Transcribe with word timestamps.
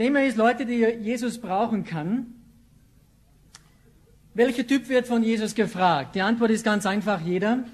Thema 0.00 0.22
ist 0.22 0.38
Leute, 0.38 0.64
die 0.64 0.76
Jesus 0.76 1.38
brauchen 1.38 1.84
kann. 1.84 2.28
Welcher 4.32 4.66
Typ 4.66 4.88
wird 4.88 5.06
von 5.06 5.22
Jesus 5.22 5.54
gefragt? 5.54 6.14
Die 6.14 6.22
Antwort 6.22 6.50
ist 6.50 6.64
ganz 6.64 6.86
einfach, 6.86 7.20
jeder. 7.20 7.64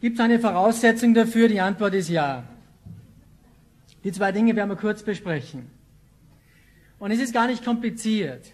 Gibt 0.00 0.20
es 0.20 0.24
eine 0.24 0.38
Voraussetzung 0.38 1.12
dafür? 1.12 1.48
Die 1.48 1.60
Antwort 1.60 1.94
ist 1.94 2.10
ja. 2.10 2.44
Die 4.04 4.12
zwei 4.12 4.30
Dinge 4.30 4.54
werden 4.54 4.68
wir 4.68 4.76
kurz 4.76 5.02
besprechen. 5.02 5.68
Und 7.00 7.10
es 7.10 7.18
ist 7.18 7.34
gar 7.34 7.48
nicht 7.48 7.64
kompliziert. 7.64 8.52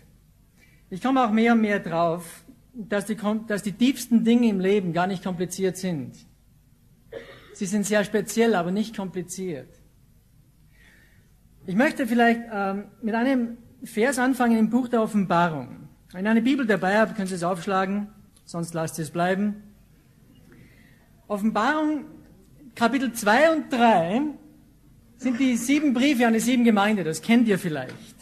Ich 0.89 1.03
komme 1.03 1.23
auch 1.23 1.33
mehr 1.33 1.53
und 1.53 1.61
mehr 1.61 1.79
drauf, 1.79 2.43
dass 2.73 3.05
die, 3.05 3.19
dass 3.49 3.63
die 3.63 3.73
tiefsten 3.73 4.25
Dinge 4.25 4.49
im 4.49 4.61
Leben 4.61 4.95
gar 4.95 5.07
nicht 5.07 5.23
kompliziert 5.23 5.77
sind. 5.77 6.17
Sie 7.53 7.67
sind 7.67 7.85
sehr 7.85 8.03
speziell, 8.03 8.55
aber 8.55 8.71
nicht 8.71 8.97
kompliziert. 8.97 9.80
Ich 11.67 11.75
möchte 11.75 12.07
vielleicht 12.07 12.41
ähm, 12.53 12.85
mit 13.03 13.15
einem 13.15 13.59
Vers 13.85 14.19
anfangen 14.19 14.59
im 14.59 14.71
Buch 14.71 14.89
der 14.89 15.03
Offenbarung. 15.03 15.89
Wenn 16.13 16.25
ihr 16.25 16.31
eine 16.31 16.43
Bibel 16.43 16.67
dabei 16.67 16.99
habt, 16.99 17.17
könnt 17.17 17.31
ihr 17.31 17.37
es 17.37 17.45
aufschlagen, 17.45 18.09
sonst 18.47 18.73
lasst 18.73 18.99
es 18.99 19.11
bleiben. 19.11 19.63
Offenbarung 21.29 22.07
Kapitel 22.75 23.13
2 23.13 23.53
und 23.53 23.73
3 23.73 24.23
sind 25.19 25.39
die 25.39 25.57
sieben 25.57 25.93
Briefe 25.93 26.27
an 26.27 26.33
die 26.33 26.41
sieben 26.41 26.65
Gemeinden, 26.65 27.05
das 27.05 27.21
kennt 27.21 27.47
ihr 27.47 27.59
vielleicht. 27.59 28.17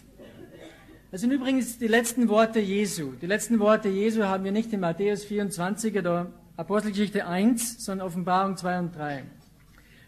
Das 1.13 1.21
sind 1.21 1.31
übrigens 1.31 1.79
die 1.79 1.87
letzten 1.87 2.29
Worte 2.29 2.59
Jesu. 2.59 3.13
Die 3.23 3.27
letzten 3.27 3.61
Worte 3.61 3.89
Jesu 3.89 4.25
haben 4.25 4.45
wir 4.45 4.53
nicht 4.53 4.73
in 4.73 4.81
Matthäus 4.81 5.25
24 5.25 5.97
oder 5.97 6.33
Apostelgeschichte 6.57 7.27
1, 7.27 7.85
sondern 7.85 8.09
Offenbarung 8.09 8.57
2 8.57 8.79
und 8.81 8.97
3. 8.97 9.23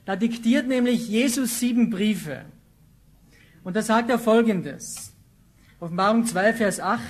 Da 0.04 0.16
diktiert 0.16 0.66
nämlich 0.66 1.08
Jesus 1.08 1.60
sieben 1.60 1.90
Briefe. 1.90 2.44
Und 3.62 3.76
da 3.76 3.82
sagt 3.82 4.10
er 4.10 4.18
folgendes. 4.18 5.14
Offenbarung 5.80 6.24
2, 6.24 6.54
Vers 6.54 6.80
8. 6.80 7.00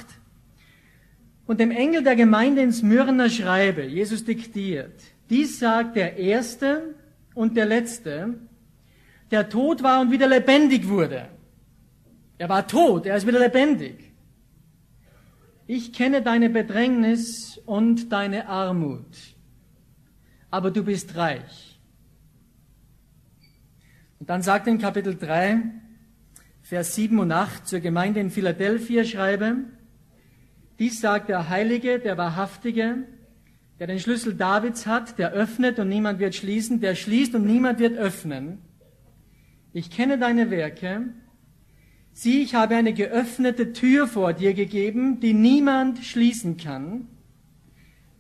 Und 1.47 1.59
dem 1.59 1.71
Engel 1.71 2.03
der 2.05 2.17
Gemeinde 2.17 2.63
in 2.63 2.73
Smyrna 2.73 3.29
schreibe, 3.29 3.85
Jesus 3.85 4.25
diktiert, 4.25 5.03
dies 5.29 5.59
sagt 5.59 5.97
der 5.97 6.17
Erste 6.17 6.95
und 7.35 7.57
der 7.57 7.67
Letzte, 7.67 8.35
der 9.31 9.49
tot 9.49 9.83
war 9.83 10.01
und 10.01 10.11
wieder 10.11 10.29
lebendig 10.29 10.89
wurde. 10.89 11.29
Er 12.39 12.49
war 12.49 12.67
tot, 12.67 13.07
er 13.07 13.17
ist 13.17 13.27
wieder 13.27 13.39
lebendig. 13.39 14.13
Ich 15.67 15.93
kenne 15.93 16.23
deine 16.23 16.51
Bedrängnis 16.51 17.61
und 17.65 18.11
deine 18.11 18.49
Armut, 18.49 19.17
aber 20.51 20.71
du 20.71 20.83
bist 20.83 21.17
reich. 21.17 21.81
Und 24.19 24.29
dann 24.31 24.43
sagt 24.43 24.67
er 24.67 24.73
in 24.73 24.79
Kapitel 24.79 25.17
3, 25.17 25.63
Vers 26.71 26.95
7 26.95 27.19
und 27.19 27.33
8 27.33 27.67
zur 27.67 27.81
Gemeinde 27.81 28.21
in 28.21 28.31
Philadelphia 28.31 29.03
schreibe, 29.03 29.57
dies 30.79 31.01
sagt 31.01 31.29
der 31.29 31.49
Heilige, 31.49 31.99
der 31.99 32.17
Wahrhaftige, 32.17 33.09
der 33.81 33.89
den 33.89 33.99
Schlüssel 33.99 34.35
Davids 34.35 34.87
hat, 34.87 35.19
der 35.19 35.33
öffnet 35.33 35.81
und 35.81 35.89
niemand 35.89 36.21
wird 36.21 36.37
schließen, 36.37 36.81
der 36.81 36.95
schließt 36.95 37.35
und 37.35 37.45
niemand 37.45 37.81
wird 37.81 37.99
öffnen. 37.99 38.59
Ich 39.73 39.91
kenne 39.91 40.17
deine 40.17 40.53
Werke, 40.53 41.07
Sieh, 42.13 42.41
ich 42.41 42.55
habe 42.55 42.77
eine 42.77 42.93
geöffnete 42.95 43.73
Tür 43.73 44.07
vor 44.07 44.33
dir 44.33 44.55
gegeben, 44.55 45.19
die 45.19 45.35
niemand 45.35 46.05
schließen 46.05 46.57
kann, 46.57 47.09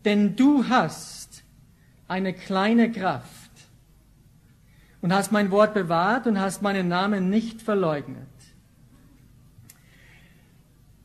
denn 0.04 0.34
du 0.34 0.68
hast 0.68 1.44
eine 2.08 2.34
kleine 2.34 2.90
Kraft 2.90 3.52
und 5.02 5.14
hast 5.14 5.30
mein 5.30 5.52
Wort 5.52 5.72
bewahrt 5.72 6.26
und 6.26 6.40
hast 6.40 6.62
meinen 6.62 6.88
Namen 6.88 7.30
nicht 7.30 7.62
verleugnet. 7.62 8.26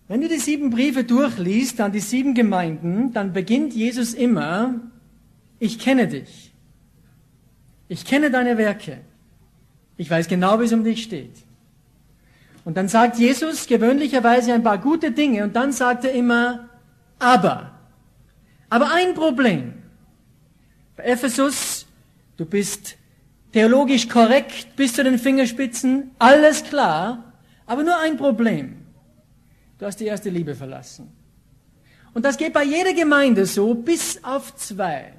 Wenn 0.07 0.21
du 0.21 0.27
die 0.27 0.37
sieben 0.37 0.69
Briefe 0.69 1.03
durchliest 1.03 1.81
an 1.81 1.91
die 1.91 1.99
sieben 1.99 2.35
Gemeinden, 2.35 3.11
dann 3.13 3.33
beginnt 3.33 3.73
Jesus 3.73 4.13
immer, 4.13 4.81
ich 5.59 5.79
kenne 5.79 6.07
dich. 6.07 6.53
Ich 7.87 8.05
kenne 8.05 8.29
deine 8.29 8.57
Werke. 8.57 9.01
Ich 9.97 10.09
weiß 10.09 10.27
genau, 10.27 10.59
wie 10.59 10.65
es 10.65 10.73
um 10.73 10.83
dich 10.83 11.03
steht. 11.03 11.35
Und 12.65 12.77
dann 12.77 12.87
sagt 12.87 13.17
Jesus 13.17 13.67
gewöhnlicherweise 13.67 14.53
ein 14.53 14.63
paar 14.63 14.79
gute 14.79 15.11
Dinge 15.11 15.43
und 15.43 15.55
dann 15.55 15.71
sagt 15.71 16.05
er 16.05 16.11
immer, 16.11 16.69
aber. 17.19 17.71
Aber 18.69 18.91
ein 18.91 19.13
Problem. 19.13 19.73
Bei 20.97 21.03
Ephesus, 21.03 21.85
du 22.37 22.45
bist 22.45 22.97
theologisch 23.53 24.09
korrekt 24.09 24.75
bis 24.75 24.93
zu 24.93 25.03
den 25.03 25.19
Fingerspitzen, 25.19 26.11
alles 26.19 26.63
klar, 26.63 27.33
aber 27.65 27.83
nur 27.83 27.97
ein 27.99 28.17
Problem. 28.17 28.84
Du 29.77 29.85
hast 29.85 29.99
die 29.99 30.05
erste 30.05 30.29
Liebe 30.29 30.55
verlassen. 30.55 31.11
Und 32.13 32.23
das 32.23 32.37
geht 32.37 32.53
bei 32.53 32.63
jeder 32.63 32.93
Gemeinde 32.93 33.45
so, 33.45 33.73
bis 33.73 34.23
auf 34.23 34.55
zwei. 34.55 35.13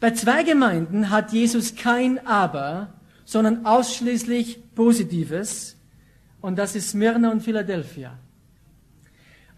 Bei 0.00 0.12
zwei 0.12 0.42
Gemeinden 0.42 1.10
hat 1.10 1.32
Jesus 1.32 1.76
kein 1.76 2.26
Aber, 2.26 2.94
sondern 3.26 3.66
ausschließlich 3.66 4.74
Positives. 4.74 5.76
Und 6.40 6.58
das 6.58 6.74
ist 6.74 6.90
Smyrna 6.90 7.30
und 7.30 7.42
Philadelphia. 7.42 8.18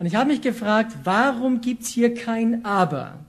Und 0.00 0.06
ich 0.06 0.16
habe 0.16 0.30
mich 0.30 0.40
gefragt, 0.40 0.96
warum 1.04 1.60
gibt's 1.60 1.88
hier 1.88 2.12
kein 2.14 2.64
Aber? 2.64 3.20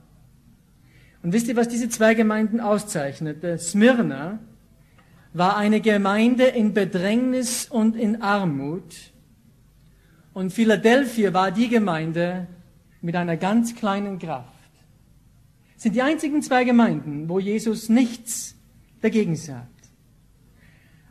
Und 1.21 1.31
wisst 1.31 1.47
ihr, 1.47 1.55
was 1.55 1.67
diese 1.67 1.87
zwei 1.87 2.15
Gemeinden 2.15 2.59
auszeichnete? 2.59 3.59
Smyrna 3.59 4.39
war 5.33 5.55
eine 5.55 5.81
Gemeinde 5.81 6.45
in 6.45 6.73
Bedrängnis 6.73 7.67
und 7.69 7.95
in 7.95 8.23
Armut. 8.23 9.12
Und 10.33 10.51
Philadelphia 10.51 11.33
war 11.33 11.51
die 11.51 11.69
Gemeinde 11.69 12.47
mit 13.01 13.15
einer 13.15 13.37
ganz 13.37 13.75
kleinen 13.75 14.17
Kraft. 14.17 14.49
Das 15.75 15.83
sind 15.83 15.95
die 15.95 16.01
einzigen 16.01 16.41
zwei 16.41 16.63
Gemeinden, 16.63 17.29
wo 17.29 17.39
Jesus 17.39 17.89
nichts 17.89 18.55
dagegen 19.01 19.35
sagt. 19.35 19.69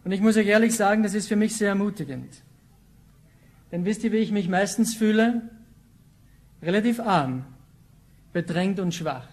Und 0.05 0.13
ich 0.13 0.21
muss 0.21 0.37
euch 0.37 0.47
ehrlich 0.47 0.75
sagen, 0.75 1.03
das 1.03 1.15
ist 1.15 1.29
für 1.29 1.37
mich 1.37 1.55
sehr 1.55 1.69
ermutigend. 1.69 2.43
Denn 3.71 3.85
wisst 3.85 4.03
ihr, 4.05 4.13
wie 4.13 4.17
ich 4.17 4.33
mich 4.33 4.49
meistens 4.49 4.95
fühle? 4.95 5.43
Relativ 6.61 7.01
arm, 7.01 7.45
bedrängt 8.33 8.81
und 8.81 8.95
schwach. 8.95 9.29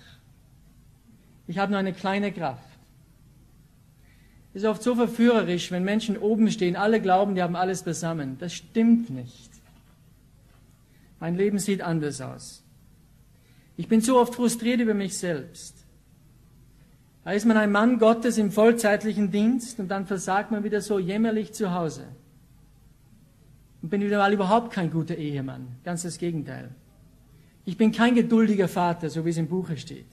Ich 1.47 1.57
habe 1.57 1.71
nur 1.71 1.79
eine 1.79 1.94
kleine 1.94 2.31
Kraft. 2.31 2.63
Es 4.53 4.63
ist 4.63 4.67
oft 4.67 4.83
so 4.83 4.95
verführerisch, 4.95 5.71
wenn 5.71 5.83
Menschen 5.83 6.17
oben 6.17 6.50
stehen, 6.51 6.75
alle 6.75 7.01
glauben, 7.01 7.35
die 7.35 7.41
haben 7.41 7.56
alles 7.56 7.83
beisammen. 7.83 8.38
Das 8.39 8.53
stimmt 8.53 9.09
nicht. 9.09 9.49
Mein 11.19 11.35
Leben 11.35 11.59
sieht 11.59 11.81
anders 11.81 12.22
aus. 12.22 12.63
Ich 13.78 13.88
bin 13.88 14.02
so 14.02 14.19
oft 14.19 14.35
frustriert 14.35 14.80
über 14.81 14.94
mich 14.94 15.18
selbst. 15.18 15.85
Da 17.24 17.31
ist 17.31 17.46
man 17.46 17.57
ein 17.57 17.72
Mann 17.72 18.00
Gottes 18.00 18.38
im 18.38 18.52
vollzeitlichen 18.52 19.30
Dienst 19.31 19.80
und 19.80 19.90
dann 19.90 20.07
versagt 20.07 20.52
man 20.52 20.63
wieder 20.63 20.81
so 20.81 21.00
jämmerlich 21.00 21.53
zu 21.53 21.74
Hause. 21.74 22.07
Und 23.81 23.90
bin 23.90 24.02
wieder 24.02 24.18
mal 24.18 24.34
überhaupt 24.34 24.74
kein 24.74 24.91
guter 24.91 25.16
Ehemann. 25.16 25.68
Ganz 25.84 26.03
das 26.03 26.18
Gegenteil. 26.18 26.72
Ich 27.66 27.78
bin 27.78 27.91
kein 27.91 28.16
geduldiger 28.16 28.68
Vater, 28.68 29.09
so 29.09 29.25
wie 29.25 29.30
es 29.30 29.38
im 29.38 29.47
Buche 29.47 29.78
steht. 29.78 30.07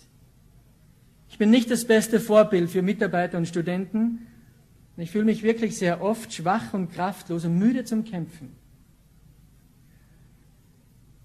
Ich 1.28 1.38
bin 1.38 1.50
nicht 1.50 1.70
das 1.70 1.86
beste 1.86 2.20
Vorbild 2.20 2.70
für 2.70 2.82
Mitarbeiter 2.82 3.38
und 3.38 3.48
Studenten. 3.48 4.26
Ich 4.96 5.10
fühle 5.10 5.24
mich 5.24 5.42
wirklich 5.42 5.76
sehr 5.76 6.02
oft 6.02 6.32
schwach 6.32 6.72
und 6.74 6.92
kraftlos 6.92 7.44
und 7.44 7.58
müde 7.58 7.84
zum 7.84 8.04
Kämpfen. 8.04 8.52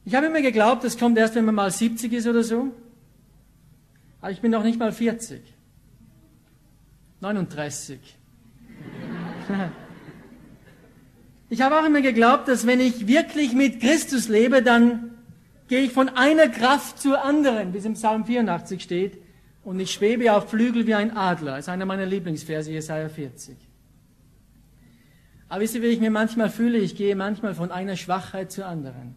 Ich 0.05 0.15
habe 0.15 0.25
immer 0.27 0.41
geglaubt, 0.41 0.83
das 0.83 0.97
kommt 0.97 1.17
erst, 1.17 1.35
wenn 1.35 1.45
man 1.45 1.55
mal 1.55 1.71
70 1.71 2.11
ist 2.13 2.27
oder 2.27 2.43
so. 2.43 2.71
Aber 4.19 4.31
ich 4.31 4.41
bin 4.41 4.51
noch 4.51 4.63
nicht 4.63 4.79
mal 4.79 4.91
40. 4.91 5.41
39. 7.19 7.99
Ich 11.53 11.61
habe 11.61 11.77
auch 11.77 11.85
immer 11.85 11.99
geglaubt, 12.01 12.47
dass 12.47 12.65
wenn 12.65 12.79
ich 12.79 13.07
wirklich 13.07 13.51
mit 13.51 13.81
Christus 13.81 14.29
lebe, 14.29 14.63
dann 14.63 15.17
gehe 15.67 15.81
ich 15.81 15.91
von 15.91 16.07
einer 16.07 16.47
Kraft 16.47 17.01
zur 17.01 17.21
anderen, 17.25 17.73
wie 17.73 17.77
es 17.79 17.83
im 17.83 17.95
Psalm 17.95 18.23
84 18.23 18.81
steht, 18.81 19.17
und 19.65 19.77
ich 19.81 19.91
schwebe 19.91 20.31
auf 20.31 20.49
Flügel 20.49 20.87
wie 20.87 20.95
ein 20.95 21.15
Adler. 21.15 21.57
Das 21.57 21.65
ist 21.65 21.69
einer 21.69 21.85
meiner 21.85 22.05
Lieblingsverse, 22.05 22.71
Jesaja 22.71 23.09
40. 23.09 23.57
Aber 25.49 25.59
wisst 25.59 25.75
ihr, 25.75 25.81
wie 25.81 25.87
ich 25.87 25.99
mir 25.99 26.09
manchmal 26.09 26.49
fühle? 26.49 26.77
Ich 26.77 26.95
gehe 26.95 27.17
manchmal 27.17 27.53
von 27.53 27.69
einer 27.69 27.97
Schwachheit 27.97 28.49
zur 28.49 28.65
anderen. 28.65 29.15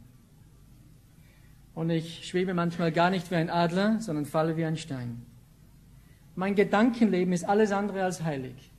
Und 1.75 1.91
ich 1.91 2.27
schwebe 2.27 2.55
manchmal 2.55 2.93
gar 2.93 3.11
nicht 3.11 3.31
wie 3.31 3.37
ein 3.37 3.51
Adler, 3.51 4.01
sondern 4.01 4.27
falle 4.27 4.57
wie 4.57 4.65
ein 4.65 4.77
Stein. 4.77 5.23
Mein 6.37 6.55
Gedankenleben 6.55 7.33
ist 7.33 7.45
alles 7.45 7.73
andere 7.73 8.05
als 8.05 8.23
heilig. 8.23 8.71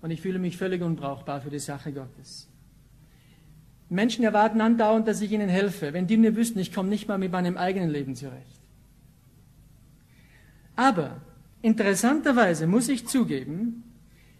Und 0.00 0.10
ich 0.10 0.20
fühle 0.20 0.38
mich 0.38 0.56
völlig 0.56 0.82
unbrauchbar 0.82 1.40
für 1.40 1.50
die 1.50 1.58
Sache 1.58 1.92
Gottes. 1.92 2.48
Menschen 3.88 4.24
erwarten 4.24 4.60
andauernd, 4.60 5.06
dass 5.06 5.20
ich 5.20 5.30
ihnen 5.30 5.48
helfe. 5.48 5.92
Wenn 5.92 6.06
die 6.06 6.16
nur 6.16 6.34
wüssten, 6.34 6.58
ich 6.58 6.72
komme 6.72 6.88
nicht 6.88 7.08
mal 7.08 7.18
mit 7.18 7.32
meinem 7.32 7.56
eigenen 7.56 7.90
Leben 7.90 8.16
zurecht. 8.16 8.60
Aber 10.74 11.20
interessanterweise 11.60 12.66
muss 12.66 12.88
ich 12.88 13.06
zugeben, 13.06 13.84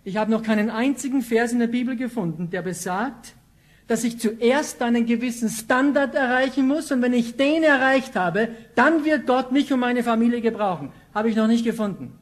Ich 0.04 0.16
habe 0.16 0.30
noch 0.30 0.42
keinen 0.42 0.68
einzigen 0.68 1.22
Vers 1.22 1.52
in 1.52 1.60
der 1.60 1.68
Bibel 1.68 1.96
gefunden, 1.96 2.50
der 2.50 2.62
besagt, 2.62 3.34
dass 3.88 4.04
ich 4.04 4.18
zuerst 4.18 4.80
einen 4.82 5.06
gewissen 5.06 5.48
Standard 5.48 6.14
erreichen 6.14 6.66
muss 6.66 6.90
und 6.92 7.02
wenn 7.02 7.12
ich 7.12 7.36
den 7.36 7.62
erreicht 7.62 8.16
habe, 8.16 8.48
dann 8.74 9.04
wird 9.04 9.26
Gott 9.26 9.52
mich 9.52 9.72
und 9.72 9.80
meine 9.80 10.02
Familie 10.02 10.40
gebrauchen. 10.40 10.92
Habe 11.14 11.28
ich 11.28 11.36
noch 11.36 11.48
nicht 11.48 11.64
gefunden. 11.64 12.18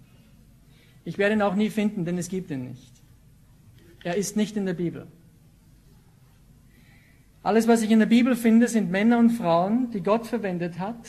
Ich 1.05 1.19
werde 1.19 1.35
ihn 1.35 1.43
auch 1.43 1.55
nie 1.55 1.71
finden, 1.71 2.05
denn 2.05 2.19
es 2.19 2.29
gibt 2.29 2.51
ihn 2.51 2.69
nicht. 2.69 2.93
Er 4.03 4.17
ist 4.17 4.37
nicht 4.37 4.57
in 4.57 4.67
der 4.67 4.75
Bibel. 4.75 5.07
Alles, 7.43 7.67
was 7.69 7.83
ich 7.83 7.91
in 7.91 7.99
der 7.99 8.07
Bibel 8.07 8.37
finde, 8.37 8.69
sind 8.69 8.91
Männer 8.91 9.19
und 9.19 9.31
Frauen, 9.31 9.91
die 9.91 10.03
Gott 10.03 10.27
verwendet 10.27 10.79
hat. 10.79 11.09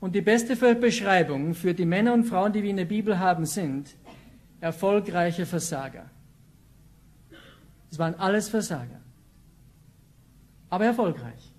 Und 0.00 0.14
die 0.14 0.20
beste 0.20 0.56
Beschreibung 0.76 1.54
für 1.54 1.74
die 1.74 1.84
Männer 1.84 2.12
und 2.14 2.24
Frauen, 2.24 2.52
die 2.52 2.62
wir 2.62 2.70
in 2.70 2.76
der 2.76 2.84
Bibel 2.84 3.18
haben, 3.18 3.46
sind 3.46 3.96
erfolgreiche 4.60 5.46
Versager. 5.46 6.10
Es 7.90 7.98
waren 7.98 8.14
alles 8.16 8.48
Versager, 8.48 9.00
aber 10.70 10.86
erfolgreich. 10.86 11.52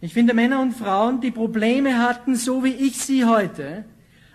Ich 0.00 0.12
finde 0.12 0.34
Männer 0.34 0.60
und 0.60 0.72
Frauen, 0.72 1.20
die 1.20 1.30
Probleme 1.30 1.98
hatten, 1.98 2.36
so 2.36 2.62
wie 2.62 2.72
ich 2.72 2.98
sie 2.98 3.24
heute, 3.24 3.84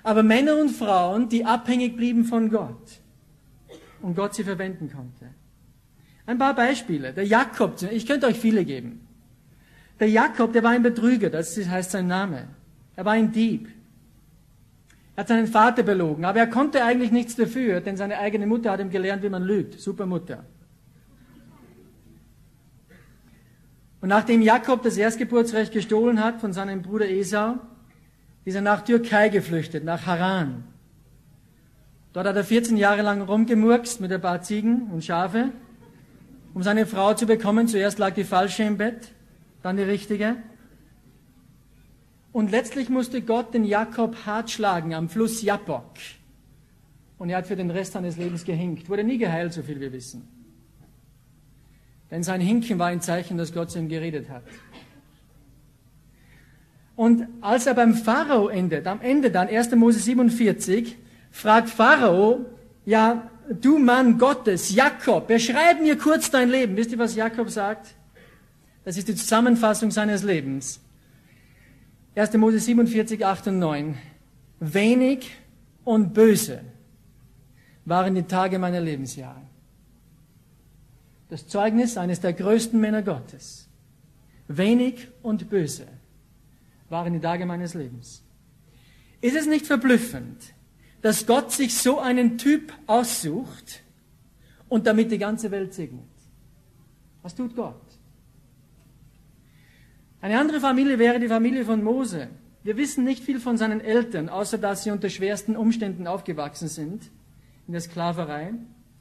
aber 0.03 0.23
Männer 0.23 0.57
und 0.57 0.69
Frauen, 0.69 1.29
die 1.29 1.45
abhängig 1.45 1.95
blieben 1.95 2.25
von 2.25 2.49
Gott 2.49 2.99
und 4.01 4.15
Gott 4.15 4.33
sie 4.33 4.43
verwenden 4.43 4.91
konnte. 4.91 5.29
Ein 6.25 6.37
paar 6.37 6.55
Beispiele. 6.55 7.13
Der 7.13 7.25
Jakob, 7.25 7.81
ich 7.91 8.05
könnte 8.05 8.27
euch 8.27 8.39
viele 8.39 8.65
geben. 8.65 9.07
Der 9.99 10.09
Jakob, 10.09 10.53
der 10.53 10.63
war 10.63 10.71
ein 10.71 10.83
Betrüger, 10.83 11.29
das 11.29 11.57
heißt 11.57 11.91
sein 11.91 12.07
Name. 12.07 12.47
Er 12.95 13.05
war 13.05 13.13
ein 13.13 13.31
Dieb. 13.31 13.69
Er 15.15 15.21
hat 15.21 15.27
seinen 15.27 15.47
Vater 15.47 15.83
belogen, 15.83 16.25
aber 16.25 16.39
er 16.39 16.47
konnte 16.47 16.83
eigentlich 16.83 17.11
nichts 17.11 17.35
dafür, 17.35 17.81
denn 17.81 17.97
seine 17.97 18.17
eigene 18.17 18.47
Mutter 18.47 18.71
hat 18.71 18.79
ihm 18.79 18.89
gelernt, 18.89 19.21
wie 19.23 19.29
man 19.29 19.43
lügt. 19.43 19.79
Super 19.79 20.05
Mutter. 20.05 20.45
Und 24.01 24.09
nachdem 24.09 24.41
Jakob 24.41 24.81
das 24.81 24.97
Erstgeburtsrecht 24.97 25.71
gestohlen 25.71 26.23
hat 26.23 26.41
von 26.41 26.53
seinem 26.53 26.81
Bruder 26.81 27.07
Esau, 27.07 27.59
ist 28.43 28.55
er 28.55 28.61
nach 28.61 28.81
Türkei 28.81 29.29
geflüchtet, 29.29 29.83
nach 29.83 30.07
Haran. 30.07 30.63
Dort 32.11 32.27
hat 32.27 32.35
er 32.35 32.43
14 32.43 32.77
Jahre 32.77 33.03
lang 33.03 33.21
rumgemurkst 33.21 34.01
mit 34.01 34.11
ein 34.11 34.19
paar 34.19 34.41
Ziegen 34.41 34.89
und 34.91 35.05
Schafe, 35.05 35.51
um 36.55 36.63
seine 36.63 36.87
Frau 36.87 37.13
zu 37.13 37.27
bekommen. 37.27 37.67
Zuerst 37.67 37.99
lag 37.99 38.15
die 38.15 38.23
falsche 38.23 38.63
im 38.63 38.77
Bett, 38.77 39.13
dann 39.61 39.77
die 39.77 39.83
richtige. 39.83 40.35
Und 42.33 42.49
letztlich 42.49 42.89
musste 42.89 43.21
Gott 43.21 43.53
den 43.53 43.63
Jakob 43.63 44.25
hart 44.25 44.49
schlagen 44.49 44.95
am 44.95 45.09
Fluss 45.09 45.43
Jabbok. 45.43 45.93
Und 47.19 47.29
er 47.29 47.37
hat 47.37 47.47
für 47.47 47.55
den 47.55 47.69
Rest 47.69 47.93
seines 47.93 48.17
Lebens 48.17 48.43
gehinkt. 48.45 48.89
Wurde 48.89 49.03
nie 49.03 49.19
geheilt, 49.19 49.53
so 49.53 49.61
viel 49.61 49.79
wir 49.79 49.93
wissen. 49.93 50.40
Denn 52.11 52.23
sein 52.23 52.41
Hinken 52.41 52.77
war 52.77 52.87
ein 52.87 53.01
Zeichen, 53.01 53.37
dass 53.37 53.53
Gott 53.53 53.71
zu 53.71 53.79
ihm 53.79 53.87
geredet 53.87 54.29
hat. 54.29 54.43
Und 56.95 57.25
als 57.39 57.65
er 57.65 57.73
beim 57.73 57.95
Pharao 57.95 58.49
endet, 58.49 58.85
am 58.85 59.01
Ende 59.01 59.31
dann, 59.31 59.47
1. 59.47 59.71
Mose 59.75 59.99
47, 59.99 60.97
fragt 61.31 61.69
Pharao, 61.69 62.45
ja, 62.85 63.31
du 63.49 63.79
Mann 63.79 64.17
Gottes, 64.17 64.75
Jakob, 64.75 65.27
beschreib 65.27 65.81
mir 65.81 65.97
kurz 65.97 66.29
dein 66.29 66.49
Leben. 66.49 66.75
Wisst 66.75 66.91
ihr, 66.91 66.99
was 66.99 67.15
Jakob 67.15 67.49
sagt? 67.49 67.95
Das 68.83 68.97
ist 68.97 69.07
die 69.07 69.15
Zusammenfassung 69.15 69.89
seines 69.89 70.23
Lebens. 70.23 70.81
1. 72.15 72.33
Mose 72.33 72.59
47, 72.59 73.25
8 73.25 73.47
und 73.47 73.59
9. 73.59 73.97
Wenig 74.59 75.31
und 75.85 76.13
böse 76.13 76.61
waren 77.85 78.13
die 78.15 78.23
Tage 78.23 78.59
meiner 78.59 78.81
Lebensjahre. 78.81 79.41
Das 81.31 81.47
Zeugnis 81.47 81.95
eines 81.95 82.19
der 82.19 82.33
größten 82.33 82.77
Männer 82.77 83.03
Gottes. 83.03 83.69
Wenig 84.49 85.07
und 85.21 85.49
böse 85.49 85.87
waren 86.89 87.13
die 87.13 87.21
Tage 87.21 87.45
meines 87.45 87.73
Lebens. 87.73 88.21
Ist 89.21 89.37
es 89.37 89.47
nicht 89.47 89.65
verblüffend, 89.65 90.53
dass 91.01 91.25
Gott 91.25 91.53
sich 91.53 91.73
so 91.77 91.99
einen 91.99 92.37
Typ 92.37 92.73
aussucht 92.85 93.81
und 94.67 94.85
damit 94.85 95.09
die 95.09 95.19
ganze 95.19 95.51
Welt 95.51 95.73
segnet? 95.73 96.03
Was 97.21 97.33
tut 97.33 97.55
Gott? 97.55 97.81
Eine 100.19 100.37
andere 100.37 100.59
Familie 100.59 100.99
wäre 100.99 101.17
die 101.17 101.29
Familie 101.29 101.63
von 101.63 101.81
Mose. 101.81 102.27
Wir 102.61 102.75
wissen 102.75 103.05
nicht 103.05 103.23
viel 103.23 103.39
von 103.39 103.55
seinen 103.55 103.79
Eltern, 103.79 104.27
außer 104.27 104.57
dass 104.57 104.83
sie 104.83 104.91
unter 104.91 105.09
schwersten 105.09 105.55
Umständen 105.55 106.07
aufgewachsen 106.07 106.67
sind, 106.67 107.09
in 107.67 107.71
der 107.71 107.81
Sklaverei. 107.81 108.53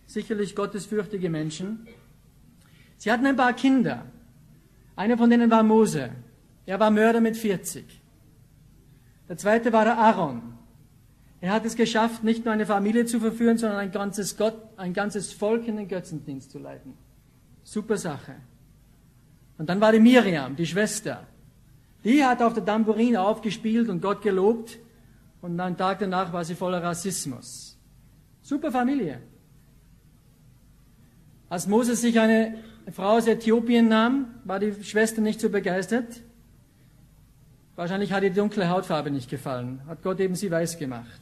Sicherlich 0.06 0.54
gottesfürchtige 0.54 1.28
Menschen. 1.28 1.88
Sie 3.00 3.10
hatten 3.10 3.24
ein 3.24 3.36
paar 3.36 3.54
Kinder. 3.54 4.04
Einer 4.94 5.16
von 5.16 5.30
denen 5.30 5.50
war 5.50 5.62
Mose. 5.62 6.10
Er 6.66 6.78
war 6.78 6.90
Mörder 6.90 7.22
mit 7.22 7.34
40. 7.34 7.82
Der 9.26 9.38
zweite 9.38 9.72
war 9.72 9.86
der 9.86 9.96
Aaron. 9.96 10.42
Er 11.40 11.52
hat 11.52 11.64
es 11.64 11.76
geschafft, 11.76 12.22
nicht 12.22 12.44
nur 12.44 12.52
eine 12.52 12.66
Familie 12.66 13.06
zu 13.06 13.18
verführen, 13.18 13.56
sondern 13.56 13.78
ein 13.78 13.90
ganzes, 13.90 14.36
Gott, 14.36 14.54
ein 14.76 14.92
ganzes 14.92 15.32
Volk 15.32 15.66
in 15.66 15.76
den 15.76 15.88
Götzendienst 15.88 16.50
zu 16.50 16.58
leiten. 16.58 16.92
Super 17.62 17.96
Sache. 17.96 18.34
Und 19.56 19.70
dann 19.70 19.80
war 19.80 19.92
die 19.92 20.00
Miriam, 20.00 20.54
die 20.54 20.66
Schwester. 20.66 21.26
Die 22.04 22.22
hat 22.22 22.42
auf 22.42 22.52
der 22.52 22.66
Tambourin 22.66 23.16
aufgespielt 23.16 23.88
und 23.88 24.02
Gott 24.02 24.20
gelobt. 24.20 24.78
Und 25.40 25.58
einen 25.58 25.78
Tag 25.78 26.00
danach 26.00 26.34
war 26.34 26.44
sie 26.44 26.54
voller 26.54 26.82
Rassismus. 26.82 27.78
Super 28.42 28.70
Familie. 28.70 29.22
Als 31.48 31.66
Moses 31.66 32.02
sich 32.02 32.20
eine 32.20 32.58
Frau 32.92 33.16
aus 33.16 33.26
Äthiopien 33.26 33.88
nahm, 33.88 34.26
war 34.44 34.58
die 34.58 34.72
Schwester 34.84 35.20
nicht 35.20 35.40
so 35.40 35.50
begeistert. 35.50 36.22
Wahrscheinlich 37.76 38.12
hat 38.12 38.22
ihr 38.22 38.30
die 38.30 38.36
dunkle 38.36 38.68
Hautfarbe 38.68 39.10
nicht 39.10 39.30
gefallen. 39.30 39.80
Hat 39.86 40.02
Gott 40.02 40.20
eben 40.20 40.34
sie 40.34 40.50
weiß 40.50 40.78
gemacht. 40.78 41.20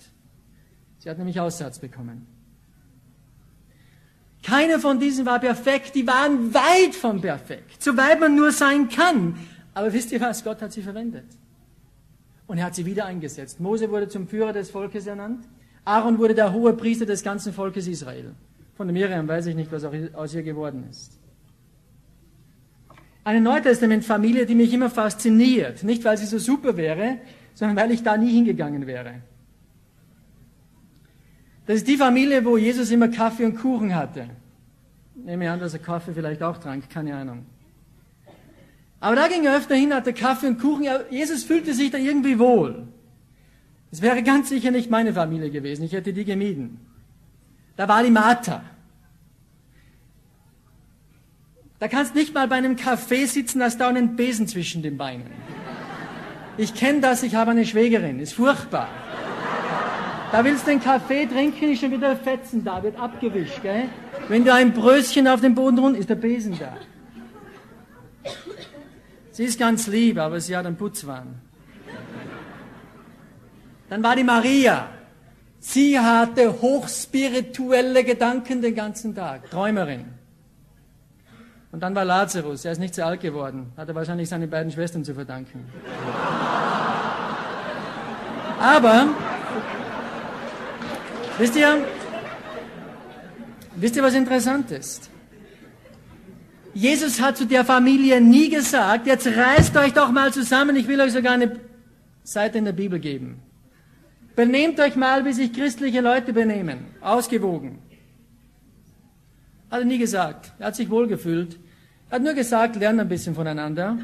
Sie 0.99 1.09
hat 1.09 1.19
nämlich 1.19 1.39
Aussatz 1.41 1.79
bekommen. 1.79 2.27
Keiner 4.43 4.79
von 4.79 4.99
diesen 4.99 5.27
war 5.27 5.41
perfekt, 5.41 5.95
die 5.95 6.07
waren 6.07 6.55
weit 6.55 6.95
von 6.95 7.21
perfekt, 7.21 7.83
so 7.83 7.97
weit 7.97 8.21
man 8.21 8.35
nur 8.35 8.53
sein 8.53 8.89
kann. 8.89 9.37
Aber 9.75 9.93
wisst 9.93 10.11
ihr 10.13 10.21
was, 10.21 10.43
Gott 10.43 10.63
hat 10.63 10.73
sie 10.73 10.83
verwendet. 10.83 11.27
Und 12.47 12.59
er 12.59 12.65
hat 12.65 12.75
sie 12.75 12.87
wieder 12.87 13.05
eingesetzt. 13.05 13.61
Mose 13.61 13.91
wurde 13.91 14.09
zum 14.09 14.27
Führer 14.27 14.53
des 14.53 14.71
Volkes 14.71 15.07
ernannt. 15.07 15.47
Aaron 15.85 16.19
wurde 16.19 16.35
der 16.35 16.53
hohe 16.53 16.73
Priester 16.73 17.05
des 17.05 17.23
ganzen 17.23 17.53
Volkes 17.53 17.87
Israel. 17.87 18.35
Von 18.77 18.87
Miriam 18.93 19.29
weiß 19.29 19.47
ich 19.47 19.55
nicht, 19.55 19.71
was 19.71 19.85
aus 19.85 20.35
ihr 20.35 20.43
geworden 20.43 20.87
ist. 20.91 21.18
Eine 23.29 23.43
Neutestament-Familie, 23.43 24.47
die 24.47 24.55
mich 24.55 24.73
immer 24.73 24.89
fasziniert. 24.89 25.83
Nicht, 25.83 26.03
weil 26.03 26.17
sie 26.17 26.25
so 26.25 26.39
super 26.39 26.79
wäre, 26.79 27.19
sondern 27.53 27.77
weil 27.77 27.91
ich 27.91 28.03
da 28.03 28.17
nie 28.17 28.33
hingegangen 28.33 28.87
wäre. 28.87 29.17
Das 31.67 31.77
ist 31.77 31.89
die 31.89 31.99
Familie, 31.99 32.43
wo 32.43 32.57
Jesus 32.57 32.91
immer 32.91 33.09
Kaffee 33.09 33.45
und 33.45 33.57
Kuchen 33.57 33.95
hatte. 33.95 34.31
Ich 35.15 35.25
nehme 35.27 35.51
an, 35.51 35.61
dass 35.61 35.75
er 35.75 35.81
Kaffee 35.81 36.15
vielleicht 36.15 36.43
auch 36.43 36.57
trank, 36.57 36.89
keine 36.89 37.15
Ahnung. 37.15 37.45
Aber 38.99 39.17
da 39.17 39.29
ging 39.29 39.45
er 39.45 39.59
öfter 39.59 39.75
hin, 39.75 39.93
hatte 39.93 40.15
Kaffee 40.15 40.47
und 40.47 40.59
Kuchen. 40.59 40.87
Jesus 41.11 41.45
fühlte 41.45 41.75
sich 41.75 41.91
da 41.91 41.99
irgendwie 41.99 42.39
wohl. 42.39 42.89
Es 43.93 44.01
wäre 44.01 44.23
ganz 44.23 44.49
sicher 44.49 44.71
nicht 44.71 44.89
meine 44.91 45.13
Familie 45.13 45.51
gewesen. 45.51 45.83
Ich 45.83 45.93
hätte 45.93 46.15
die 46.15 46.25
gemieden. 46.25 46.81
Da 47.77 47.87
war 47.89 48.03
die 48.03 48.11
Martha. 48.11 48.63
Da 51.79 51.87
kannst 51.87 52.15
nicht 52.15 52.35
mal 52.35 52.49
bei 52.49 52.57
einem 52.57 52.77
Kaffee 52.77 53.27
sitzen, 53.27 53.63
hast 53.63 53.79
da 53.79 53.89
einen 53.89 54.17
Besen 54.17 54.49
zwischen 54.49 54.83
den 54.83 54.97
Beinen. 54.97 55.27
Ich 56.57 56.75
kenne 56.75 57.01
das, 57.01 57.23
ich 57.23 57.37
habe 57.37 57.53
eine 57.53 57.65
Schwägerin, 57.65 58.19
ist 58.19 58.33
furchtbar. 58.33 58.89
Da 60.33 60.45
willst 60.45 60.67
du 60.67 60.73
einen 60.73 60.83
Kaffee 60.83 61.27
trinken, 61.27 61.73
ist 61.73 61.81
schon 61.81 61.93
wieder 61.93 62.17
Fetzen 62.17 62.65
da, 62.65 62.83
wird 62.83 62.99
abgewischt. 62.99 63.63
Gell? 63.63 63.85
Wenn 64.29 64.45
du 64.45 64.53
ein 64.53 64.73
Brötchen 64.73 65.29
auf 65.29 65.41
den 65.41 65.55
Boden 65.55 65.79
rund, 65.79 65.97
ist 65.97 66.11
der 66.11 66.17
Besen 66.17 66.59
da. 66.59 66.77
Sie 69.31 69.45
ist 69.45 69.59
ganz 69.59 69.87
lieb, 69.87 70.19
aber 70.19 70.41
sie 70.41 70.57
hat 70.57 70.67
einen 70.67 70.77
Putzwahn. 70.77 71.41
Dann 73.89 74.03
war 74.03 74.17
die 74.17 74.25
Maria. 74.25 74.89
Sie 75.61 75.99
hatte 75.99 76.61
hochspirituelle 76.61 78.03
Gedanken 78.03 78.61
den 78.61 78.75
ganzen 78.75 79.15
Tag. 79.15 79.49
Träumerin. 79.51 80.18
Und 81.71 81.83
dann 81.83 81.95
war 81.95 82.05
Lazarus. 82.05 82.65
Er 82.65 82.73
ist 82.73 82.79
nicht 82.79 82.95
so 82.95 83.03
alt 83.03 83.21
geworden. 83.21 83.73
Hat 83.77 83.89
er 83.89 83.95
wahrscheinlich 83.95 84.29
seinen 84.29 84.49
beiden 84.49 84.73
Schwestern 84.73 85.05
zu 85.05 85.15
verdanken. 85.15 85.67
Aber 88.61 89.09
Wisst 91.39 91.55
ihr, 91.55 91.87
wisst 93.77 93.95
ihr, 93.95 94.03
was 94.03 94.15
interessant 94.15 94.73
ist? 94.73 95.09
Jesus 96.75 97.21
hat 97.21 97.37
zu 97.37 97.47
der 97.47 97.65
Familie 97.65 98.21
nie 98.21 98.49
gesagt, 98.49 99.07
jetzt 99.07 99.27
reißt 99.27 99.77
euch 99.77 99.93
doch 99.93 100.11
mal 100.11 100.33
zusammen, 100.33 100.75
ich 100.75 100.89
will 100.89 101.01
euch 101.01 101.13
sogar 101.13 101.35
eine 101.35 101.61
Seite 102.25 102.59
in 102.59 102.65
der 102.65 102.73
Bibel 102.73 102.99
geben. 102.99 103.41
Benehmt 104.35 104.81
euch 104.81 104.97
mal, 104.97 105.25
wie 105.25 105.33
sich 105.33 105.53
christliche 105.53 106.01
Leute 106.01 106.33
benehmen. 106.33 106.87
Ausgewogen. 107.01 107.79
Hat 109.71 109.81
er 109.81 109.85
nie 109.85 109.99
gesagt. 109.99 110.53
Er 110.59 110.69
hat 110.69 110.77
sich 110.77 110.89
wohlgefühlt. 110.89 111.59
Er 112.11 112.17
hat 112.17 112.23
nur 112.23 112.35
gesagt, 112.35 112.77
lernen 112.77 113.01
ein 113.01 113.09
bisschen 113.09 113.35
voneinander. 113.35 113.99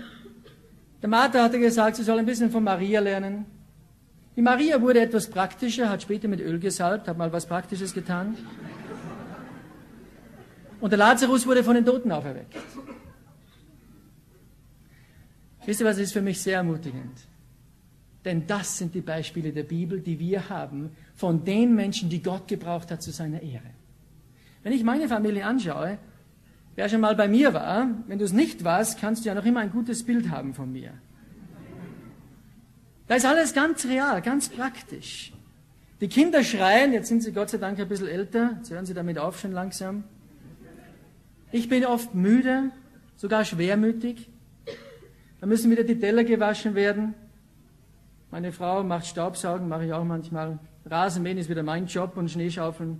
Der 1.00 1.08
Martha 1.08 1.42
hatte 1.42 1.58
gesagt, 1.58 1.96
sie 1.96 2.02
soll 2.02 2.18
ein 2.18 2.26
bisschen 2.26 2.50
von 2.50 2.64
Maria 2.64 3.00
lernen. 3.00 3.46
Die 4.36 4.42
Maria 4.42 4.80
wurde 4.80 5.00
etwas 5.00 5.28
praktischer, 5.28 5.88
hat 5.88 6.02
später 6.02 6.28
mit 6.28 6.40
Öl 6.40 6.58
gesalbt, 6.58 7.08
hat 7.08 7.16
mal 7.16 7.32
was 7.32 7.46
Praktisches 7.46 7.94
getan. 7.94 8.36
Und 10.80 10.90
der 10.90 10.98
Lazarus 10.98 11.46
wurde 11.46 11.62
von 11.62 11.76
den 11.76 11.86
Toten 11.86 12.10
auferweckt. 12.10 12.54
Wisst 15.64 15.80
ihr 15.80 15.86
was, 15.86 15.98
ist 15.98 16.12
für 16.12 16.20
mich 16.20 16.42
sehr 16.42 16.56
ermutigend. 16.56 17.26
Denn 18.24 18.46
das 18.46 18.78
sind 18.78 18.94
die 18.94 19.00
Beispiele 19.00 19.52
der 19.52 19.62
Bibel, 19.62 20.00
die 20.00 20.18
wir 20.18 20.48
haben 20.48 20.90
von 21.14 21.44
den 21.44 21.74
Menschen, 21.74 22.08
die 22.08 22.22
Gott 22.22 22.48
gebraucht 22.48 22.90
hat 22.90 23.02
zu 23.02 23.12
seiner 23.12 23.40
Ehre. 23.40 23.70
Wenn 24.64 24.72
ich 24.72 24.82
meine 24.82 25.08
Familie 25.08 25.44
anschaue, 25.44 25.98
wer 26.74 26.88
schon 26.88 27.02
mal 27.02 27.14
bei 27.14 27.28
mir 27.28 27.52
war, 27.54 27.86
wenn 28.08 28.18
du 28.18 28.24
es 28.24 28.32
nicht 28.32 28.64
warst, 28.64 28.98
kannst 28.98 29.24
du 29.24 29.28
ja 29.28 29.34
noch 29.34 29.44
immer 29.44 29.60
ein 29.60 29.70
gutes 29.70 30.02
Bild 30.02 30.30
haben 30.30 30.54
von 30.54 30.72
mir. 30.72 30.94
Da 33.06 33.16
ist 33.16 33.26
alles 33.26 33.52
ganz 33.52 33.84
real, 33.84 34.22
ganz 34.22 34.48
praktisch. 34.48 35.32
Die 36.00 36.08
Kinder 36.08 36.42
schreien, 36.42 36.94
jetzt 36.94 37.08
sind 37.08 37.22
sie 37.22 37.32
Gott 37.32 37.50
sei 37.50 37.58
Dank 37.58 37.78
ein 37.78 37.88
bisschen 37.88 38.08
älter, 38.08 38.54
jetzt 38.56 38.70
hören 38.70 38.86
sie 38.86 38.94
damit 38.94 39.18
auf 39.18 39.38
schon 39.38 39.52
langsam. 39.52 40.04
Ich 41.52 41.68
bin 41.68 41.84
oft 41.84 42.14
müde, 42.14 42.70
sogar 43.16 43.44
schwermütig. 43.44 44.30
Da 45.40 45.46
müssen 45.46 45.70
wieder 45.70 45.84
die 45.84 45.98
Teller 45.98 46.24
gewaschen 46.24 46.74
werden. 46.74 47.14
Meine 48.30 48.50
Frau 48.50 48.82
macht 48.82 49.06
Staubsaugen, 49.06 49.68
mache 49.68 49.84
ich 49.84 49.92
auch 49.92 50.04
manchmal. 50.04 50.58
Rasenmähen 50.86 51.36
ist 51.36 51.50
wieder 51.50 51.62
mein 51.62 51.86
Job 51.86 52.16
und 52.16 52.30
Schneeschaufeln. 52.30 52.98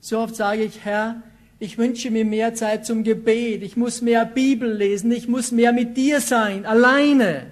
So 0.00 0.18
oft 0.18 0.36
sage 0.36 0.62
ich, 0.62 0.84
Herr, 0.84 1.22
ich 1.58 1.76
wünsche 1.76 2.10
mir 2.10 2.24
mehr 2.24 2.54
Zeit 2.54 2.86
zum 2.86 3.02
Gebet. 3.02 3.62
Ich 3.62 3.76
muss 3.76 4.00
mehr 4.00 4.24
Bibel 4.24 4.72
lesen. 4.72 5.10
Ich 5.10 5.28
muss 5.28 5.50
mehr 5.50 5.72
mit 5.72 5.96
dir 5.96 6.20
sein, 6.20 6.66
alleine. 6.66 7.46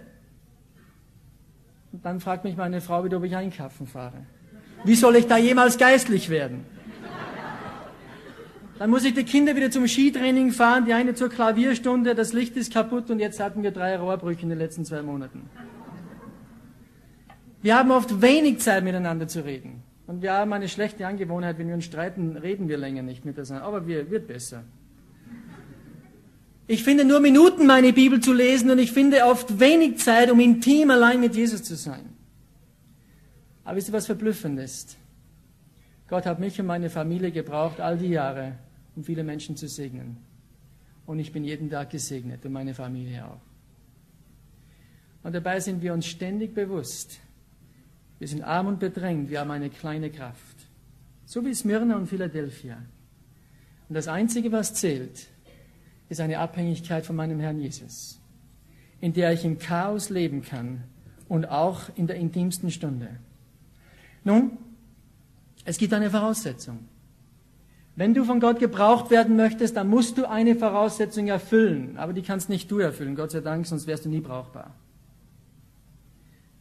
Und 1.93 2.05
dann 2.05 2.21
fragt 2.21 2.45
mich 2.45 2.57
meine 2.57 2.81
Frau 2.81 3.05
wieder, 3.05 3.17
ob 3.17 3.25
ich 3.25 3.35
einkaufen 3.35 3.87
fahre. 3.87 4.27
Wie 4.85 4.95
soll 4.95 5.17
ich 5.17 5.27
da 5.27 5.39
jemals 5.39 5.79
geistlich 5.79 6.29
werden? 6.29 6.65
Dann 8.79 8.91
muss 8.91 9.05
ich 9.05 9.15
die 9.15 9.25
Kinder 9.25 9.57
wieder 9.57 9.71
zum 9.71 9.89
Skitraining 9.89 10.53
fahren, 10.53 10.85
die 10.85 10.93
eine 10.93 11.15
zur 11.15 11.31
Klavierstunde, 11.31 12.15
das 12.15 12.35
Licht 12.35 12.57
ist 12.57 12.73
kaputt 12.73 13.11
und 13.11 13.21
jetzt 13.21 13.41
hatten 13.41 13.63
wir 13.63 13.71
drei 13.71 13.97
Rohrbrüche 13.97 14.43
in 14.43 14.51
den 14.51 14.59
letzten 14.59 14.85
zwei 14.85 15.01
Monaten. 15.01 15.49
Wir 17.63 17.79
haben 17.79 17.91
oft 17.91 18.21
wenig 18.21 18.59
Zeit 18.59 18.85
miteinander 18.85 19.27
zu 19.27 19.45
reden. 19.45 19.83
Und 20.07 20.23
wir 20.23 20.33
haben 20.33 20.53
eine 20.53 20.69
schlechte 20.69 21.07
Angewohnheit, 21.07 21.59
wenn 21.59 21.69
wir 21.69 21.75
uns 21.75 21.85
streiten, 21.85 22.37
reden 22.37 22.69
wir 22.69 22.79
länger 22.79 23.03
nicht 23.03 23.25
miteinander. 23.25 23.63
Aber 23.63 23.87
wir, 23.87 24.11
wird 24.11 24.29
besser. 24.29 24.63
Ich 26.69 26.83
finde 26.83 27.05
nur 27.05 27.21
Minuten, 27.21 27.67
meine 27.67 27.93
Bibel 27.93 28.21
zu 28.21 28.33
lesen 28.33 28.71
und 28.71 28.79
ich 28.79 28.93
finde 28.93 29.25
oft 29.25 29.61
wenig 29.61 29.99
Zeit, 29.99 30.31
um 30.31 30.41
intim 30.41 30.91
allein 30.91 31.21
mit 31.21 31.35
Jesus 31.35 31.63
zu 31.63 31.77
sein. 31.77 32.17
Aber 33.65 33.77
wisst 33.77 33.89
ihr, 33.89 33.93
was 33.93 34.07
verblüffend 34.07 34.59
ist? 34.59 34.97
Gott 36.09 36.27
hat 36.27 36.39
mich 36.39 36.59
und 36.61 36.67
meine 36.67 36.91
Familie 36.91 37.33
gebraucht, 37.33 37.81
all 37.81 37.99
die 37.99 38.09
Jahre, 38.09 38.59
um 38.95 39.03
viele 39.03 39.25
Menschen 39.25 39.57
zu 39.57 39.69
segnen. 39.69 40.19
Und 41.05 41.19
ich 41.19 41.33
bin 41.33 41.45
jeden 41.45 41.71
Tag 41.71 41.91
gesegnet 41.91 42.45
und 42.45 42.53
meine 42.53 42.75
Familie 42.75 43.27
auch. 43.27 43.41
Und 45.23 45.35
dabei 45.35 45.59
sind 45.59 45.83
wir 45.83 45.93
uns 45.93 46.07
ständig 46.07 46.55
bewusst, 46.55 47.21
wir 48.19 48.29
sind 48.29 48.43
arm 48.43 48.67
und 48.67 48.81
bedrängt, 48.81 49.31
wir 49.31 49.41
haben 49.41 49.51
eine 49.51 49.71
kleine 49.71 50.11
Kraft. 50.11 50.57
So 51.27 51.45
wie 51.45 51.55
Smyrna 51.55 51.97
und 51.97 52.07
Philadelphia. 52.07 52.79
Und 53.89 53.95
das 53.95 54.09
Einzige, 54.09 54.53
was 54.53 54.75
zählt, 54.75 55.27
ist 56.09 56.21
eine 56.21 56.39
Abhängigkeit 56.39 57.05
von 57.05 57.17
meinem 57.17 57.41
Herrn 57.41 57.61
Jesus, 57.61 58.21
in 59.01 59.13
der 59.13 59.33
ich 59.33 59.45
im 59.45 59.59
Chaos 59.59 60.09
leben 60.09 60.43
kann 60.43 60.85
und 61.29 61.47
auch 61.47 61.83
in 61.97 62.07
der 62.07 62.17
intimsten 62.17 62.71
Stunde. 62.71 63.09
Nun, 64.25 64.59
es 65.65 65.79
gibt 65.79 65.93
eine 65.93 66.11
Voraussetzung. 66.11 66.89
Wenn 67.97 68.13
du 68.13 68.25
von 68.25 68.41
Gott 68.41 68.61
gebraucht 68.61 69.11
werden 69.11 69.37
möchtest, 69.37 69.77
dann 69.77 69.89
musst 69.89 70.19
du 70.19 70.29
eine 70.29 70.55
Voraussetzung 70.55 71.29
erfüllen. 71.29 71.97
Aber 71.97 72.13
die 72.13 72.23
kannst 72.23 72.49
nicht 72.49 72.71
du 72.71 72.79
erfüllen, 72.79 73.17
Gott 73.17 73.31
sei 73.31 73.41
Dank, 73.41 73.67
sonst 73.67 73.87
wärst 73.87 74.05
du 74.05 74.11
nie 74.11 74.21
brauchbar. 74.21 74.75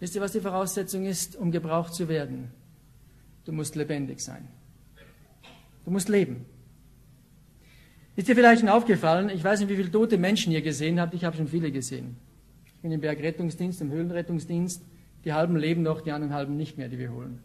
Wisst 0.05 0.13
ihr, 0.13 0.21
was 0.21 0.33
die 0.33 0.39
Voraussetzung 0.39 1.03
ist, 1.03 1.35
um 1.35 1.49
gebraucht 1.49 1.95
zu 1.95 2.07
werden? 2.07 2.51
Du 3.43 3.51
musst 3.51 3.75
lebendig 3.75 4.19
sein. 4.19 4.47
Du 5.83 5.89
musst 5.89 6.09
leben. 6.09 6.45
Ist 8.15 8.27
dir 8.27 8.35
vielleicht 8.35 8.59
schon 8.59 8.69
aufgefallen, 8.69 9.29
ich 9.29 9.43
weiß 9.43 9.61
nicht, 9.61 9.69
wie 9.69 9.75
viele 9.75 9.89
tote 9.89 10.19
Menschen 10.19 10.53
ihr 10.53 10.61
gesehen 10.61 11.01
habt, 11.01 11.15
ich 11.15 11.25
habe 11.25 11.35
schon 11.35 11.47
viele 11.47 11.71
gesehen. 11.71 12.17
Ich 12.67 12.81
bin 12.83 12.91
im 12.91 13.01
Bergrettungsdienst, 13.01 13.81
im 13.81 13.89
Höhlenrettungsdienst, 13.89 14.83
die 15.23 15.33
halben 15.33 15.55
leben 15.55 15.81
noch, 15.81 16.01
die 16.01 16.11
anderen 16.11 16.35
halben 16.35 16.55
nicht 16.55 16.77
mehr, 16.77 16.87
die 16.87 16.99
wir 16.99 17.11
holen. 17.11 17.39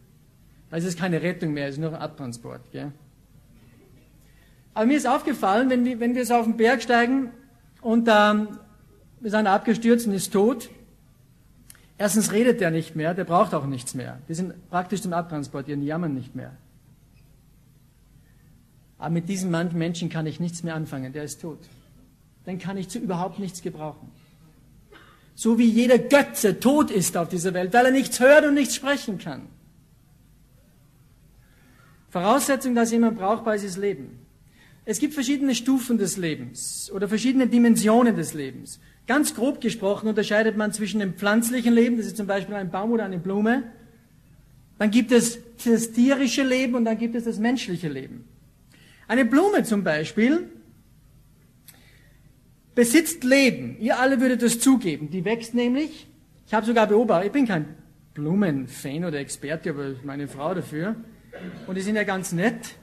Also 0.71 0.87
es 0.87 0.93
ist 0.93 1.01
keine 1.01 1.23
Rettung 1.23 1.55
mehr, 1.55 1.67
es 1.67 1.77
ist 1.77 1.81
nur 1.81 1.95
ein 1.95 2.03
Abtransport. 2.03 2.73
Gell? 2.73 2.93
Aber 4.75 4.85
mir 4.85 4.99
ist 4.99 5.09
aufgefallen, 5.09 5.71
wenn 5.71 5.87
wir, 5.87 5.99
wenn 5.99 6.15
wir 6.15 6.27
so 6.27 6.35
auf 6.35 6.45
den 6.45 6.59
Berg 6.59 6.83
steigen 6.83 7.31
und 7.81 8.07
ähm, 8.13 8.49
wir 9.19 9.31
sind 9.31 9.47
abgestürzt 9.47 10.07
und 10.07 10.13
ist 10.13 10.31
tot, 10.31 10.69
erstens 12.01 12.33
redet 12.33 12.61
der 12.61 12.71
nicht 12.71 12.97
mehr, 12.97 13.13
der 13.13 13.25
braucht 13.25 13.55
auch 13.55 13.67
nichts 13.67 13.95
mehr. 13.95 14.19
Die 14.27 14.35
sind 14.35 14.55
praktisch 14.71 15.03
zum 15.03 15.13
Abtransportieren, 15.13 15.83
die 15.83 15.87
jammern 15.87 16.15
nicht 16.15 16.35
mehr. 16.35 16.57
Aber 18.99 19.11
mit 19.11 19.29
diesem 19.29 19.51
Menschen 19.51 20.09
kann 20.09 20.27
ich 20.27 20.41
nichts 20.41 20.63
mehr 20.63 20.75
anfangen, 20.75 21.13
der 21.13 21.25
ist 21.25 21.43
tot. 21.43 21.59
Dann 22.47 22.59
kann 22.59 22.79
ich 22.79 22.89
zu 22.89 22.99
überhaupt 22.99 23.39
nichts 23.39 23.61
gebrauchen. 23.61 24.11
So 25.35 25.59
wie 25.59 25.71
jeder 25.71 25.99
Götze 25.99 26.59
tot 26.59 26.91
ist 26.91 27.17
auf 27.17 27.29
dieser 27.29 27.53
Welt, 27.55 27.73
weil 27.75 27.87
er 27.87 27.93
nichts 27.93 28.19
hört 28.19 28.47
und 28.47 28.55
nichts 28.55 28.75
sprechen 28.75 29.19
kann. 29.19 29.43
Voraussetzung, 32.09 32.75
dass 32.75 32.91
jemand 32.91 33.19
brauchbar 33.19 33.55
ist, 33.55 33.65
ist 33.65 33.77
Leben. 33.77 34.27
Es 34.87 34.99
gibt 34.99 35.13
verschiedene 35.13 35.55
Stufen 35.55 35.99
des 35.99 36.17
Lebens 36.17 36.91
oder 36.93 37.09
verschiedene 37.09 37.47
Dimensionen 37.47 38.17
des 38.17 38.33
Lebens. 38.33 38.81
Ganz 39.07 39.35
grob 39.35 39.61
gesprochen 39.61 40.09
unterscheidet 40.09 40.57
man 40.57 40.73
zwischen 40.73 41.01
dem 41.01 41.15
pflanzlichen 41.15 41.75
Leben, 41.75 41.97
das 41.97 42.07
ist 42.07 42.17
zum 42.17 42.27
Beispiel 42.27 42.55
ein 42.55 42.71
Baum 42.71 42.93
oder 42.93 43.05
eine 43.05 43.19
Blume. 43.19 43.65
Dann 44.79 44.91
gibt 44.91 45.13
es 45.13 45.39
das 45.65 45.93
tierische 45.93 46.43
Leben 46.43 46.75
und 46.75 46.85
dann 46.85 46.97
gibt 46.97 47.15
es 47.15 47.25
das 47.25 47.39
menschliche 47.39 47.89
Leben. 47.89 48.25
Eine 49.09 49.25
Blume 49.25 49.65
zum 49.65 49.85
Beispiel 49.85 50.49
besitzt 52.75 53.25
Leben. 53.25 53.77
Ihr 53.81 53.99
alle 53.99 54.21
würdet 54.21 54.43
das 54.43 54.61
zugeben. 54.61 55.11
Die 55.11 55.25
wächst 55.25 55.55
nämlich. 55.55 56.07
Ich 56.47 56.55
habe 56.55 56.65
sogar 56.65 56.87
beobachtet, 56.87 57.27
ich 57.27 57.33
bin 57.33 57.47
kein 57.47 57.67
Blumenfan 58.15 59.05
oder 59.05 59.19
Experte, 59.19 59.71
aber 59.71 59.95
meine 60.05 60.29
Frau 60.29 60.55
dafür. 60.55 60.97
Und 61.67 61.77
die 61.77 61.81
sind 61.81 61.97
ja 61.97 62.05
ganz 62.05 62.33
nett. 62.33 62.77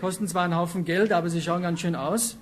Kosten 0.00 0.28
zwar 0.28 0.44
einen 0.44 0.56
Haufen 0.56 0.84
Geld, 0.84 1.12
aber 1.12 1.28
sie 1.28 1.40
schauen 1.40 1.62
ganz 1.62 1.80
schön 1.80 1.94
aus. 1.94 2.38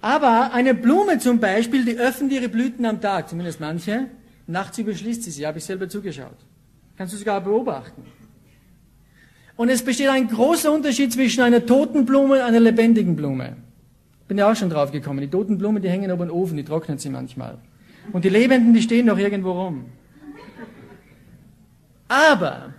Aber 0.00 0.52
eine 0.52 0.74
Blume 0.74 1.18
zum 1.18 1.40
Beispiel, 1.40 1.84
die 1.84 1.98
öffnet 1.98 2.32
ihre 2.32 2.48
Blüten 2.48 2.86
am 2.86 3.00
Tag, 3.00 3.28
zumindest 3.28 3.60
manche. 3.60 4.06
Nachts 4.46 4.78
überschließt 4.78 5.22
sie 5.24 5.30
sie, 5.30 5.46
habe 5.46 5.58
ich 5.58 5.64
selber 5.64 5.88
zugeschaut. 5.88 6.36
Kannst 6.96 7.14
du 7.14 7.18
sogar 7.18 7.40
beobachten. 7.40 8.02
Und 9.56 9.68
es 9.70 9.82
besteht 9.82 10.08
ein 10.08 10.28
großer 10.28 10.72
Unterschied 10.72 11.12
zwischen 11.12 11.42
einer 11.42 11.66
toten 11.66 12.06
Blume 12.06 12.36
und 12.36 12.40
einer 12.42 12.60
lebendigen 12.60 13.16
Blume. 13.16 13.56
Bin 14.28 14.38
ja 14.38 14.50
auch 14.50 14.54
schon 14.54 14.70
drauf 14.70 14.92
gekommen. 14.92 15.20
Die 15.20 15.28
toten 15.28 15.58
Blumen, 15.58 15.82
die 15.82 15.88
hängen 15.88 16.12
oben 16.12 16.24
im 16.24 16.30
Ofen, 16.30 16.56
die 16.56 16.64
trocknen 16.64 16.98
sie 16.98 17.10
manchmal. 17.10 17.58
Und 18.12 18.24
die 18.24 18.28
lebenden, 18.28 18.72
die 18.72 18.82
stehen 18.82 19.06
noch 19.06 19.18
irgendwo 19.18 19.52
rum. 19.52 19.86
Aber 22.06 22.74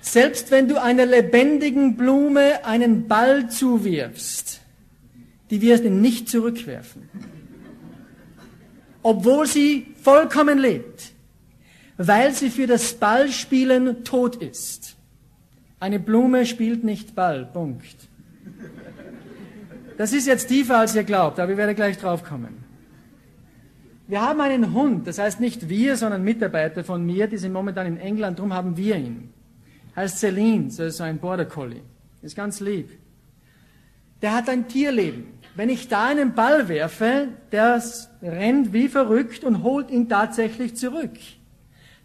selbst 0.00 0.50
wenn 0.50 0.68
du 0.68 0.80
einer 0.80 1.04
lebendigen 1.04 1.96
Blume 1.96 2.64
einen 2.64 3.08
Ball 3.08 3.50
zuwirfst, 3.50 4.59
die 5.50 5.60
wirst 5.60 5.84
ihn 5.84 6.00
nicht 6.00 6.28
zurückwerfen. 6.28 7.08
Obwohl 9.02 9.46
sie 9.46 9.86
vollkommen 10.00 10.58
lebt, 10.58 11.12
weil 11.96 12.32
sie 12.32 12.50
für 12.50 12.66
das 12.66 12.94
Ballspielen 12.94 14.04
tot 14.04 14.36
ist. 14.36 14.96
Eine 15.80 15.98
Blume 15.98 16.46
spielt 16.46 16.84
nicht 16.84 17.14
Ball. 17.14 17.46
Punkt. 17.46 17.96
Das 19.96 20.12
ist 20.12 20.26
jetzt 20.26 20.46
tiefer, 20.48 20.78
als 20.78 20.94
ihr 20.94 21.04
glaubt, 21.04 21.38
aber 21.38 21.52
ich 21.52 21.58
werde 21.58 21.74
gleich 21.74 21.98
drauf 21.98 22.24
kommen. 22.24 22.64
Wir 24.08 24.22
haben 24.22 24.40
einen 24.40 24.72
Hund, 24.72 25.06
das 25.06 25.18
heißt 25.18 25.40
nicht 25.40 25.68
wir, 25.68 25.96
sondern 25.96 26.24
Mitarbeiter 26.24 26.84
von 26.84 27.04
mir, 27.04 27.26
die 27.26 27.36
sind 27.36 27.52
momentan 27.52 27.86
in 27.86 27.96
England, 27.96 28.38
darum 28.38 28.52
haben 28.52 28.76
wir 28.76 28.96
ihn. 28.96 29.30
Heißt 29.94 30.18
Celine, 30.18 30.66
das 30.66 30.78
ist 30.78 30.96
so 30.96 31.04
ein 31.04 31.18
Border 31.18 31.44
Collie. 31.44 31.82
Ist 32.22 32.34
ganz 32.34 32.60
lieb. 32.60 32.90
Der 34.20 34.34
hat 34.34 34.48
ein 34.48 34.68
Tierleben. 34.68 35.29
Wenn 35.56 35.68
ich 35.68 35.88
da 35.88 36.06
einen 36.06 36.34
Ball 36.34 36.68
werfe, 36.68 37.28
der 37.50 37.82
rennt 38.22 38.72
wie 38.72 38.88
verrückt 38.88 39.44
und 39.44 39.62
holt 39.62 39.90
ihn 39.90 40.08
tatsächlich 40.08 40.76
zurück. 40.76 41.18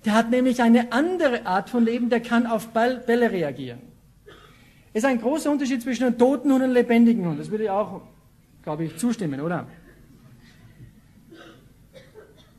Der 0.04 0.14
hat 0.14 0.30
nämlich 0.30 0.62
eine 0.62 0.92
andere 0.92 1.46
Art 1.46 1.70
von 1.70 1.84
Leben, 1.84 2.10
der 2.10 2.22
kann 2.22 2.46
auf 2.46 2.70
Bälle 2.70 3.32
reagieren. 3.32 3.80
Es 4.94 5.04
ist 5.04 5.10
ein 5.10 5.20
großer 5.20 5.52
Unterschied 5.52 5.82
zwischen 5.82 6.06
einem 6.06 6.18
toten 6.18 6.52
und 6.52 6.62
einem 6.62 6.74
lebendigen 6.74 7.26
Hund. 7.26 7.40
Das 7.40 7.52
würde 7.52 7.66
ich 7.66 7.70
auch, 7.70 8.02
glaube 8.64 8.86
ich, 8.86 8.98
zustimmen, 8.98 9.42
oder? 9.42 9.68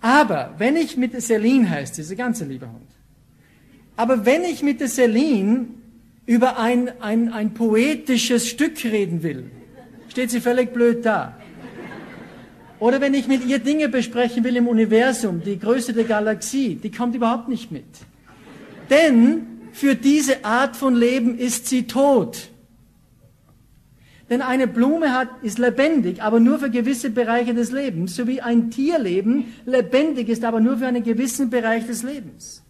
Aber 0.00 0.54
wenn 0.58 0.76
ich 0.76 0.96
mit 0.96 1.14
der 1.14 1.20
Celine 1.20 1.68
heißt, 1.68 1.96
diese 1.96 2.14
ganze 2.14 2.44
liebe 2.44 2.66
Hund, 2.66 2.86
aber 3.96 4.26
wenn 4.26 4.44
ich 4.44 4.62
mit 4.62 4.80
der 4.80 4.88
Celine 4.88 5.66
über 6.26 6.58
ein, 6.58 7.00
ein, 7.00 7.32
ein 7.32 7.54
poetisches 7.54 8.46
Stück 8.46 8.84
reden 8.84 9.22
will, 9.22 9.50
steht 10.16 10.30
sie 10.30 10.40
völlig 10.40 10.72
blöd 10.72 11.04
da. 11.04 11.36
Oder 12.78 13.02
wenn 13.02 13.12
ich 13.12 13.28
mit 13.28 13.44
ihr 13.44 13.58
Dinge 13.58 13.90
besprechen 13.90 14.44
will 14.44 14.56
im 14.56 14.66
Universum, 14.66 15.42
die 15.44 15.58
Größe 15.58 15.92
der 15.92 16.04
Galaxie, 16.04 16.76
die 16.76 16.90
kommt 16.90 17.14
überhaupt 17.14 17.50
nicht 17.50 17.70
mit. 17.70 17.84
Denn 18.88 19.46
für 19.72 19.94
diese 19.94 20.42
Art 20.42 20.74
von 20.74 20.94
Leben 20.94 21.36
ist 21.36 21.66
sie 21.66 21.86
tot. 21.86 22.48
Denn 24.30 24.40
eine 24.40 24.66
Blume 24.66 25.12
hat, 25.12 25.28
ist 25.42 25.58
lebendig, 25.58 26.22
aber 26.22 26.40
nur 26.40 26.60
für 26.60 26.70
gewisse 26.70 27.10
Bereiche 27.10 27.52
des 27.52 27.70
Lebens, 27.70 28.16
so 28.16 28.26
wie 28.26 28.40
ein 28.40 28.70
Tierleben 28.70 29.52
lebendig 29.66 30.30
ist, 30.30 30.44
aber 30.44 30.60
nur 30.60 30.78
für 30.78 30.86
einen 30.86 31.04
gewissen 31.04 31.50
Bereich 31.50 31.86
des 31.86 32.02
Lebens. 32.02 32.62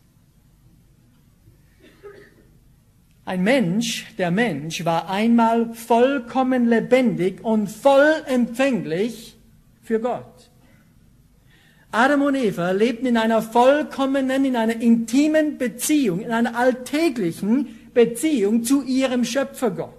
Ein 3.26 3.42
Mensch, 3.42 4.06
der 4.18 4.30
Mensch 4.30 4.84
war 4.84 5.10
einmal 5.10 5.74
vollkommen 5.74 6.68
lebendig 6.68 7.44
und 7.44 7.68
voll 7.68 8.22
empfänglich 8.26 9.36
für 9.82 9.98
Gott. 9.98 10.48
Adam 11.90 12.22
und 12.22 12.36
Eva 12.36 12.70
lebten 12.70 13.06
in 13.06 13.16
einer 13.16 13.42
vollkommenen, 13.42 14.44
in 14.44 14.54
einer 14.54 14.80
intimen 14.80 15.58
Beziehung, 15.58 16.20
in 16.20 16.30
einer 16.30 16.56
alltäglichen 16.56 17.90
Beziehung 17.92 18.62
zu 18.62 18.84
ihrem 18.84 19.24
Schöpfergott. 19.24 19.90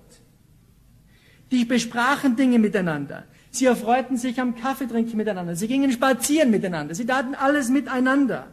Die 1.52 1.66
besprachen 1.66 2.38
Dinge 2.38 2.60
miteinander. 2.60 3.26
Sie 3.52 3.66
erfreuten 3.66 4.16
sich 4.16 4.40
am 4.40 4.56
Kaffeetrinken 4.56 5.18
miteinander. 5.18 5.58
Sie 5.58 5.68
gingen 5.68 5.92
spazieren 5.92 6.50
miteinander. 6.50 6.96
Sie 6.96 7.06
taten 7.06 7.36
alles 7.36 7.70
miteinander. 7.70 8.48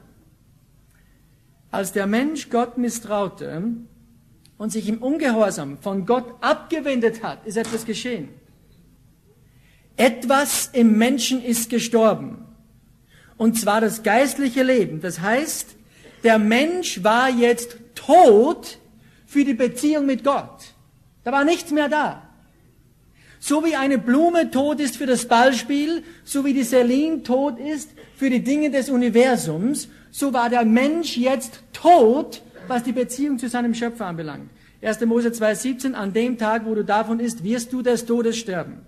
Als 1.70 1.92
der 1.92 2.08
Mensch 2.08 2.50
Gott 2.50 2.76
misstraute 2.76 3.62
und 4.58 4.70
sich 4.70 4.88
im 4.88 5.02
Ungehorsam 5.02 5.78
von 5.78 6.06
Gott 6.06 6.26
abgewendet 6.40 7.22
hat, 7.22 7.46
ist 7.46 7.56
etwas 7.56 7.84
geschehen. 7.84 8.28
Etwas 9.96 10.70
im 10.72 10.96
Menschen 10.98 11.42
ist 11.42 11.70
gestorben. 11.70 12.44
Und 13.36 13.58
zwar 13.58 13.80
das 13.80 14.02
geistliche 14.02 14.62
Leben. 14.62 15.00
Das 15.00 15.20
heißt, 15.20 15.74
der 16.22 16.38
Mensch 16.38 17.02
war 17.02 17.28
jetzt 17.28 17.76
tot 17.94 18.78
für 19.26 19.44
die 19.44 19.54
Beziehung 19.54 20.06
mit 20.06 20.24
Gott. 20.24 20.74
Da 21.24 21.32
war 21.32 21.44
nichts 21.44 21.70
mehr 21.70 21.88
da. 21.88 22.22
So 23.40 23.64
wie 23.64 23.76
eine 23.76 23.98
Blume 23.98 24.50
tot 24.50 24.80
ist 24.80 24.96
für 24.96 25.06
das 25.06 25.26
Ballspiel, 25.26 26.02
so 26.24 26.44
wie 26.44 26.54
die 26.54 26.64
Celine 26.64 27.22
tot 27.22 27.58
ist 27.58 27.90
für 28.16 28.30
die 28.30 28.42
Dinge 28.42 28.70
des 28.70 28.88
Universums, 28.88 29.88
so 30.10 30.32
war 30.32 30.48
der 30.48 30.64
Mensch 30.64 31.16
jetzt 31.16 31.60
tot, 31.72 32.40
was 32.68 32.82
die 32.82 32.92
Beziehung 32.92 33.38
zu 33.38 33.48
seinem 33.48 33.74
Schöpfer 33.74 34.06
anbelangt. 34.06 34.50
1. 34.82 35.00
Mose 35.06 35.28
2,17, 35.28 35.94
an 35.94 36.12
dem 36.12 36.36
Tag, 36.38 36.66
wo 36.66 36.74
du 36.74 36.84
davon 36.84 37.20
isst, 37.20 37.42
wirst 37.42 37.72
du 37.72 37.82
des 37.82 38.04
Todes 38.04 38.36
sterben. 38.36 38.86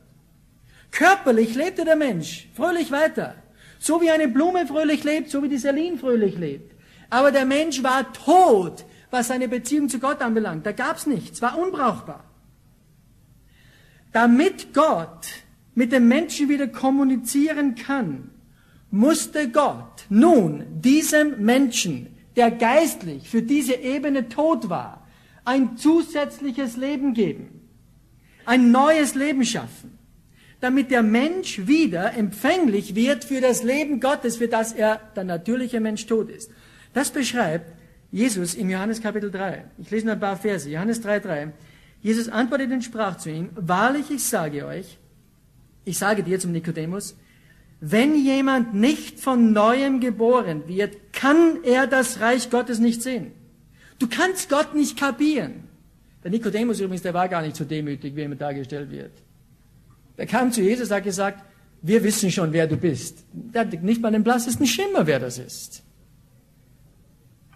Körperlich 0.90 1.54
lebte 1.54 1.84
der 1.84 1.96
Mensch 1.96 2.48
fröhlich 2.54 2.90
weiter. 2.90 3.34
So 3.78 4.00
wie 4.00 4.10
eine 4.10 4.28
Blume 4.28 4.66
fröhlich 4.66 5.04
lebt, 5.04 5.30
so 5.30 5.42
wie 5.42 5.48
die 5.48 5.58
Celine 5.58 5.98
fröhlich 5.98 6.36
lebt. 6.38 6.74
Aber 7.10 7.30
der 7.30 7.44
Mensch 7.44 7.82
war 7.82 8.12
tot, 8.12 8.84
was 9.10 9.28
seine 9.28 9.48
Beziehung 9.48 9.88
zu 9.88 9.98
Gott 9.98 10.20
anbelangt. 10.20 10.66
Da 10.66 10.72
gab's 10.72 11.06
nichts, 11.06 11.40
war 11.42 11.58
unbrauchbar. 11.58 12.24
Damit 14.12 14.72
Gott 14.72 15.26
mit 15.74 15.92
dem 15.92 16.08
Menschen 16.08 16.48
wieder 16.48 16.68
kommunizieren 16.68 17.74
kann, 17.74 18.30
musste 18.90 19.50
Gott 19.50 20.06
nun 20.08 20.64
diesem 20.80 21.44
Menschen, 21.44 22.15
der 22.36 22.50
geistlich 22.50 23.28
für 23.28 23.42
diese 23.42 23.74
Ebene 23.74 24.28
tot 24.28 24.68
war, 24.68 25.06
ein 25.44 25.76
zusätzliches 25.76 26.76
Leben 26.76 27.14
geben, 27.14 27.68
ein 28.44 28.70
neues 28.70 29.14
Leben 29.14 29.44
schaffen, 29.44 29.98
damit 30.60 30.90
der 30.90 31.02
Mensch 31.02 31.66
wieder 31.66 32.14
empfänglich 32.14 32.94
wird 32.94 33.24
für 33.24 33.40
das 33.40 33.62
Leben 33.62 34.00
Gottes, 34.00 34.36
für 34.36 34.48
das 34.48 34.72
er, 34.72 35.00
der 35.14 35.24
natürliche 35.24 35.80
Mensch, 35.80 36.06
tot 36.06 36.30
ist. 36.30 36.50
Das 36.92 37.10
beschreibt 37.10 37.72
Jesus 38.10 38.54
im 38.54 38.70
Johannes 38.70 39.00
Kapitel 39.00 39.30
3. 39.30 39.64
Ich 39.78 39.90
lese 39.90 40.06
noch 40.06 40.14
ein 40.14 40.20
paar 40.20 40.36
Verse. 40.36 40.68
Johannes 40.68 41.00
3, 41.00 41.20
3. 41.20 41.52
Jesus 42.02 42.28
antwortete 42.28 42.72
und 42.72 42.82
sprach 42.82 43.16
zu 43.16 43.30
ihm, 43.30 43.50
wahrlich, 43.54 44.10
ich 44.10 44.24
sage 44.24 44.66
euch, 44.66 44.98
ich 45.84 45.98
sage 45.98 46.22
dir 46.22 46.38
zum 46.38 46.52
Nikodemus, 46.52 47.16
wenn 47.80 48.16
jemand 48.16 48.74
nicht 48.74 49.20
von 49.20 49.52
neuem 49.52 50.00
geboren 50.00 50.66
wird, 50.66 51.12
kann 51.12 51.62
er 51.62 51.86
das 51.86 52.20
Reich 52.20 52.50
Gottes 52.50 52.78
nicht 52.78 53.02
sehen. 53.02 53.32
Du 53.98 54.08
kannst 54.08 54.48
Gott 54.48 54.74
nicht 54.74 54.98
kapieren. 54.98 55.64
Der 56.22 56.30
Nikodemus 56.30 56.80
übrigens, 56.80 57.02
der 57.02 57.14
war 57.14 57.28
gar 57.28 57.42
nicht 57.42 57.56
so 57.56 57.64
demütig, 57.64 58.16
wie 58.16 58.20
er 58.20 58.26
immer 58.26 58.36
dargestellt 58.36 58.90
wird. 58.90 59.12
Der 60.18 60.26
kam 60.26 60.50
zu 60.50 60.62
Jesus, 60.62 60.90
hat 60.90 61.04
gesagt, 61.04 61.44
wir 61.82 62.02
wissen 62.02 62.30
schon, 62.30 62.52
wer 62.52 62.66
du 62.66 62.76
bist. 62.76 63.24
Der 63.32 63.60
hat 63.62 63.82
nicht 63.82 64.00
mal 64.00 64.10
den 64.10 64.24
blassesten 64.24 64.66
Schimmer, 64.66 65.06
wer 65.06 65.20
das 65.20 65.38
ist. 65.38 65.82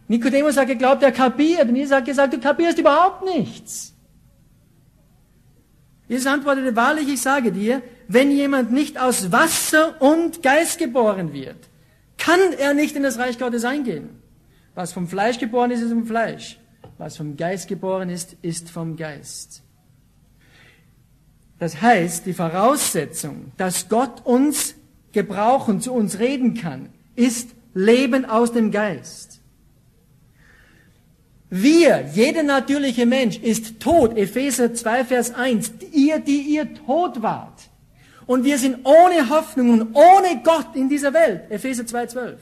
Nikodemus 0.06 0.56
hat 0.56 0.66
geglaubt, 0.66 1.02
er 1.02 1.12
kapiert. 1.12 1.68
Und 1.68 1.76
Jesus 1.76 1.94
hat 1.94 2.04
gesagt, 2.04 2.34
du 2.34 2.38
kapierst 2.38 2.78
überhaupt 2.78 3.24
nichts. 3.24 3.94
Jesus 6.08 6.26
antwortete, 6.26 6.74
wahrlich, 6.74 7.08
ich 7.08 7.20
sage 7.20 7.52
dir, 7.52 7.82
wenn 8.12 8.32
jemand 8.32 8.72
nicht 8.72 8.98
aus 8.98 9.30
Wasser 9.30 10.02
und 10.02 10.42
Geist 10.42 10.78
geboren 10.78 11.32
wird, 11.32 11.68
kann 12.18 12.40
er 12.58 12.74
nicht 12.74 12.96
in 12.96 13.04
das 13.04 13.18
Reich 13.18 13.38
Gottes 13.38 13.64
eingehen. 13.64 14.08
Was 14.74 14.92
vom 14.92 15.06
Fleisch 15.06 15.38
geboren 15.38 15.70
ist, 15.70 15.80
ist 15.80 15.92
vom 15.92 16.06
Fleisch. 16.06 16.58
Was 16.98 17.16
vom 17.16 17.36
Geist 17.36 17.68
geboren 17.68 18.10
ist, 18.10 18.36
ist 18.42 18.68
vom 18.68 18.96
Geist. 18.96 19.62
Das 21.60 21.80
heißt, 21.80 22.26
die 22.26 22.32
Voraussetzung, 22.32 23.52
dass 23.56 23.88
Gott 23.88 24.26
uns 24.26 24.74
gebrauchen, 25.12 25.80
zu 25.80 25.92
uns 25.92 26.18
reden 26.18 26.54
kann, 26.54 26.88
ist 27.14 27.50
Leben 27.74 28.24
aus 28.24 28.50
dem 28.50 28.72
Geist. 28.72 29.40
Wir, 31.48 32.10
jeder 32.12 32.42
natürliche 32.42 33.06
Mensch 33.06 33.38
ist 33.38 33.78
tot. 33.78 34.16
Epheser 34.16 34.74
2, 34.74 35.04
Vers 35.04 35.32
1. 35.32 35.74
Ihr, 35.92 36.18
die 36.18 36.40
ihr 36.40 36.74
tot 36.74 37.22
wart. 37.22 37.69
Und 38.30 38.44
wir 38.44 38.58
sind 38.58 38.86
ohne 38.86 39.28
Hoffnung 39.28 39.70
und 39.70 39.82
ohne 39.92 40.40
Gott 40.44 40.76
in 40.76 40.88
dieser 40.88 41.12
Welt. 41.12 41.50
Epheser 41.50 41.84
2, 41.84 42.06
12. 42.06 42.40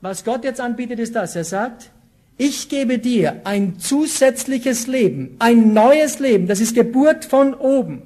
Was 0.00 0.24
Gott 0.24 0.44
jetzt 0.44 0.60
anbietet, 0.60 1.00
ist 1.00 1.16
das. 1.16 1.34
Er 1.34 1.42
sagt, 1.42 1.90
ich 2.38 2.68
gebe 2.68 3.00
dir 3.00 3.40
ein 3.42 3.80
zusätzliches 3.80 4.86
Leben, 4.86 5.34
ein 5.40 5.72
neues 5.72 6.20
Leben. 6.20 6.46
Das 6.46 6.60
ist 6.60 6.76
Geburt 6.76 7.24
von 7.24 7.52
oben. 7.52 8.02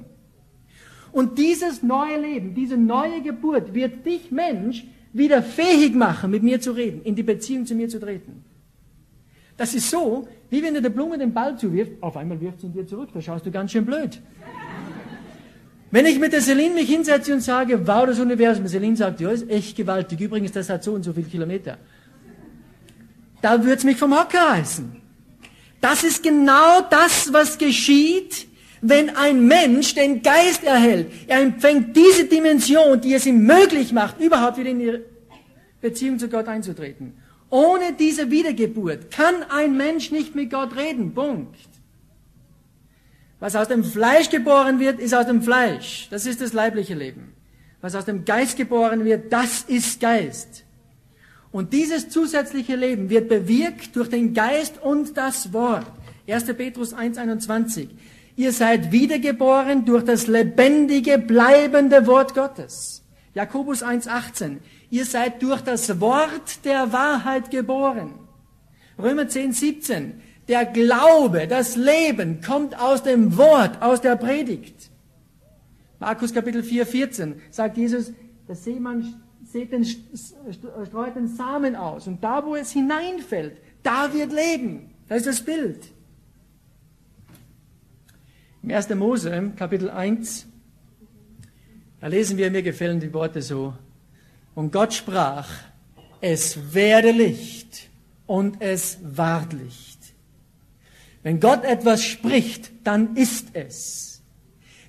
Und 1.11 1.37
dieses 1.37 1.83
neue 1.83 2.19
Leben, 2.19 2.55
diese 2.55 2.77
neue 2.77 3.21
Geburt 3.21 3.75
wird 3.75 4.03
dich, 4.03 4.31
Mensch, 4.31 4.83
wieder 5.13 5.43
fähig 5.43 5.93
machen, 5.93 6.31
mit 6.31 6.41
mir 6.41 6.59
zu 6.59 6.71
reden, 6.71 7.03
in 7.03 7.13
die 7.13 7.21
Beziehung 7.21 7.67
zu 7.67 7.75
mir 7.75 7.89
zu 7.89 7.99
treten. 7.99 8.43
Das 9.55 9.75
ist 9.75 9.91
so, 9.91 10.27
wie 10.49 10.63
wenn 10.63 10.73
du 10.73 10.81
der 10.81 10.89
Blume 10.89 11.19
den 11.19 11.31
Ball 11.31 11.55
zuwirft, 11.59 11.91
auf 12.01 12.17
einmal 12.17 12.41
wirft 12.41 12.61
sie 12.61 12.65
ihn 12.65 12.73
dir 12.73 12.87
zurück, 12.87 13.09
da 13.13 13.21
schaust 13.21 13.45
du 13.45 13.51
ganz 13.51 13.71
schön 13.71 13.85
blöd. 13.85 14.19
Wenn 15.91 16.05
ich 16.05 16.19
mit 16.19 16.31
der 16.31 16.41
Celine 16.41 16.73
mich 16.73 16.89
hinsetze 16.89 17.33
und 17.33 17.41
sage, 17.41 17.85
wow, 17.85 18.05
das 18.05 18.17
Universum, 18.17 18.65
Celine 18.67 18.95
sagt, 18.95 19.19
ja, 19.19 19.29
ist 19.29 19.49
echt 19.49 19.75
gewaltig, 19.75 20.21
übrigens, 20.21 20.53
das 20.53 20.69
hat 20.69 20.83
so 20.83 20.93
und 20.93 21.03
so 21.03 21.11
viele 21.11 21.27
Kilometer. 21.27 21.77
Da 23.41 23.63
wird's 23.63 23.83
mich 23.83 23.97
vom 23.97 24.17
Hocker 24.17 24.39
reißen. 24.39 25.01
Das 25.81 26.03
ist 26.03 26.23
genau 26.23 26.81
das, 26.89 27.33
was 27.33 27.57
geschieht, 27.57 28.47
wenn 28.81 29.15
ein 29.15 29.45
Mensch 29.45 29.93
den 29.93 30.21
Geist 30.21 30.63
erhält. 30.63 31.11
Er 31.27 31.41
empfängt 31.41 31.95
diese 31.95 32.25
Dimension, 32.25 33.01
die 33.01 33.13
es 33.13 33.25
ihm 33.25 33.45
möglich 33.45 33.91
macht, 33.91 34.19
überhaupt 34.19 34.57
wieder 34.57 34.69
in 34.69 34.79
die 34.79 34.99
Beziehung 35.81 36.19
zu 36.19 36.29
Gott 36.29 36.47
einzutreten. 36.47 37.13
Ohne 37.49 37.93
diese 37.99 38.31
Wiedergeburt 38.31 39.11
kann 39.11 39.43
ein 39.49 39.75
Mensch 39.75 40.11
nicht 40.11 40.35
mit 40.35 40.51
Gott 40.51 40.75
reden. 40.77 41.13
Punkt. 41.13 41.55
Was 43.41 43.55
aus 43.55 43.67
dem 43.67 43.83
Fleisch 43.83 44.29
geboren 44.29 44.79
wird, 44.79 44.99
ist 44.99 45.15
aus 45.15 45.25
dem 45.25 45.41
Fleisch. 45.41 46.07
Das 46.11 46.27
ist 46.27 46.41
das 46.41 46.53
leibliche 46.53 46.93
Leben. 46.93 47.33
Was 47.81 47.95
aus 47.95 48.05
dem 48.05 48.23
Geist 48.23 48.55
geboren 48.55 49.03
wird, 49.03 49.33
das 49.33 49.63
ist 49.63 49.99
Geist. 49.99 50.63
Und 51.51 51.73
dieses 51.73 52.07
zusätzliche 52.09 52.75
Leben 52.75 53.09
wird 53.09 53.29
bewirkt 53.29 53.95
durch 53.95 54.09
den 54.09 54.35
Geist 54.35 54.79
und 54.79 55.17
das 55.17 55.51
Wort. 55.53 55.87
1. 56.29 56.45
Petrus 56.53 56.93
1.21. 56.93 57.89
Ihr 58.35 58.51
seid 58.53 58.91
wiedergeboren 58.91 59.85
durch 59.85 60.05
das 60.05 60.27
lebendige, 60.27 61.17
bleibende 61.17 62.05
Wort 62.05 62.35
Gottes. 62.35 63.03
Jakobus 63.33 63.83
1.18. 63.83 64.57
Ihr 64.91 65.05
seid 65.05 65.41
durch 65.41 65.61
das 65.61 65.99
Wort 65.99 66.63
der 66.63 66.93
Wahrheit 66.93 67.49
geboren. 67.49 68.13
Römer 68.99 69.27
10, 69.27 69.51
17. 69.51 70.21
Der 70.47 70.65
Glaube, 70.65 71.47
das 71.47 71.75
Leben 71.75 72.41
kommt 72.41 72.79
aus 72.79 73.03
dem 73.03 73.37
Wort, 73.37 73.81
aus 73.81 74.01
der 74.01 74.15
Predigt. 74.15 74.89
Markus 75.99 76.33
Kapitel 76.33 76.63
4, 76.63 76.85
14 76.85 77.41
sagt 77.51 77.77
Jesus, 77.77 78.11
der 78.47 78.55
Seemann 78.55 79.21
den, 79.53 79.85
streut 79.85 81.15
den 81.15 81.27
Samen 81.27 81.75
aus 81.75 82.07
und 82.07 82.23
da, 82.23 82.45
wo 82.45 82.55
es 82.55 82.71
hineinfällt, 82.71 83.57
da 83.83 84.13
wird 84.13 84.31
Leben. 84.31 84.91
Das 85.07 85.19
ist 85.19 85.27
das 85.27 85.41
Bild. 85.41 85.91
Im 88.63 88.71
1. 88.71 88.89
Mose, 88.95 89.51
Kapitel 89.55 89.89
1, 89.89 90.47
da 91.99 92.07
lesen 92.07 92.37
wir, 92.37 92.49
mir 92.49 92.63
gefallen 92.63 92.99
die 92.99 93.13
Worte 93.13 93.41
so. 93.41 93.73
Und 94.55 94.71
Gott 94.71 94.93
sprach, 94.93 95.49
es 96.19 96.73
werde 96.73 97.11
Licht 97.11 97.89
und 98.27 98.61
es 98.61 98.99
ward 99.03 99.53
Licht. 99.53 99.90
Wenn 101.23 101.39
Gott 101.39 101.63
etwas 101.63 102.03
spricht, 102.03 102.71
dann 102.83 103.15
ist 103.15 103.47
es. 103.53 104.21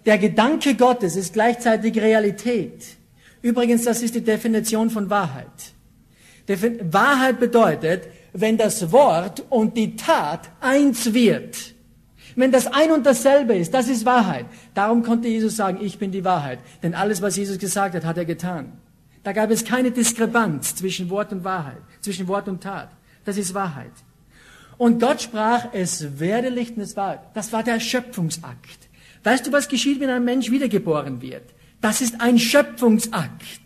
Der 0.05 0.19
Gedanke 0.19 0.75
Gottes 0.75 1.17
ist 1.17 1.35
gleichzeitig 1.35 1.97
Realität. 2.01 2.97
Übrigens, 3.43 3.85
das 3.85 4.03
ist 4.03 4.15
die 4.15 4.23
Definition 4.23 4.91
von 4.91 5.11
Wahrheit. 5.11 5.47
Wahrheit 6.49 7.39
bedeutet, 7.39 8.09
wenn 8.33 8.57
das 8.57 8.91
Wort 8.93 9.45
und 9.51 9.77
die 9.77 9.97
Tat 9.97 10.51
eins 10.61 11.13
wird. 11.13 11.57
Wenn 12.35 12.51
das 12.51 12.67
ein 12.67 12.91
und 12.91 13.05
dasselbe 13.05 13.55
ist, 13.55 13.75
das 13.75 13.89
ist 13.89 14.07
Wahrheit. 14.07 14.47
Darum 14.75 15.03
konnte 15.03 15.29
Jesus 15.29 15.57
sagen, 15.57 15.79
ich 15.81 15.99
bin 15.99 16.11
die 16.11 16.25
Wahrheit. 16.25 16.61
Denn 16.83 16.95
alles, 16.95 17.21
was 17.21 17.37
Jesus 17.37 17.59
gesagt 17.59 17.95
hat, 17.95 18.05
hat 18.05 18.17
er 18.17 18.25
getan. 18.25 18.73
Da 19.23 19.33
gab 19.33 19.51
es 19.51 19.65
keine 19.65 19.91
Diskrepanz 19.91 20.75
zwischen 20.75 21.11
Wort 21.11 21.33
und 21.33 21.45
Wahrheit, 21.45 21.83
zwischen 22.01 22.27
Wort 22.27 22.49
und 22.49 22.63
Tat. 22.63 22.89
Das 23.25 23.37
ist 23.37 23.55
Wahrheit. 23.55 23.93
Und 24.79 25.01
Gott 25.01 25.23
sprach, 25.23 25.69
es 25.73 26.19
werde 26.19 26.49
Licht 26.49 26.77
und 26.77 26.83
es 26.83 26.97
war. 26.97 27.23
Das 27.35 27.53
war 27.53 27.63
der 27.63 27.81
Schöpfungsakt. 27.81 28.89
Weißt 29.25 29.47
du, 29.47 29.53
was 29.53 29.69
geschieht, 29.69 30.01
wenn 30.01 30.11
ein 30.11 30.25
Mensch 30.25 30.51
wiedergeboren 30.51 31.21
wird? 31.23 31.45
Das 31.81 32.01
ist 32.01 32.21
ein 32.21 32.39
Schöpfungsakt. 32.39 33.61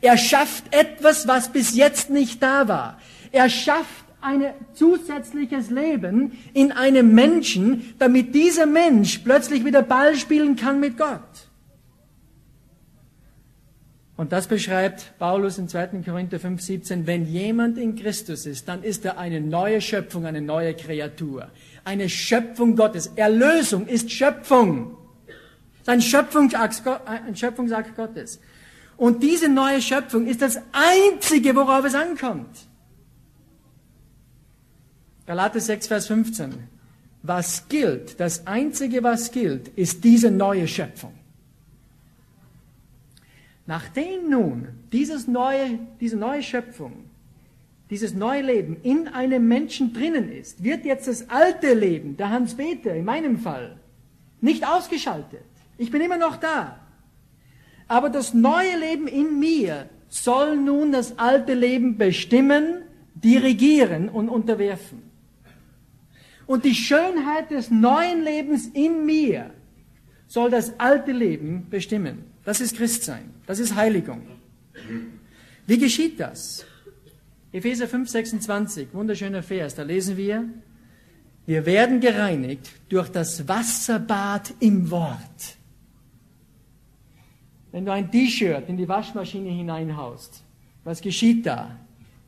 Er 0.00 0.16
schafft 0.16 0.64
etwas, 0.74 1.26
was 1.26 1.50
bis 1.50 1.74
jetzt 1.74 2.10
nicht 2.10 2.42
da 2.42 2.68
war. 2.68 2.98
Er 3.32 3.50
schafft 3.50 4.04
ein 4.20 4.44
zusätzliches 4.74 5.70
Leben 5.70 6.38
in 6.54 6.72
einem 6.72 7.14
Menschen, 7.14 7.94
damit 7.98 8.34
dieser 8.34 8.66
Mensch 8.66 9.18
plötzlich 9.18 9.64
wieder 9.64 9.82
Ball 9.82 10.16
spielen 10.16 10.56
kann 10.56 10.80
mit 10.80 10.96
Gott. 10.96 11.47
Und 14.18 14.32
das 14.32 14.48
beschreibt 14.48 15.16
Paulus 15.20 15.58
in 15.58 15.68
2. 15.68 16.02
Korinther 16.04 16.40
5, 16.40 16.60
17. 16.60 17.06
Wenn 17.06 17.24
jemand 17.24 17.78
in 17.78 17.94
Christus 17.94 18.46
ist, 18.46 18.66
dann 18.66 18.82
ist 18.82 19.04
er 19.04 19.16
eine 19.16 19.40
neue 19.40 19.80
Schöpfung, 19.80 20.26
eine 20.26 20.40
neue 20.40 20.74
Kreatur. 20.74 21.52
Eine 21.84 22.08
Schöpfung 22.08 22.74
Gottes. 22.74 23.12
Erlösung 23.14 23.86
ist 23.86 24.10
Schöpfung. 24.10 24.96
Ein 25.86 26.02
Schöpfungsakt, 26.02 26.82
ein 27.06 27.36
Schöpfungsakt 27.36 27.94
Gottes. 27.94 28.40
Und 28.96 29.22
diese 29.22 29.48
neue 29.48 29.80
Schöpfung 29.80 30.26
ist 30.26 30.42
das 30.42 30.58
Einzige, 30.72 31.54
worauf 31.54 31.84
es 31.84 31.94
ankommt. 31.94 32.50
Galater 35.26 35.60
6, 35.60 35.86
Vers 35.86 36.08
15. 36.08 36.54
Was 37.22 37.68
gilt, 37.68 38.18
das 38.18 38.48
Einzige, 38.48 39.04
was 39.04 39.30
gilt, 39.30 39.68
ist 39.68 40.02
diese 40.02 40.32
neue 40.32 40.66
Schöpfung. 40.66 41.14
Nachdem 43.68 44.30
nun 44.30 44.68
dieses 44.92 45.28
neue, 45.28 45.78
diese 46.00 46.16
neue 46.16 46.42
Schöpfung, 46.42 47.04
dieses 47.90 48.14
neue 48.14 48.40
Leben 48.40 48.78
in 48.82 49.08
einem 49.08 49.46
Menschen 49.46 49.92
drinnen 49.92 50.32
ist, 50.32 50.64
wird 50.64 50.86
jetzt 50.86 51.06
das 51.06 51.28
alte 51.28 51.74
Leben, 51.74 52.16
der 52.16 52.30
Hans-Peter 52.30 52.94
in 52.94 53.04
meinem 53.04 53.36
Fall, 53.38 53.76
nicht 54.40 54.66
ausgeschaltet. 54.66 55.44
Ich 55.76 55.90
bin 55.90 56.00
immer 56.00 56.16
noch 56.16 56.36
da. 56.36 56.80
Aber 57.88 58.08
das 58.08 58.32
neue 58.32 58.74
Leben 58.78 59.06
in 59.06 59.38
mir 59.38 59.90
soll 60.08 60.56
nun 60.56 60.90
das 60.90 61.18
alte 61.18 61.52
Leben 61.52 61.98
bestimmen, 61.98 62.84
dirigieren 63.16 64.08
und 64.08 64.30
unterwerfen. 64.30 65.02
Und 66.46 66.64
die 66.64 66.74
Schönheit 66.74 67.50
des 67.50 67.70
neuen 67.70 68.22
Lebens 68.22 68.66
in 68.68 69.04
mir 69.04 69.50
soll 70.26 70.48
das 70.48 70.80
alte 70.80 71.12
Leben 71.12 71.66
bestimmen. 71.68 72.24
Das 72.48 72.62
ist 72.62 72.78
Christsein. 72.78 73.28
Das 73.44 73.58
ist 73.58 73.74
Heiligung. 73.74 74.22
Wie 75.66 75.76
geschieht 75.76 76.18
das? 76.18 76.64
Epheser 77.52 77.86
5, 77.86 78.08
26, 78.08 78.88
wunderschöner 78.94 79.42
Vers, 79.42 79.74
da 79.74 79.82
lesen 79.82 80.16
wir, 80.16 80.48
wir 81.44 81.66
werden 81.66 82.00
gereinigt 82.00 82.70
durch 82.88 83.10
das 83.10 83.46
Wasserbad 83.46 84.54
im 84.60 84.90
Wort. 84.90 85.58
Wenn 87.70 87.84
du 87.84 87.92
ein 87.92 88.10
T-Shirt 88.10 88.66
in 88.66 88.78
die 88.78 88.88
Waschmaschine 88.88 89.50
hineinhaust, 89.50 90.42
was 90.84 91.02
geschieht 91.02 91.44
da? 91.44 91.76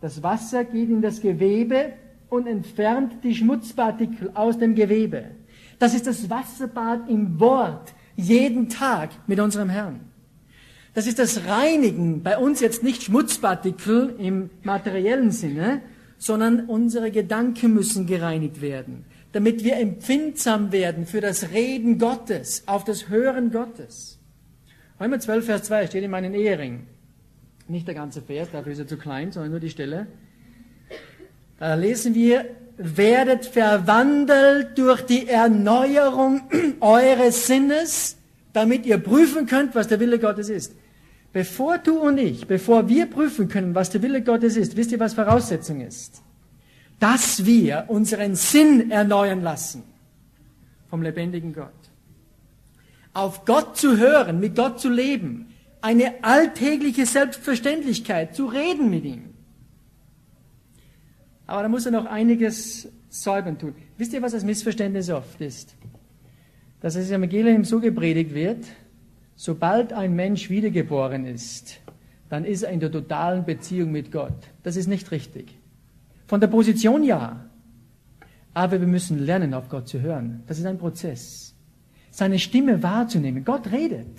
Das 0.03 0.23
Wasser 0.23 0.65
geht 0.65 0.91
in 0.91 1.01
das 1.01 1.23
Gewebe 1.23 1.95
und 2.29 2.47
entfernt 2.47 3.25
die 3.25 3.35
Schmutzpartikel 3.35 4.33
aus 4.35 4.59
dem 4.59 4.75
Gewebe. 4.75 5.31
Das 5.79 5.95
ist 5.95 6.07
das 6.07 6.29
Wasserbad 6.29 7.09
im 7.09 7.41
Wort, 7.41 7.95
jeden 8.17 8.69
Tag 8.69 9.13
mit 9.27 9.41
unserem 9.41 9.71
Herrn. 9.71 10.10
Das 10.95 11.07
ist 11.07 11.19
das 11.19 11.47
Reinigen, 11.47 12.23
bei 12.23 12.37
uns 12.37 12.61
jetzt 12.61 12.83
nicht 12.83 13.05
Schmutzpartikel 13.05 14.17
im 14.19 14.51
materiellen 14.63 15.31
Sinne, 15.31 15.83
sondern 16.19 16.67
unsere 16.67 17.11
Gedanken 17.11 17.75
müssen 17.75 18.07
gereinigt 18.07 18.61
werden, 18.61 19.05
damit 19.33 19.63
wir 19.63 19.77
empfindsam 19.77 20.73
werden 20.73 21.07
für 21.07 21.21
das 21.21 21.51
Reden 21.53 21.99
Gottes, 21.99 22.65
auf 22.67 22.85
das 22.85 23.09
Hören 23.09 23.53
Gottes. 23.53 24.19
Römer 25.01 25.21
12, 25.21 25.47
Vers 25.47 25.63
2 25.65 25.87
steht 25.87 26.05
in 26.05 26.11
meinen 26.11 26.35
Ehering. 26.35 26.87
Nicht 27.69 27.87
der 27.87 27.95
ganze 27.95 28.21
Vers, 28.21 28.49
dafür 28.51 28.73
ist 28.73 28.81
er 28.81 28.89
zu 28.89 28.99
klein, 28.99 29.31
sondern 29.31 29.53
nur 29.53 29.61
die 29.61 29.71
Stelle. 29.71 30.09
Da 31.59 31.75
lesen 31.75 32.15
wir, 32.15 32.47
werdet 32.77 33.47
verwandelt 33.47 34.77
durch 34.77 35.03
die 35.03 35.29
Erneuerung 35.29 36.43
eures 36.81 37.47
Sinnes, 37.47 38.17
damit 38.53 38.87
ihr 38.87 38.99
prüfen 38.99 39.47
könnt, 39.47 39.75
was 39.75 39.87
der 39.87 40.01
Wille 40.01 40.19
Gottes 40.19 40.49
ist. 40.49 40.75
Bevor 41.33 41.79
du 41.79 41.99
und 42.01 42.19
ich, 42.19 42.47
bevor 42.47 42.89
wir 42.89 43.07
prüfen 43.07 43.49
können, 43.49 43.75
was 43.75 43.91
der 43.91 44.03
Wille 44.03 44.23
Gottes 44.23 44.57
ist, 44.57 44.77
wisst 44.77 44.91
ihr, 44.91 44.99
was 44.99 45.15
Voraussetzung 45.15 45.81
ist? 45.81 46.23
Dass 46.99 47.47
wir 47.47 47.85
unseren 47.89 48.35
Sinn 48.35 48.91
erneuern 48.91 49.43
lassen 49.43 49.85
vom 50.89 51.03
lebendigen 51.03 51.53
Gott. 51.53 51.73
Auf 53.15 53.45
Gott 53.45 53.77
zu 53.77 53.97
hören, 53.97 54.41
mit 54.41 54.57
Gott 54.57 54.81
zu 54.81 54.89
leben, 54.89 55.53
eine 55.81 56.23
alltägliche 56.23 57.07
Selbstverständlichkeit, 57.07 58.35
zu 58.35 58.47
reden 58.47 58.91
mit 58.91 59.05
ihm. 59.05 59.31
Aber 61.47 61.63
da 61.63 61.69
muss 61.69 61.87
er 61.87 61.93
noch 61.93 62.07
einiges 62.07 62.89
säubern 63.09 63.59
tun. 63.59 63.75
Wisst 63.97 64.13
ihr, 64.13 64.23
was 64.23 64.33
das 64.33 64.45
Missverständnis 64.45 65.11
oft 65.11 65.41
ist? 65.41 65.75
Dass 66.81 66.95
das 66.95 67.11
Evangelium 67.11 67.65
so 67.65 67.81
gepredigt 67.81 68.35
wird, 68.35 68.65
sobald 69.41 69.95
ein 69.95 70.15
Mensch 70.15 70.51
wiedergeboren 70.51 71.25
ist, 71.25 71.81
dann 72.29 72.45
ist 72.45 72.63
er 72.63 72.73
in 72.73 72.81
der 72.81 72.93
totalen 72.93 73.47
Beziehung 73.47 73.91
mit 73.91 74.13
Gott. 74.13 74.37
Das 74.63 74.77
ist 74.77 74.87
nicht 74.87 75.11
richtig. 75.13 75.59
Von 76.27 76.41
der 76.41 76.49
Position 76.49 77.03
ja. 77.03 77.47
Aber 78.53 78.81
wir 78.81 78.87
müssen 78.87 79.19
lernen, 79.19 79.55
auf 79.55 79.71
Gott 79.71 79.89
zu 79.89 80.03
hören. 80.03 80.43
Das 80.47 80.59
ist 80.59 80.67
ein 80.67 80.77
Prozess. 80.77 81.55
Seine 82.11 82.39
Stimme 82.39 82.83
wahrzunehmen. 82.83 83.43
Gott 83.43 83.73
redet. 83.73 84.15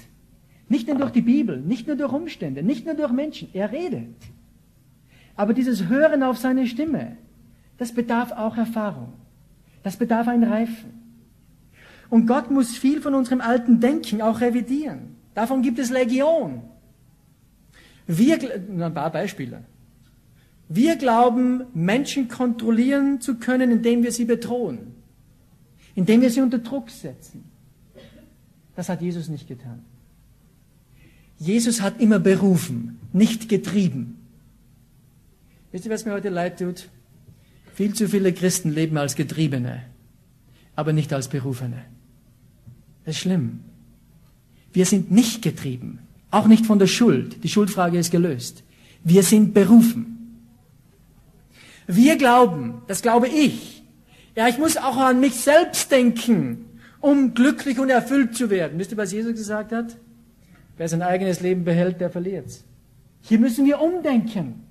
Nicht 0.70 0.88
nur 0.88 0.98
durch 0.98 1.12
die 1.12 1.22
Bibel, 1.22 1.62
nicht 1.62 1.86
nur 1.86 1.98
durch 1.98 2.14
Umstände, 2.14 2.64
nicht 2.64 2.88
nur 2.88 2.96
durch 2.96 3.12
Menschen. 3.12 3.50
Er 3.54 3.72
redet. 3.72 4.16
Aber 5.36 5.54
dieses 5.54 5.88
Hören 5.88 6.24
auf 6.24 6.40
seine 6.40 6.66
Stimme, 6.66 7.18
das 7.78 7.94
bedarf 7.94 8.32
auch 8.32 8.58
Erfahrung. 8.58 9.14
Das 9.84 9.98
bedarf 9.98 10.28
ein 10.28 10.44
Reifen. 10.44 11.01
Und 12.12 12.28
Gott 12.28 12.52
muss 12.52 12.78
viel 12.78 13.02
von 13.02 13.16
unserem 13.16 13.40
alten 13.40 13.80
Denken 13.80 14.22
auch 14.22 14.42
revidieren. 14.42 15.16
Davon 15.34 15.62
gibt 15.62 15.80
es 15.80 15.90
Legion. 15.90 16.62
Wir, 18.06 18.38
ein 18.38 18.94
paar 18.94 19.14
Beispiele. 19.14 19.64
Wir 20.68 20.98
glauben, 20.98 21.64
Menschen 21.74 22.28
kontrollieren 22.28 23.22
zu 23.22 23.36
können, 23.36 23.72
indem 23.72 24.04
wir 24.04 24.12
sie 24.12 24.26
bedrohen, 24.26 24.94
indem 25.96 26.20
wir 26.20 26.30
sie 26.30 26.42
unter 26.42 26.58
Druck 26.60 26.90
setzen. 26.90 27.46
Das 28.76 28.90
hat 28.90 29.02
Jesus 29.02 29.30
nicht 29.30 29.48
getan. 29.48 29.80
Jesus 31.38 31.80
hat 31.80 32.02
immer 32.02 32.20
berufen, 32.20 33.00
nicht 33.14 33.48
getrieben. 33.48 34.18
Wisst 35.72 35.86
ihr, 35.86 35.92
was 35.92 36.04
mir 36.04 36.12
heute 36.12 36.30
leid 36.30 36.60
tut? 36.60 36.90
Viel 37.74 37.94
zu 37.94 38.10
viele 38.10 38.34
Christen 38.34 38.70
leben 38.70 38.98
als 38.98 39.16
Getriebene, 39.16 39.84
aber 40.76 40.92
nicht 40.92 41.14
als 41.14 41.30
Berufene. 41.30 41.86
Das 43.06 43.16
ist 43.16 43.22
schlimm. 43.22 43.60
Wir 44.74 44.86
sind 44.86 45.12
nicht 45.12 45.42
getrieben, 45.42 46.00
auch 46.30 46.48
nicht 46.48 46.66
von 46.66 46.80
der 46.80 46.88
Schuld. 46.88 47.44
Die 47.44 47.50
Schuldfrage 47.50 47.98
ist 47.98 48.12
gelöst. 48.12 48.64
Wir 49.04 49.24
sind 49.24 49.54
berufen. 49.54 50.40
Wir 51.88 52.16
glauben, 52.16 52.82
das 52.88 53.02
glaube 53.02 53.28
ich, 53.28 53.82
Ja, 54.36 54.48
ich 54.48 54.58
muss 54.58 54.78
auch 54.78 54.98
an 54.98 55.20
mich 55.20 55.36
selbst 55.36 55.92
denken, 55.92 56.66
um 57.00 57.34
glücklich 57.34 57.80
und 57.80 57.90
erfüllt 57.90 58.36
zu 58.36 58.50
werden. 58.50 58.80
Wisst 58.80 58.92
ihr, 58.92 58.98
was 58.98 59.12
Jesus 59.12 59.34
gesagt 59.34 59.72
hat? 59.72 59.98
Wer 60.78 60.88
sein 60.88 61.02
eigenes 61.02 61.42
Leben 61.42 61.64
behält, 61.64 62.00
der 62.00 62.10
verliert 62.10 62.46
Hier 63.22 63.40
müssen 63.40 63.66
wir 63.66 63.82
umdenken. 63.82 64.64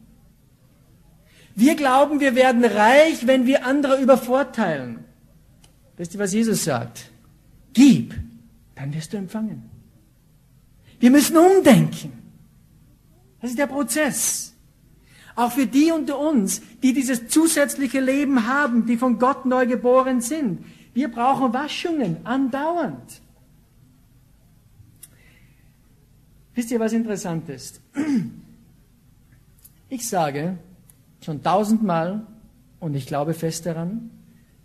Wir 1.54 1.74
glauben, 1.74 2.20
wir 2.20 2.34
werden 2.34 2.64
reich, 2.64 3.26
wenn 3.26 3.46
wir 3.46 3.66
andere 3.66 4.00
übervorteilen. 4.00 5.04
Wisst 5.96 6.14
ihr, 6.14 6.20
was 6.20 6.32
Jesus 6.32 6.64
sagt? 6.64 7.09
Gib, 7.72 8.14
dann 8.74 8.92
wirst 8.94 9.12
du 9.12 9.16
empfangen. 9.16 9.62
Wir 10.98 11.10
müssen 11.10 11.36
umdenken. 11.36 12.12
Das 13.40 13.50
ist 13.50 13.58
der 13.58 13.66
Prozess. 13.66 14.54
Auch 15.36 15.52
für 15.52 15.66
die 15.66 15.90
unter 15.90 16.18
uns, 16.18 16.60
die 16.82 16.92
dieses 16.92 17.28
zusätzliche 17.28 18.00
Leben 18.00 18.46
haben, 18.46 18.86
die 18.86 18.96
von 18.96 19.18
Gott 19.18 19.46
neu 19.46 19.66
geboren 19.66 20.20
sind. 20.20 20.64
Wir 20.92 21.10
brauchen 21.10 21.52
Waschungen 21.54 22.18
andauernd. 22.26 23.22
Wisst 26.54 26.70
ihr, 26.70 26.80
was 26.80 26.92
interessant 26.92 27.48
ist? 27.48 27.80
Ich 29.88 30.06
sage 30.06 30.58
schon 31.24 31.42
tausendmal, 31.42 32.26
und 32.80 32.94
ich 32.94 33.06
glaube 33.06 33.34
fest 33.34 33.66
daran, 33.66 34.10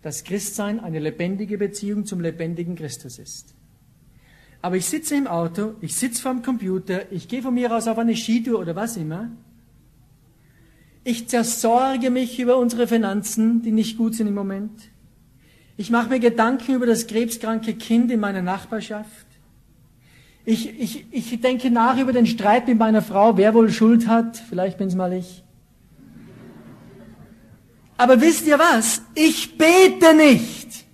dass 0.06 0.22
Christsein 0.22 0.78
eine 0.78 1.00
lebendige 1.00 1.58
Beziehung 1.58 2.06
zum 2.06 2.20
lebendigen 2.20 2.76
Christus 2.76 3.18
ist. 3.18 3.56
Aber 4.62 4.76
ich 4.76 4.86
sitze 4.86 5.16
im 5.16 5.26
Auto, 5.26 5.74
ich 5.80 5.96
sitze 5.96 6.22
vorm 6.22 6.42
Computer, 6.42 7.10
ich 7.10 7.26
gehe 7.26 7.42
von 7.42 7.52
mir 7.52 7.74
aus 7.74 7.88
auf 7.88 7.98
eine 7.98 8.14
Skitour 8.14 8.60
oder 8.60 8.76
was 8.76 8.96
immer. 8.96 9.32
Ich 11.02 11.26
zersorge 11.26 12.10
mich 12.10 12.38
über 12.38 12.56
unsere 12.56 12.86
Finanzen, 12.86 13.62
die 13.62 13.72
nicht 13.72 13.98
gut 13.98 14.14
sind 14.14 14.28
im 14.28 14.34
Moment. 14.34 14.80
Ich 15.76 15.90
mache 15.90 16.08
mir 16.08 16.20
Gedanken 16.20 16.76
über 16.76 16.86
das 16.86 17.08
krebskranke 17.08 17.74
Kind 17.74 18.12
in 18.12 18.20
meiner 18.20 18.42
Nachbarschaft. 18.42 19.26
Ich, 20.44 20.78
ich, 20.80 21.04
ich 21.10 21.40
denke 21.40 21.68
nach 21.72 21.98
über 21.98 22.12
den 22.12 22.26
Streit 22.26 22.68
mit 22.68 22.78
meiner 22.78 23.02
Frau, 23.02 23.36
wer 23.36 23.54
wohl 23.54 23.72
Schuld 23.72 24.06
hat. 24.06 24.36
Vielleicht 24.36 24.78
bin 24.78 24.86
es 24.86 24.94
mal 24.94 25.12
ich. 25.12 25.42
Aber 27.96 28.20
wisst 28.20 28.46
ihr 28.46 28.58
was? 28.58 29.02
Ich 29.14 29.56
bete 29.56 30.14
nicht. 30.14 30.86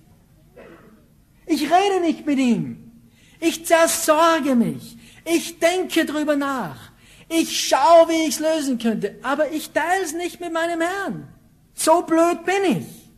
Ich 1.45 1.63
rede 1.63 2.01
nicht 2.01 2.25
mit 2.25 2.39
ihm. 2.39 2.91
Ich 3.39 3.65
zersorge 3.65 4.55
mich. 4.55 4.97
Ich 5.25 5.59
denke 5.59 6.05
drüber 6.05 6.35
nach. 6.35 6.91
Ich 7.29 7.67
schaue, 7.67 8.09
wie 8.09 8.27
ich 8.27 8.35
es 8.35 8.39
lösen 8.39 8.77
könnte. 8.77 9.15
Aber 9.21 9.51
ich 9.51 9.71
teile 9.71 10.03
es 10.03 10.13
nicht 10.13 10.39
mit 10.39 10.53
meinem 10.53 10.81
Herrn. 10.81 11.27
So 11.73 12.01
blöd 12.03 12.45
bin 12.45 12.77
ich. 12.77 13.11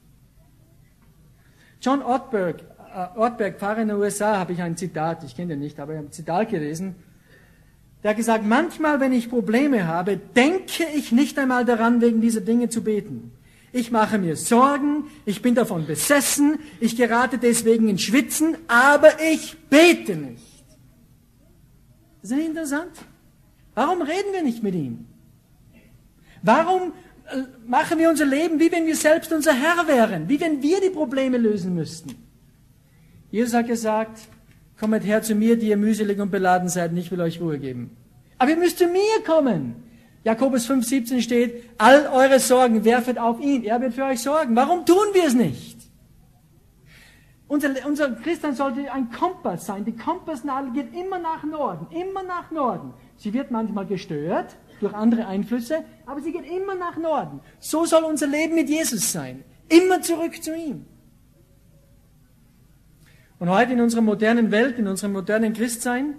John 1.81 2.01
Ortberg, 2.01 2.61
äh, 2.95 3.19
Ortberg 3.19 3.59
Pfarrer 3.59 3.81
in 3.81 3.89
den 3.89 3.97
USA, 3.97 4.37
habe 4.39 4.53
ich 4.53 4.61
ein 4.61 4.75
Zitat, 4.75 5.23
ich 5.23 5.35
kenne 5.35 5.49
den 5.49 5.59
nicht, 5.59 5.79
aber 5.79 5.93
ich 5.93 5.97
habe 5.97 6.07
ein 6.07 6.11
Zitat 6.11 6.49
gelesen. 6.49 6.95
Der 8.01 8.11
hat 8.11 8.17
gesagt, 8.17 8.45
manchmal, 8.45 8.99
wenn 8.99 9.13
ich 9.13 9.29
Probleme 9.29 9.85
habe, 9.85 10.17
denke 10.17 10.83
ich 10.95 11.11
nicht 11.11 11.37
einmal 11.37 11.65
daran, 11.65 12.01
wegen 12.01 12.21
dieser 12.21 12.41
Dinge 12.41 12.69
zu 12.69 12.83
beten. 12.83 13.31
Ich 13.75 13.91
mache 13.91 14.17
mir 14.17 14.37
Sorgen, 14.37 15.09
ich 15.25 15.41
bin 15.41 15.53
davon 15.53 15.85
besessen, 15.85 16.59
ich 16.79 16.95
gerate 16.95 17.37
deswegen 17.37 17.89
in 17.89 17.97
Schwitzen, 17.97 18.55
aber 18.69 19.09
ich 19.21 19.57
bete 19.69 20.15
nicht. 20.15 20.63
Das 22.21 22.31
ist 22.31 22.39
interessant. 22.39 22.93
Warum 23.73 24.01
reden 24.01 24.31
wir 24.31 24.43
nicht 24.43 24.63
mit 24.63 24.75
ihm? 24.75 25.07
Warum 26.41 26.93
äh, 27.25 27.41
machen 27.67 27.99
wir 27.99 28.09
unser 28.09 28.23
Leben, 28.23 28.61
wie 28.61 28.71
wenn 28.71 28.85
wir 28.85 28.95
selbst 28.95 29.33
unser 29.33 29.51
Herr 29.53 29.85
wären, 29.89 30.29
wie 30.29 30.39
wenn 30.39 30.63
wir 30.63 30.79
die 30.79 30.91
Probleme 30.91 31.37
lösen 31.37 31.75
müssten? 31.75 32.15
Jesus 33.29 33.53
hat 33.53 33.67
gesagt, 33.67 34.19
kommet 34.79 35.03
her 35.03 35.21
zu 35.21 35.35
mir, 35.35 35.57
die 35.57 35.67
ihr 35.67 35.77
mühselig 35.77 36.17
und 36.21 36.31
beladen 36.31 36.69
seid, 36.69 36.91
und 36.91 36.97
ich 36.97 37.11
will 37.11 37.19
euch 37.19 37.41
Ruhe 37.41 37.59
geben. 37.59 37.97
Aber 38.37 38.51
ihr 38.51 38.57
müsst 38.57 38.77
zu 38.77 38.87
mir 38.87 39.21
kommen. 39.25 39.83
Jakobus 40.25 40.67
5,17 40.67 41.21
steht, 41.21 41.69
all 41.77 42.07
eure 42.07 42.39
Sorgen 42.39 42.83
werfet 42.83 43.19
auf 43.19 43.39
ihn, 43.39 43.63
er 43.63 43.79
wird 43.79 43.93
für 43.93 44.05
euch 44.05 44.21
sorgen. 44.21 44.55
Warum 44.55 44.83
tun 44.83 45.05
wir 45.13 45.25
es 45.25 45.35
nicht? 45.35 45.77
Unser, 47.47 47.69
unser 47.85 48.09
Christian 48.15 48.55
sollte 48.55 48.91
ein 48.91 49.11
Kompass 49.11 49.67
sein. 49.67 49.85
Die 49.85 49.95
Kompassnadel 49.95 50.71
geht 50.73 50.95
immer 50.95 51.19
nach 51.19 51.43
Norden, 51.43 51.95
immer 51.95 52.23
nach 52.23 52.49
Norden. 52.49 52.91
Sie 53.17 53.33
wird 53.33 53.51
manchmal 53.51 53.85
gestört 53.85 54.55
durch 54.79 54.95
andere 54.95 55.27
Einflüsse, 55.27 55.85
aber 56.07 56.19
sie 56.21 56.31
geht 56.31 56.47
immer 56.47 56.73
nach 56.73 56.97
Norden. 56.97 57.39
So 57.59 57.85
soll 57.85 58.03
unser 58.03 58.25
Leben 58.25 58.55
mit 58.55 58.67
Jesus 58.67 59.11
sein. 59.11 59.43
Immer 59.69 60.01
zurück 60.01 60.41
zu 60.41 60.55
ihm. 60.55 60.87
Und 63.37 63.49
heute 63.49 63.73
in 63.73 63.81
unserer 63.81 64.01
modernen 64.01 64.49
Welt, 64.49 64.79
in 64.79 64.87
unserem 64.87 65.13
modernen 65.13 65.53
Christsein, 65.53 66.15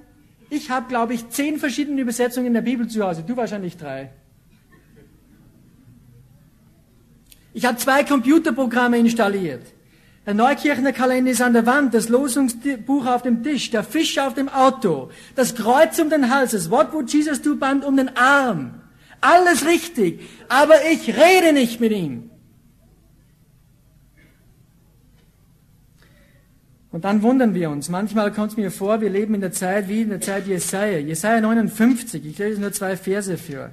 ich 0.51 0.71
habe, 0.71 0.89
glaube 0.89 1.15
ich, 1.15 1.29
zehn 1.31 1.59
verschiedene 1.59 2.01
Übersetzungen 2.01 2.47
in 2.47 2.55
der 2.55 2.61
Bibel 2.63 2.87
zu 2.89 3.05
Hause. 3.05 3.23
Du 3.27 3.37
wahrscheinlich 3.37 3.77
drei. 3.77 4.11
Ich 7.53 7.65
habe 7.65 7.79
zwei 7.79 8.05
Computerprogramme 8.05 8.99
installiert. 8.99 9.63
Der 10.27 10.35
Neukirchner 10.35 10.93
Kalender 10.93 11.31
ist 11.31 11.41
an 11.41 11.53
der 11.53 11.67
Wand, 11.67 11.95
das 11.95 12.09
Losungsbuch 12.09 13.07
auf 13.07 13.23
dem 13.23 13.45
Tisch, 13.45 13.71
der 13.71 13.85
Fisch 13.85 14.19
auf 14.19 14.35
dem 14.35 14.49
Auto, 14.49 15.11
das 15.37 15.55
Kreuz 15.55 15.99
um 16.01 16.11
den 16.11 16.31
Hals, 16.35 16.51
das 16.51 16.69
What 16.71 16.93
would 16.93 17.13
Jesus 17.13 17.41
do 17.41 17.55
Band 17.55 17.85
um 17.85 17.97
den 17.97 18.17
Arm. 18.17 18.83
Alles 19.21 19.65
richtig, 19.65 20.21
aber 20.49 20.75
ich 20.91 21.17
rede 21.17 21.53
nicht 21.53 21.81
mit 21.81 21.93
ihm. 21.93 22.31
Und 26.97 27.05
dann 27.05 27.21
wundern 27.21 27.55
wir 27.55 27.69
uns. 27.69 27.91
Manchmal 27.91 28.33
kommt 28.33 28.53
es 28.53 28.57
mir 28.57 28.71
vor, 28.71 29.03
wir 29.03 29.11
leben 29.11 29.35
in 29.35 29.43
der 29.43 29.53
Zeit 29.53 29.87
wie 29.87 30.01
in 30.01 30.09
der 30.09 30.23
Zeit 30.23 30.47
Jesaja. 30.47 30.97
Jesaja 30.97 31.43
59, 31.43 32.25
ich 32.25 32.39
lese 32.39 32.59
nur 32.59 32.73
zwei 32.73 32.97
Verse 32.97 33.37
für. 33.37 33.71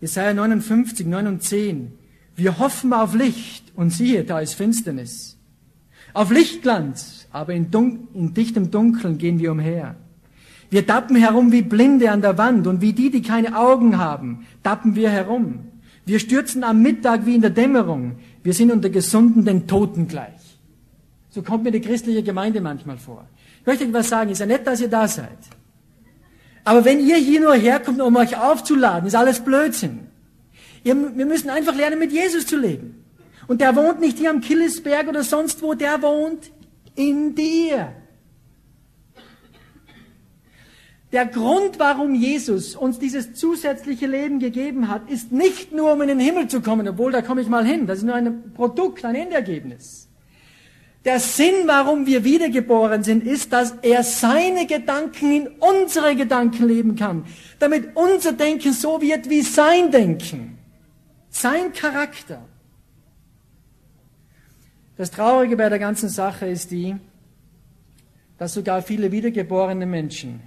Jesaja 0.00 0.32
59, 0.34 1.04
9 1.04 1.26
und 1.26 1.42
10. 1.42 1.90
Wir 2.36 2.60
hoffen 2.60 2.92
auf 2.92 3.12
Licht 3.12 3.72
und 3.74 3.90
siehe, 3.90 4.22
da 4.22 4.38
ist 4.38 4.54
Finsternis. 4.54 5.36
Auf 6.12 6.30
Lichtglanz, 6.30 7.26
aber 7.32 7.54
in, 7.54 7.66
in 8.14 8.34
dichtem 8.34 8.70
Dunkeln 8.70 9.18
gehen 9.18 9.40
wir 9.40 9.50
umher. 9.50 9.96
Wir 10.70 10.86
tappen 10.86 11.16
herum 11.16 11.50
wie 11.50 11.62
Blinde 11.62 12.12
an 12.12 12.22
der 12.22 12.38
Wand 12.38 12.68
und 12.68 12.80
wie 12.80 12.92
die, 12.92 13.10
die 13.10 13.22
keine 13.22 13.58
Augen 13.58 13.98
haben, 13.98 14.46
tappen 14.62 14.94
wir 14.94 15.10
herum. 15.10 15.72
Wir 16.06 16.20
stürzen 16.20 16.62
am 16.62 16.82
Mittag 16.82 17.26
wie 17.26 17.34
in 17.34 17.40
der 17.40 17.50
Dämmerung. 17.50 18.12
Wir 18.44 18.52
sind 18.52 18.70
unter 18.70 18.90
Gesunden 18.90 19.44
den 19.44 19.66
Toten 19.66 20.06
gleich. 20.06 20.43
So 21.34 21.42
kommt 21.42 21.64
mir 21.64 21.72
die 21.72 21.80
christliche 21.80 22.22
Gemeinde 22.22 22.60
manchmal 22.60 22.96
vor. 22.96 23.26
Ich 23.60 23.66
möchte 23.66 23.84
euch 23.84 23.92
was 23.92 24.08
sagen, 24.08 24.30
ist 24.30 24.38
ja 24.38 24.46
nett, 24.46 24.64
dass 24.64 24.80
ihr 24.80 24.88
da 24.88 25.08
seid. 25.08 25.36
Aber 26.62 26.84
wenn 26.84 27.04
ihr 27.04 27.16
hier 27.16 27.40
nur 27.40 27.54
herkommt, 27.54 28.00
um 28.00 28.14
euch 28.14 28.36
aufzuladen, 28.36 29.08
ist 29.08 29.16
alles 29.16 29.40
Blödsinn. 29.40 30.06
Ihr, 30.84 30.94
wir 30.94 31.26
müssen 31.26 31.50
einfach 31.50 31.74
lernen, 31.74 31.98
mit 31.98 32.12
Jesus 32.12 32.46
zu 32.46 32.56
leben. 32.56 33.04
Und 33.48 33.60
der 33.60 33.74
wohnt 33.74 33.98
nicht 33.98 34.18
hier 34.18 34.30
am 34.30 34.42
Killesberg 34.42 35.08
oder 35.08 35.24
sonst 35.24 35.60
wo, 35.60 35.74
der 35.74 36.00
wohnt 36.02 36.52
in 36.94 37.34
dir. 37.34 37.92
Der 41.10 41.26
Grund, 41.26 41.80
warum 41.80 42.14
Jesus 42.14 42.76
uns 42.76 43.00
dieses 43.00 43.34
zusätzliche 43.34 44.06
Leben 44.06 44.38
gegeben 44.38 44.88
hat, 44.88 45.10
ist 45.10 45.32
nicht 45.32 45.72
nur, 45.72 45.94
um 45.94 46.02
in 46.02 46.08
den 46.08 46.20
Himmel 46.20 46.46
zu 46.46 46.60
kommen, 46.60 46.86
obwohl 46.86 47.10
da 47.10 47.22
komme 47.22 47.40
ich 47.40 47.48
mal 47.48 47.66
hin. 47.66 47.88
Das 47.88 47.98
ist 47.98 48.04
nur 48.04 48.14
ein 48.14 48.52
Produkt, 48.52 49.04
ein 49.04 49.16
Endergebnis. 49.16 50.03
Der 51.04 51.20
Sinn, 51.20 51.66
warum 51.66 52.06
wir 52.06 52.24
wiedergeboren 52.24 53.02
sind, 53.02 53.26
ist, 53.26 53.52
dass 53.52 53.72
er 53.82 54.02
seine 54.02 54.66
Gedanken 54.66 55.32
in 55.32 55.48
unsere 55.48 56.16
Gedanken 56.16 56.66
leben 56.66 56.96
kann, 56.96 57.26
damit 57.58 57.94
unser 57.94 58.32
Denken 58.32 58.72
so 58.72 59.02
wird 59.02 59.28
wie 59.28 59.42
sein 59.42 59.90
Denken, 59.90 60.56
sein 61.28 61.72
Charakter. 61.74 62.42
Das 64.96 65.10
Traurige 65.10 65.56
bei 65.56 65.68
der 65.68 65.78
ganzen 65.78 66.08
Sache 66.08 66.46
ist 66.46 66.70
die, 66.70 66.96
dass 68.38 68.54
sogar 68.54 68.80
viele 68.80 69.12
wiedergeborene 69.12 69.86
Menschen 69.86 70.40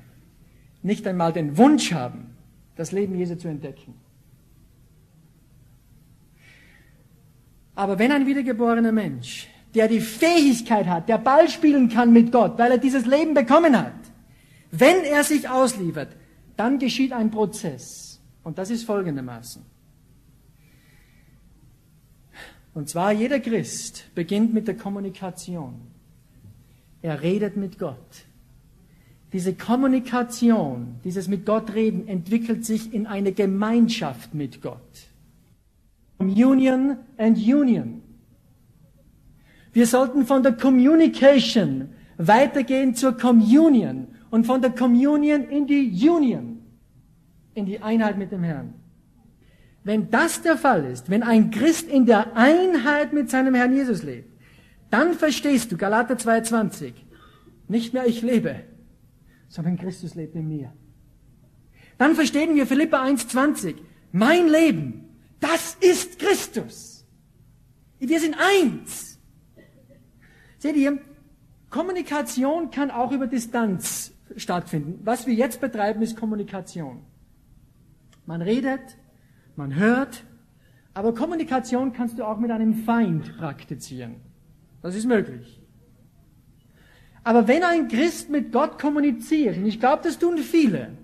nicht 0.81 1.05
einmal 1.05 1.33
den 1.33 1.57
Wunsch 1.57 1.93
haben, 1.93 2.35
das 2.75 2.91
Leben 2.91 3.15
Jesu 3.15 3.35
zu 3.35 3.47
entdecken. 3.47 3.93
Aber 7.75 7.99
wenn 7.99 8.11
ein 8.11 8.25
wiedergeborener 8.25 8.91
Mensch 8.91 9.47
der 9.77 9.87
die 9.87 10.01
Fähigkeit 10.01 10.87
hat, 10.87 11.07
der 11.07 11.19
Ball 11.19 11.47
spielen 11.47 11.87
kann 11.87 12.11
mit 12.11 12.31
Gott, 12.31 12.57
weil 12.57 12.71
er 12.71 12.77
dieses 12.79 13.05
Leben 13.05 13.35
bekommen 13.35 13.77
hat, 13.77 13.93
wenn 14.71 15.03
er 15.03 15.23
sich 15.23 15.47
ausliefert, 15.47 16.09
dann 16.55 16.79
geschieht 16.79 17.13
ein 17.13 17.29
Prozess. 17.29 18.19
Und 18.43 18.57
das 18.57 18.71
ist 18.71 18.85
folgendermaßen. 18.85 19.61
Und 22.73 22.89
zwar 22.89 23.11
jeder 23.11 23.39
Christ 23.39 24.09
beginnt 24.15 24.51
mit 24.51 24.67
der 24.67 24.75
Kommunikation. 24.75 25.75
Er 27.03 27.21
redet 27.21 27.55
mit 27.55 27.77
Gott. 27.77 28.25
Diese 29.33 29.53
Kommunikation, 29.53 30.95
dieses 31.03 31.27
mit 31.27 31.45
Gott 31.45 31.75
reden, 31.75 32.07
entwickelt 32.07 32.65
sich 32.65 32.93
in 32.93 33.05
eine 33.05 33.31
Gemeinschaft 33.31 34.33
mit 34.33 34.63
Gott. 34.63 34.79
Communion 36.17 36.97
and 37.17 37.37
Union. 37.37 38.01
Wir 39.77 39.85
sollten 39.85 40.25
von 40.25 40.41
der 40.41 40.53
Communication 40.53 41.89
weitergehen 42.17 42.95
zur 42.95 43.15
Communion 43.15 44.07
und 44.31 44.47
von 44.47 44.59
der 44.59 44.71
Communion 44.71 45.43
in 45.43 45.67
die 45.67 46.09
Union, 46.09 46.63
in 47.53 47.67
die 47.67 47.79
Einheit 47.79 48.17
mit 48.17 48.31
dem 48.31 48.41
Herrn. 48.41 48.73
Wenn 49.83 50.09
das 50.09 50.41
der 50.41 50.57
Fall 50.57 50.83
ist, 50.85 51.11
wenn 51.11 51.21
ein 51.21 51.51
Christ 51.51 51.87
in 51.91 52.07
der 52.07 52.35
Einheit 52.35 53.13
mit 53.13 53.29
seinem 53.29 53.53
Herrn 53.53 53.71
Jesus 53.71 54.01
lebt, 54.01 54.27
dann 54.89 55.13
verstehst 55.13 55.71
du 55.71 55.77
Galater 55.77 56.15
2,20. 56.15 56.93
Nicht 57.67 57.93
mehr 57.93 58.07
ich 58.07 58.23
lebe, 58.23 58.55
sondern 59.47 59.77
Christus 59.77 60.15
lebt 60.15 60.33
in 60.33 60.47
mir. 60.47 60.73
Dann 61.99 62.15
verstehen 62.15 62.55
wir 62.55 62.65
Philippa 62.65 63.03
1,20. 63.03 63.75
Mein 64.11 64.47
Leben, 64.47 65.05
das 65.39 65.77
ist 65.79 66.17
Christus. 66.17 67.05
Wir 67.99 68.19
sind 68.19 68.35
eins. 68.39 69.06
Seht 70.57 70.75
ihr, 70.75 70.99
Kommunikation 71.69 72.71
kann 72.71 72.91
auch 72.91 73.11
über 73.11 73.27
Distanz 73.27 74.13
stattfinden. 74.35 74.99
Was 75.03 75.27
wir 75.27 75.33
jetzt 75.33 75.61
betreiben, 75.61 76.01
ist 76.01 76.17
Kommunikation. 76.17 77.01
Man 78.25 78.41
redet, 78.41 78.97
man 79.55 79.75
hört, 79.75 80.23
aber 80.93 81.13
Kommunikation 81.13 81.93
kannst 81.93 82.17
du 82.19 82.23
auch 82.23 82.37
mit 82.37 82.51
einem 82.51 82.73
Feind 82.73 83.37
praktizieren. 83.37 84.15
Das 84.81 84.95
ist 84.95 85.05
möglich. 85.05 85.61
Aber 87.23 87.47
wenn 87.47 87.63
ein 87.63 87.87
Christ 87.87 88.29
mit 88.29 88.51
Gott 88.51 88.79
kommuniziert, 88.79 89.57
und 89.57 89.65
ich 89.65 89.79
glaube, 89.79 90.03
das 90.03 90.17
tun 90.17 90.37
viele, 90.37 90.97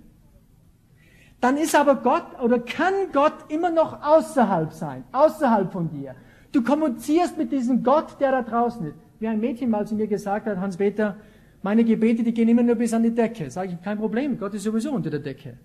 dann 1.41 1.57
ist 1.57 1.75
aber 1.75 1.95
Gott 1.95 2.39
oder 2.41 2.59
kann 2.59 2.93
Gott 3.11 3.33
immer 3.49 3.69
noch 3.69 4.01
außerhalb 4.01 4.71
sein, 4.71 5.03
außerhalb 5.11 5.71
von 5.71 5.91
dir. 5.91 6.15
Du 6.53 6.63
kommunizierst 6.63 7.37
mit 7.37 7.51
diesem 7.51 7.83
Gott, 7.83 8.19
der 8.21 8.31
da 8.31 8.41
draußen 8.41 8.87
ist. 8.87 8.95
Wie 9.19 9.27
ein 9.27 9.39
Mädchen 9.39 9.69
mal 9.69 9.85
zu 9.87 9.95
mir 9.95 10.07
gesagt 10.07 10.47
hat, 10.47 10.57
Hans-Peter, 10.57 11.17
meine 11.61 11.83
Gebete, 11.83 12.23
die 12.23 12.33
gehen 12.33 12.49
immer 12.49 12.63
nur 12.63 12.75
bis 12.75 12.93
an 12.93 13.03
die 13.03 13.13
Decke. 13.13 13.49
Sage 13.49 13.73
ich, 13.73 13.81
kein 13.81 13.97
Problem, 13.97 14.37
Gott 14.37 14.53
ist 14.53 14.63
sowieso 14.63 14.91
unter 14.91 15.09
der 15.09 15.21
Decke. 15.21 15.57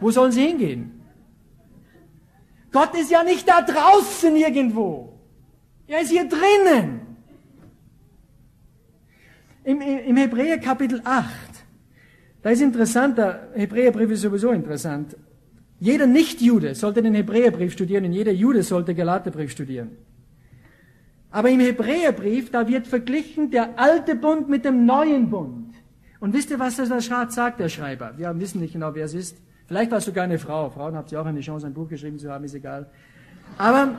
Wo 0.00 0.10
sollen 0.10 0.32
sie 0.32 0.46
hingehen? 0.46 1.00
Gott 2.70 2.94
ist 2.94 3.10
ja 3.10 3.22
nicht 3.22 3.48
da 3.48 3.62
draußen 3.62 4.36
irgendwo. 4.36 5.14
Er 5.86 6.00
ist 6.00 6.10
hier 6.10 6.28
drinnen. 6.28 7.00
Im, 9.62 9.80
im 9.80 10.16
Hebräer 10.16 10.58
Kapitel 10.58 11.00
8, 11.04 11.30
da 12.42 12.50
ist 12.50 12.60
interessant, 12.60 13.16
der 13.16 13.48
Hebräerbrief 13.54 14.10
ist 14.10 14.20
sowieso 14.20 14.50
interessant. 14.50 15.16
Jeder 15.80 16.06
Nicht-Jude 16.06 16.74
sollte 16.74 17.02
den 17.02 17.14
Hebräerbrief 17.14 17.72
studieren 17.72 18.04
und 18.04 18.12
jeder 18.12 18.32
Jude 18.32 18.62
sollte 18.62 18.94
Galaterbrief 18.94 19.50
studieren. 19.50 19.92
Aber 21.34 21.50
im 21.50 21.58
Hebräerbrief, 21.58 22.52
da 22.52 22.68
wird 22.68 22.86
verglichen 22.86 23.50
der 23.50 23.76
alte 23.76 24.14
Bund 24.14 24.48
mit 24.48 24.64
dem 24.64 24.86
neuen 24.86 25.30
Bund. 25.30 25.74
Und 26.20 26.32
wisst 26.32 26.48
ihr, 26.52 26.60
was 26.60 26.76
das 26.76 27.06
sagt, 27.34 27.58
der 27.58 27.68
Schreiber? 27.68 28.12
Wir 28.16 28.38
wissen 28.38 28.60
nicht 28.60 28.74
genau, 28.74 28.94
wer 28.94 29.06
es 29.06 29.14
ist. 29.14 29.36
Vielleicht 29.66 29.90
war 29.90 29.98
es 29.98 30.04
sogar 30.04 30.22
eine 30.22 30.38
Frau. 30.38 30.70
Frauen 30.70 30.94
habt 30.94 31.10
ihr 31.10 31.20
auch 31.20 31.26
eine 31.26 31.40
Chance, 31.40 31.66
ein 31.66 31.74
Buch 31.74 31.88
geschrieben 31.88 32.20
zu 32.20 32.30
haben, 32.30 32.44
ist 32.44 32.54
egal. 32.54 32.88
Aber 33.58 33.96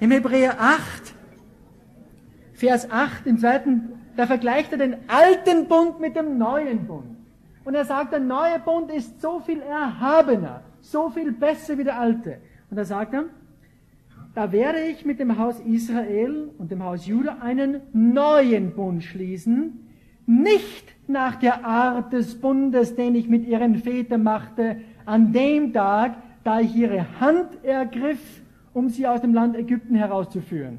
im 0.00 0.10
Hebräer 0.10 0.58
8, 0.58 0.80
Vers 2.54 2.90
8, 2.90 3.26
im 3.26 3.36
zweiten, 3.36 3.92
da 4.16 4.26
vergleicht 4.26 4.72
er 4.72 4.78
den 4.78 4.96
alten 5.08 5.68
Bund 5.68 6.00
mit 6.00 6.16
dem 6.16 6.38
neuen 6.38 6.86
Bund. 6.86 7.14
Und 7.62 7.74
er 7.74 7.84
sagt, 7.84 8.14
der 8.14 8.20
neue 8.20 8.58
Bund 8.58 8.90
ist 8.90 9.20
so 9.20 9.40
viel 9.40 9.60
erhabener, 9.60 10.62
so 10.80 11.10
viel 11.10 11.30
besser 11.30 11.76
wie 11.76 11.84
der 11.84 12.00
alte. 12.00 12.38
Und 12.70 12.78
da 12.78 12.86
sagt 12.86 13.12
er, 13.12 13.26
da 14.34 14.52
werde 14.52 14.80
ich 14.80 15.04
mit 15.04 15.20
dem 15.20 15.38
Haus 15.38 15.60
Israel 15.60 16.50
und 16.58 16.70
dem 16.70 16.82
Haus 16.82 17.06
Juda 17.06 17.38
einen 17.40 17.80
neuen 17.92 18.74
Bund 18.74 19.04
schließen, 19.04 19.88
nicht 20.26 20.94
nach 21.06 21.36
der 21.36 21.64
Art 21.64 22.12
des 22.12 22.40
Bundes, 22.40 22.94
den 22.94 23.14
ich 23.14 23.28
mit 23.28 23.46
ihren 23.46 23.76
Vätern 23.76 24.22
machte, 24.22 24.78
an 25.04 25.32
dem 25.32 25.72
Tag, 25.72 26.16
da 26.44 26.60
ich 26.60 26.74
ihre 26.74 27.20
Hand 27.20 27.64
ergriff, 27.64 28.42
um 28.72 28.88
sie 28.88 29.06
aus 29.06 29.20
dem 29.20 29.34
Land 29.34 29.56
Ägypten 29.56 29.94
herauszuführen. 29.94 30.78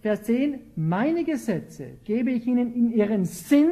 Vers 0.00 0.22
10, 0.22 0.60
meine 0.76 1.24
Gesetze 1.24 1.98
gebe 2.04 2.30
ich 2.30 2.46
ihnen 2.46 2.72
in 2.74 2.92
ihren 2.92 3.24
Sinn 3.24 3.70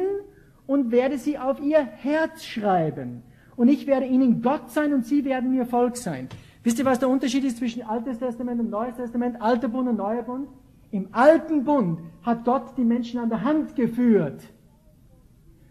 und 0.67 0.91
werde 0.91 1.17
sie 1.17 1.37
auf 1.37 1.61
ihr 1.61 1.83
Herz 1.83 2.43
schreiben. 2.43 3.23
Und 3.55 3.69
ich 3.69 3.87
werde 3.87 4.05
ihnen 4.05 4.41
Gott 4.41 4.69
sein 4.69 4.93
und 4.93 5.05
sie 5.05 5.23
werden 5.23 5.51
mir 5.51 5.65
Volk 5.65 5.97
sein. 5.97 6.27
Wisst 6.65 6.79
ihr, 6.79 6.85
was 6.85 6.97
der 6.97 7.09
Unterschied 7.09 7.43
ist 7.43 7.59
zwischen 7.59 7.83
Altes 7.83 8.17
Testament 8.17 8.59
und 8.59 8.71
Neues 8.71 8.95
Testament, 8.95 9.39
Alter 9.39 9.67
Bund 9.67 9.87
und 9.87 9.97
Neuer 9.97 10.23
Bund? 10.23 10.47
Im 10.89 11.09
Alten 11.11 11.63
Bund 11.63 11.99
hat 12.23 12.43
Gott 12.43 12.75
die 12.75 12.83
Menschen 12.83 13.19
an 13.19 13.29
der 13.29 13.43
Hand 13.43 13.75
geführt. 13.75 14.41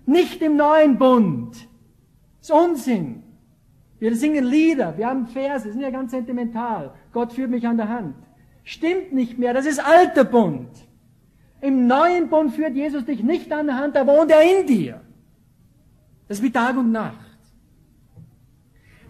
Nicht 0.07 0.41
im 0.41 0.57
Neuen 0.57 0.97
Bund. 0.97 1.57
Das 2.39 2.49
ist 2.49 2.53
Unsinn. 2.53 3.25
Wir 3.99 4.15
singen 4.15 4.45
Lieder, 4.45 4.97
wir 4.97 5.09
haben 5.09 5.27
Verse, 5.27 5.73
sind 5.73 5.81
ja 5.81 5.91
ganz 5.91 6.13
sentimental. 6.13 6.95
Gott 7.13 7.33
führt 7.33 7.51
mich 7.51 7.67
an 7.67 7.77
der 7.77 7.89
Hand. 7.89 8.15
Stimmt 8.63 9.13
nicht 9.13 9.37
mehr, 9.37 9.53
das 9.53 9.67
ist 9.67 9.85
alter 9.85 10.23
Bund. 10.23 10.71
Im 11.61 11.89
neuen 11.89 12.29
Bund 12.29 12.55
führt 12.55 12.77
Jesus 12.77 13.05
dich 13.05 13.21
nicht 13.21 13.51
an 13.51 13.67
der 13.67 13.79
Hand, 13.79 13.97
da 13.97 14.07
wohnt 14.07 14.31
er 14.31 14.43
in 14.43 14.65
dir. 14.65 15.01
Das 16.29 16.39
ist 16.39 16.45
wie 16.45 16.53
Tag 16.53 16.77
und 16.77 16.93
Nacht. 16.93 17.19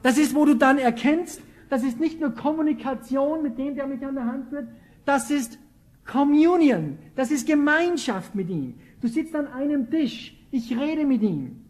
Das 0.02 0.16
ist, 0.16 0.34
wo 0.34 0.46
du 0.46 0.54
dann 0.54 0.78
erkennst, 0.78 1.42
das 1.70 1.82
ist 1.82 2.00
nicht 2.00 2.20
nur 2.20 2.34
Kommunikation 2.34 3.42
mit 3.42 3.58
dem, 3.58 3.74
der 3.74 3.86
mich 3.86 4.04
an 4.04 4.14
der 4.14 4.26
Hand 4.26 4.48
führt, 4.48 4.68
das 5.04 5.30
ist 5.30 5.58
Communion, 6.04 6.98
das 7.16 7.30
ist 7.30 7.46
Gemeinschaft 7.46 8.34
mit 8.34 8.50
ihm. 8.50 8.74
Du 9.00 9.08
sitzt 9.08 9.34
an 9.34 9.46
einem 9.46 9.90
Tisch, 9.90 10.36
ich 10.50 10.76
rede 10.78 11.04
mit 11.04 11.22
ihm. 11.22 11.64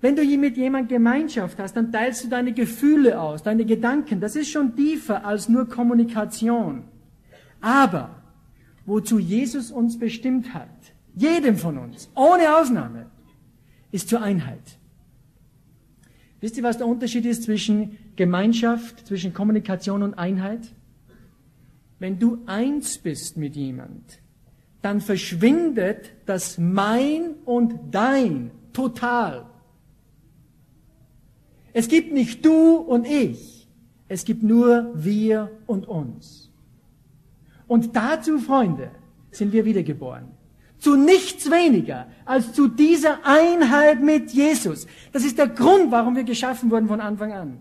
Wenn 0.00 0.14
du 0.14 0.24
mit 0.24 0.56
jemandem 0.56 0.88
Gemeinschaft 0.88 1.58
hast, 1.58 1.76
dann 1.76 1.90
teilst 1.90 2.24
du 2.24 2.28
deine 2.28 2.52
Gefühle 2.52 3.20
aus, 3.20 3.42
deine 3.42 3.64
Gedanken. 3.64 4.20
Das 4.20 4.36
ist 4.36 4.50
schon 4.50 4.76
tiefer 4.76 5.24
als 5.24 5.48
nur 5.48 5.68
Kommunikation. 5.68 6.84
Aber 7.60 8.22
wozu 8.86 9.18
Jesus 9.18 9.72
uns 9.72 9.98
bestimmt 9.98 10.54
hat, 10.54 10.68
jedem 11.14 11.56
von 11.56 11.78
uns, 11.78 12.10
ohne 12.14 12.56
Ausnahme, 12.56 13.06
ist 13.90 14.08
zur 14.08 14.22
Einheit. 14.22 14.78
Wisst 16.40 16.56
ihr, 16.56 16.62
was 16.62 16.78
der 16.78 16.86
Unterschied 16.86 17.26
ist 17.26 17.44
zwischen 17.44 17.98
Gemeinschaft, 18.16 19.06
zwischen 19.06 19.34
Kommunikation 19.34 20.02
und 20.02 20.14
Einheit? 20.14 20.60
Wenn 21.98 22.18
du 22.18 22.38
eins 22.46 22.98
bist 22.98 23.36
mit 23.36 23.56
jemand, 23.56 24.20
dann 24.82 25.00
verschwindet 25.00 26.12
das 26.26 26.58
Mein 26.58 27.34
und 27.44 27.74
Dein 27.90 28.52
total. 28.72 29.46
Es 31.72 31.88
gibt 31.88 32.12
nicht 32.12 32.44
du 32.44 32.76
und 32.76 33.06
ich, 33.06 33.68
es 34.06 34.24
gibt 34.24 34.42
nur 34.42 34.92
wir 34.94 35.50
und 35.66 35.88
uns. 35.88 36.50
Und 37.66 37.96
dazu, 37.96 38.38
Freunde, 38.38 38.90
sind 39.30 39.52
wir 39.52 39.64
wiedergeboren 39.64 40.37
zu 40.78 40.96
nichts 40.96 41.50
weniger 41.50 42.06
als 42.24 42.52
zu 42.52 42.68
dieser 42.68 43.24
Einheit 43.24 44.02
mit 44.02 44.30
Jesus. 44.30 44.86
Das 45.12 45.24
ist 45.24 45.38
der 45.38 45.48
Grund, 45.48 45.90
warum 45.90 46.16
wir 46.16 46.24
geschaffen 46.24 46.70
wurden 46.70 46.88
von 46.88 47.00
Anfang 47.00 47.32
an. 47.32 47.58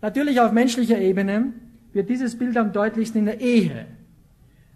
Natürlich 0.00 0.40
auf 0.40 0.52
menschlicher 0.52 0.98
Ebene 0.98 1.52
wird 1.92 2.10
dieses 2.10 2.36
Bild 2.36 2.56
am 2.56 2.72
deutlichsten 2.72 3.20
in 3.20 3.26
der 3.26 3.40
Ehe, 3.40 3.86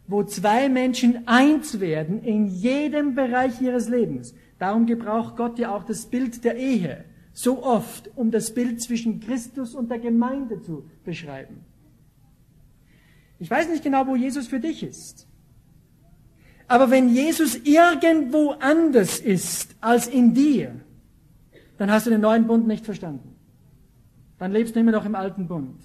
wo 0.07 0.25
zwei 0.25 0.68
Menschen 0.68 1.27
eins 1.27 1.81
werden 1.81 2.23
in 2.23 2.47
jedem 2.47 3.14
Bereich 3.14 3.61
ihres 3.61 3.88
Lebens. 3.88 4.35
Darum 4.59 4.87
gebraucht 4.87 5.37
Gott 5.37 5.59
ja 5.59 5.75
auch 5.75 5.85
das 5.85 6.07
Bild 6.07 6.44
der 6.44 6.57
Ehe 6.57 7.05
so 7.38 7.62
oft, 7.62 8.11
um 8.16 8.33
das 8.33 8.53
Bild 8.53 8.83
zwischen 8.83 9.21
Christus 9.21 9.77
und 9.77 9.92
der 9.92 10.01
Gemeinde 10.01 10.61
zu 10.61 10.91
beschreiben. 11.05 11.64
Ich 13.39 13.49
weiß 13.49 13.68
nicht 13.68 13.85
genau, 13.85 14.09
wo 14.09 14.16
Jesus 14.16 14.49
für 14.49 14.59
dich 14.59 14.83
ist. 14.83 15.28
Aber 16.69 16.91
wenn 16.91 17.09
Jesus 17.09 17.57
irgendwo 17.64 18.51
anders 18.61 19.19
ist 19.19 19.75
als 19.81 20.07
in 20.07 20.35
dir, 20.35 20.75
dann 21.79 21.91
hast 21.91 22.07
du 22.07 22.11
den 22.11 22.21
neuen 22.21 22.47
Bund 22.47 22.66
nicht 22.66 22.85
verstanden. 22.85 23.35
Dann 24.39 24.53
lebst 24.53 24.77
du 24.77 24.81
immer 24.81 24.93
noch 24.93 25.07
im 25.07 25.14
alten 25.14 25.49
Bund. 25.49 25.81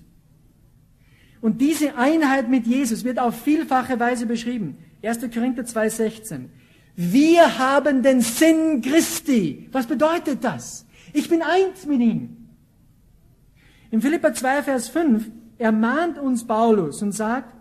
Und 1.41 1.61
diese 1.61 1.97
Einheit 1.97 2.49
mit 2.49 2.67
Jesus 2.67 3.03
wird 3.03 3.19
auf 3.19 3.35
vielfache 3.41 3.99
Weise 3.99 4.25
beschrieben. 4.25 4.77
1. 5.03 5.19
Korinther 5.33 5.63
2,16. 5.63 6.45
Wir 6.95 7.57
haben 7.57 8.03
den 8.03 8.21
Sinn 8.21 8.81
Christi. 8.81 9.67
Was 9.71 9.87
bedeutet 9.87 10.43
das? 10.43 10.85
Ich 11.11 11.29
bin 11.29 11.41
eins 11.41 11.85
mit 11.85 12.01
ihm. 12.01 12.37
In 13.91 14.01
Philippa 14.01 14.33
2, 14.33 14.63
Vers 14.63 14.89
5 14.89 15.29
ermahnt 15.57 16.17
uns 16.17 16.45
Paulus 16.45 17.01
und 17.01 17.11
sagt, 17.11 17.53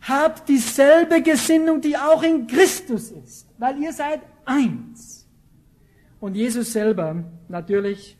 habt 0.00 0.48
dieselbe 0.48 1.22
Gesinnung, 1.22 1.80
die 1.80 1.96
auch 1.96 2.22
in 2.22 2.46
Christus 2.46 3.10
ist, 3.10 3.46
weil 3.58 3.78
ihr 3.78 3.92
seid 3.92 4.20
eins. 4.44 5.26
Und 6.20 6.34
Jesus 6.34 6.72
selber 6.72 7.24
natürlich 7.48 8.16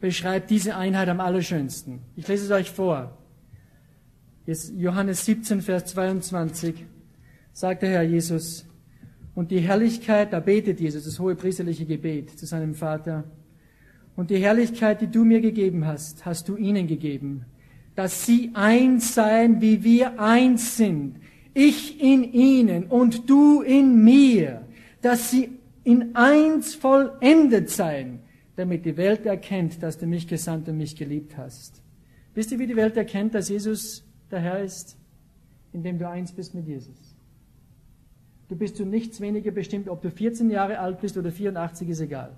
beschreibt 0.00 0.50
diese 0.50 0.76
Einheit 0.76 1.08
am 1.08 1.20
allerschönsten. 1.20 2.00
Ich 2.16 2.26
lese 2.28 2.46
es 2.46 2.50
euch 2.50 2.70
vor. 2.70 3.16
Jetzt 4.46 4.72
Johannes 4.74 5.24
17, 5.24 5.62
Vers 5.62 5.86
22. 5.86 6.86
sagt 7.52 7.82
der 7.82 7.90
Herr 7.90 8.02
Jesus, 8.02 8.66
und 9.34 9.50
die 9.50 9.60
Herrlichkeit, 9.60 10.32
da 10.32 10.40
betet 10.40 10.80
Jesus 10.80 11.04
das 11.04 11.18
hohe 11.18 11.34
priesterliche 11.34 11.86
Gebet 11.86 12.38
zu 12.38 12.44
seinem 12.46 12.74
Vater, 12.74 13.24
und 14.14 14.28
die 14.28 14.38
Herrlichkeit, 14.38 15.00
die 15.00 15.06
du 15.06 15.24
mir 15.24 15.40
gegeben 15.40 15.86
hast, 15.86 16.26
hast 16.26 16.48
du 16.48 16.56
ihnen 16.56 16.86
gegeben, 16.86 17.46
dass 17.94 18.24
sie 18.24 18.50
eins 18.54 19.14
seien, 19.14 19.60
wie 19.60 19.84
wir 19.84 20.18
eins 20.18 20.76
sind. 20.76 21.16
Ich 21.54 22.00
in 22.00 22.24
ihnen 22.32 22.86
und 22.86 23.28
du 23.28 23.60
in 23.62 24.02
mir, 24.02 24.66
dass 25.02 25.30
sie 25.30 25.50
in 25.84 26.14
eins 26.16 26.74
vollendet 26.74 27.68
seien, 27.68 28.20
damit 28.56 28.84
die 28.86 28.96
Welt 28.96 29.26
erkennt, 29.26 29.82
dass 29.82 29.98
du 29.98 30.06
mich 30.06 30.26
gesandt 30.26 30.68
und 30.68 30.78
mich 30.78 30.96
geliebt 30.96 31.36
hast. 31.36 31.82
Wisst 32.34 32.52
ihr, 32.52 32.58
wie 32.58 32.66
die 32.66 32.76
Welt 32.76 32.96
erkennt, 32.96 33.34
dass 33.34 33.48
Jesus 33.48 34.04
der 34.30 34.40
Herr 34.40 34.62
ist? 34.62 34.96
Indem 35.72 35.98
du 35.98 36.08
eins 36.08 36.32
bist 36.32 36.54
mit 36.54 36.66
Jesus. 36.66 37.16
Du 38.48 38.56
bist 38.56 38.76
zu 38.76 38.84
nichts 38.84 39.20
weniger 39.20 39.50
bestimmt, 39.50 39.88
ob 39.88 40.02
du 40.02 40.10
14 40.10 40.50
Jahre 40.50 40.78
alt 40.78 41.00
bist 41.00 41.16
oder 41.16 41.32
84, 41.32 41.88
ist 41.88 42.00
egal. 42.00 42.36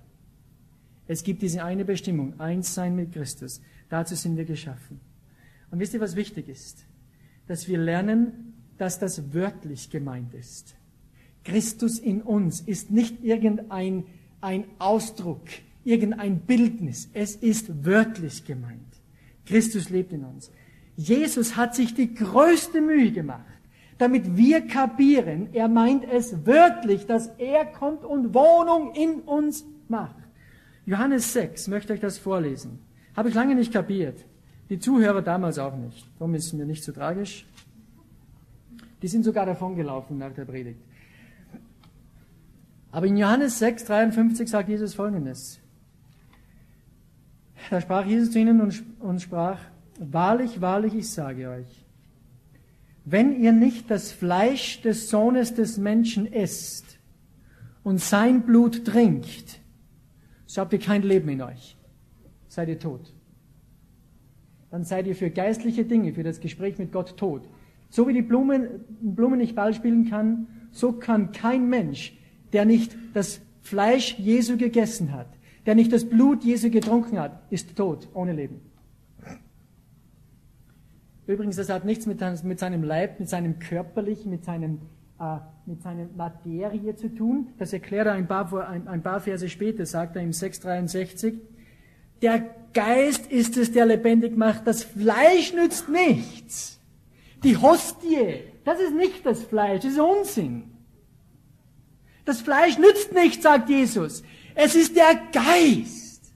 Es 1.07 1.23
gibt 1.23 1.43
diese 1.43 1.63
eine 1.63 1.85
Bestimmung, 1.85 2.39
eins 2.41 2.75
sein 2.75 2.97
mit 2.97 3.13
Christus. 3.13 3.61
Dazu 3.89 4.15
sind 4.15 4.37
wir 4.37 4.45
geschaffen. 4.45 5.01
Und 5.75 5.81
wisst 5.81 5.93
ihr, 5.93 6.01
was 6.01 6.15
wichtig 6.15 6.49
ist? 6.49 6.87
Dass 7.49 7.67
wir 7.67 7.79
lernen, 7.79 8.55
dass 8.79 9.01
das 9.01 9.35
wörtlich 9.35 9.91
gemeint 9.91 10.33
ist. 10.33 10.77
Christus 11.43 11.99
in 11.99 12.23
uns 12.23 12.61
ist 12.61 12.93
nicht 12.93 13.25
irgendein 13.25 14.05
ein 14.41 14.67
Ausdruck, 14.79 15.43
irgendein 15.83 16.39
Bildnis. 16.39 17.11
Es 17.13 17.35
ist 17.35 17.85
wörtlich 17.85 18.45
gemeint. 18.45 18.87
Christus 19.47 19.91
lebt 19.91 20.13
in 20.13 20.23
uns. 20.23 20.53
Jesus 20.95 21.57
hat 21.57 21.75
sich 21.75 21.93
die 21.93 22.15
größte 22.15 22.81
Mühe 22.81 23.11
gemacht, 23.11 23.43
damit 23.99 24.37
wir 24.37 24.61
kapieren, 24.69 25.49
er 25.55 25.67
meint 25.67 26.05
es 26.05 26.47
wörtlich, 26.47 27.07
dass 27.07 27.27
er 27.39 27.67
kommt 27.67 28.05
und 28.05 28.33
Wohnung 28.33 28.95
in 28.95 29.23
uns 29.23 29.65
macht. 29.89 30.23
Johannes 30.87 31.33
6, 31.33 31.67
möchte 31.67 31.95
euch 31.95 32.01
das 32.01 32.17
vorlesen. 32.17 32.79
Habe 33.17 33.29
ich 33.29 33.35
lange 33.35 33.57
nicht 33.57 33.73
kapiert. 33.73 34.25
Die 34.71 34.79
Zuhörer 34.79 35.23
damals 35.23 35.59
auch 35.59 35.77
nicht. 35.77 36.07
Darum 36.19 36.35
ist 36.35 36.47
es 36.47 36.53
mir 36.53 36.65
nicht 36.65 36.85
so 36.85 36.93
tragisch. 36.93 37.47
Die 39.03 39.09
sind 39.09 39.25
sogar 39.25 39.45
davongelaufen 39.47 40.19
nach 40.19 40.33
der 40.33 40.45
Predigt. 40.45 40.81
Aber 42.91 43.07
in 43.07 43.17
Johannes 43.17 43.59
6, 43.59 43.85
53 43.85 44.49
sagt 44.49 44.69
Jesus 44.69 44.95
Folgendes. 44.95 45.61
Da 47.71 47.81
sprach 47.81 48.07
Jesus 48.07 48.31
zu 48.31 48.39
ihnen 48.39 48.61
und, 48.61 48.83
und 49.01 49.21
sprach, 49.21 49.59
Wahrlich, 49.99 50.61
wahrlich, 50.61 50.95
ich 50.95 51.11
sage 51.11 51.49
euch, 51.49 51.85
wenn 53.05 53.41
ihr 53.41 53.53
nicht 53.53 53.91
das 53.91 54.11
Fleisch 54.11 54.81
des 54.83 55.09
Sohnes 55.09 55.55
des 55.55 55.77
Menschen 55.77 56.27
isst 56.27 56.99
und 57.83 58.01
sein 58.01 58.43
Blut 58.43 58.85
trinkt, 58.85 59.61
so 60.47 60.63
habt 60.63 60.73
ihr 60.73 60.79
kein 60.79 61.03
Leben 61.03 61.29
in 61.29 61.43
euch. 61.43 61.77
Seid 62.49 62.69
ihr 62.69 62.79
tot. 62.79 63.14
Dann 64.75 64.83
seid 64.83 65.07
ihr 65.07 65.15
für 65.15 65.31
geistliche 65.31 65.85
Dinge, 65.85 66.13
für 66.15 66.25
das 66.25 66.41
Gespräch 66.41 66.79
mit 66.79 66.91
Gott 66.91 67.17
tot. 67.17 67.43
So 67.91 68.09
wie 68.09 68.13
die 68.13 68.23
Blumen, 68.23 68.85
Blumen 69.01 69.39
nicht 69.39 69.55
Ball 69.55 69.73
spielen 69.73 70.11
kann, 70.11 70.49
so 70.73 70.91
kann 70.91 71.31
kein 71.31 71.69
Mensch, 71.69 72.19
der 72.53 72.65
nicht 72.65 72.97
das 73.13 73.41
Fleisch 73.63 74.19
Jesu 74.19 74.57
gegessen 74.57 75.13
hat, 75.13 75.29
der 75.65 75.77
nicht 75.77 75.93
das 75.93 76.09
Blut 76.09 76.43
Jesu 76.43 76.71
getrunken 76.71 77.21
hat, 77.21 77.41
ist 77.51 77.77
tot, 77.77 78.09
ohne 78.15 78.33
Leben. 78.33 78.63
Übrigens, 81.29 81.55
das 81.55 81.69
hat 81.69 81.85
nichts 81.85 82.07
mit, 82.07 82.21
mit 82.43 82.59
seinem 82.59 82.83
Leib, 82.83 83.21
mit 83.21 83.29
seinem 83.29 83.61
körperlichen, 83.61 84.29
mit 84.29 84.45
seinem 84.45 84.81
äh, 85.21 85.37
mit 85.67 85.83
seiner 85.83 86.09
Materie 86.17 86.97
zu 86.97 87.15
tun. 87.15 87.51
Das 87.59 87.73
erklärt 87.73 88.09
er 88.09 88.15
ein 88.15 88.27
paar, 88.27 88.69
ein, 88.69 88.89
ein 88.89 89.05
paar 89.05 89.21
Verse 89.21 89.49
später, 89.49 89.87
sagt 89.87 90.17
er 90.17 90.23
im 90.23 90.33
663. 90.33 91.35
Der 92.25 92.43
Geist 92.73 93.31
ist 93.31 93.59
es, 93.59 93.71
der 93.71 93.85
lebendig 93.85 94.35
macht. 94.35 94.67
Das 94.67 94.83
Fleisch 94.83 95.53
nützt 95.53 95.91
nichts. 95.91 96.81
Die 97.43 97.55
Hostie, 97.55 98.41
das 98.65 98.81
ist 98.81 98.95
nicht 98.95 99.27
das 99.27 99.43
Fleisch, 99.43 99.83
das 99.83 99.93
ist 99.93 100.01
Unsinn. 100.01 100.71
Das 102.25 102.41
Fleisch 102.41 102.79
nützt 102.79 103.13
nichts, 103.13 103.43
sagt 103.43 103.69
Jesus. 103.69 104.23
Es 104.55 104.75
ist 104.75 104.97
der 104.97 105.21
Geist. 105.35 106.33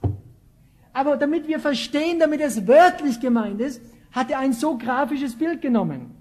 Aber 0.92 1.16
damit 1.16 1.48
wir 1.48 1.58
verstehen, 1.58 2.18
damit 2.18 2.42
es 2.42 2.66
wörtlich 2.66 3.18
gemeint 3.18 3.62
ist, 3.62 3.80
hat 4.12 4.30
er 4.30 4.40
ein 4.40 4.52
so 4.52 4.76
grafisches 4.76 5.38
Bild 5.38 5.62
genommen. 5.62 6.16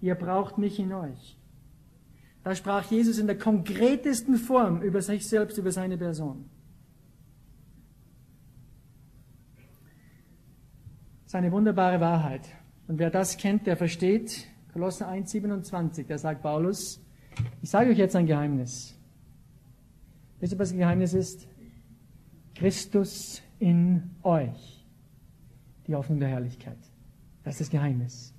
Ihr 0.00 0.14
braucht 0.14 0.56
mich 0.56 0.78
in 0.78 0.94
euch. 0.94 1.36
Da 2.44 2.54
sprach 2.54 2.90
Jesus 2.90 3.18
in 3.18 3.26
der 3.26 3.36
konkretesten 3.36 4.36
Form 4.36 4.80
über 4.80 5.02
sich 5.02 5.28
selbst, 5.28 5.58
über 5.58 5.70
seine 5.70 5.98
Person. 5.98 6.48
Seine 11.32 11.50
wunderbare 11.50 11.98
Wahrheit. 11.98 12.42
Und 12.88 12.98
wer 12.98 13.08
das 13.08 13.38
kennt, 13.38 13.66
der 13.66 13.78
versteht, 13.78 14.48
Kolosser 14.74 15.08
1, 15.08 15.30
27, 15.30 16.06
da 16.06 16.18
sagt 16.18 16.42
Paulus, 16.42 17.02
ich 17.62 17.70
sage 17.70 17.88
euch 17.88 17.96
jetzt 17.96 18.14
ein 18.16 18.26
Geheimnis. 18.26 18.94
Wisst 20.40 20.52
ihr, 20.52 20.58
was 20.58 20.72
ein 20.72 20.76
Geheimnis 20.76 21.14
ist? 21.14 21.48
Christus 22.54 23.40
in 23.60 24.10
euch. 24.22 24.84
Die 25.86 25.94
Hoffnung 25.94 26.20
der 26.20 26.28
Herrlichkeit. 26.28 26.76
Das 27.44 27.54
ist 27.54 27.60
das 27.62 27.70
Geheimnis. 27.70 28.34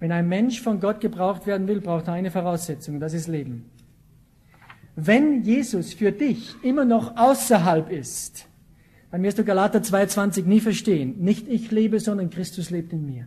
Wenn 0.00 0.10
ein 0.10 0.28
Mensch 0.28 0.62
von 0.62 0.80
Gott 0.80 1.02
gebraucht 1.02 1.46
werden 1.46 1.68
will, 1.68 1.82
braucht 1.82 2.06
er 2.06 2.14
eine 2.14 2.30
Voraussetzung, 2.30 3.00
das 3.00 3.12
ist 3.12 3.28
Leben. 3.28 3.68
Wenn 4.96 5.42
Jesus 5.42 5.92
für 5.92 6.10
dich 6.10 6.54
immer 6.62 6.86
noch 6.86 7.18
außerhalb 7.18 7.90
ist, 7.90 8.47
dann 9.10 9.22
wirst 9.22 9.38
du 9.38 9.44
Galater 9.44 9.78
2,20 9.80 10.44
nie 10.44 10.60
verstehen. 10.60 11.16
Nicht 11.18 11.48
ich 11.48 11.70
lebe, 11.70 11.98
sondern 12.00 12.30
Christus 12.30 12.70
lebt 12.70 12.92
in 12.92 13.06
mir. 13.06 13.26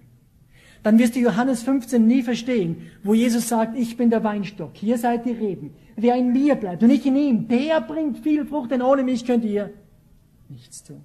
Dann 0.83 0.97
wirst 0.97 1.15
du 1.15 1.19
Johannes 1.19 1.63
15 1.63 2.05
nie 2.05 2.23
verstehen, 2.23 2.89
wo 3.03 3.13
Jesus 3.13 3.47
sagt, 3.47 3.77
ich 3.77 3.97
bin 3.97 4.09
der 4.09 4.23
Weinstock, 4.23 4.71
hier 4.73 4.97
seid 4.97 5.25
die 5.25 5.31
Reben. 5.31 5.73
Wer 5.95 6.15
in 6.15 6.33
mir 6.33 6.55
bleibt 6.55 6.81
und 6.81 6.89
ich 6.89 7.05
in 7.05 7.15
ihm, 7.15 7.47
der 7.47 7.81
bringt 7.81 8.19
viel 8.19 8.45
Frucht, 8.45 8.71
denn 8.71 8.81
ohne 8.81 9.03
mich 9.03 9.25
könnt 9.25 9.45
ihr 9.45 9.71
nichts 10.49 10.83
tun. 10.83 11.03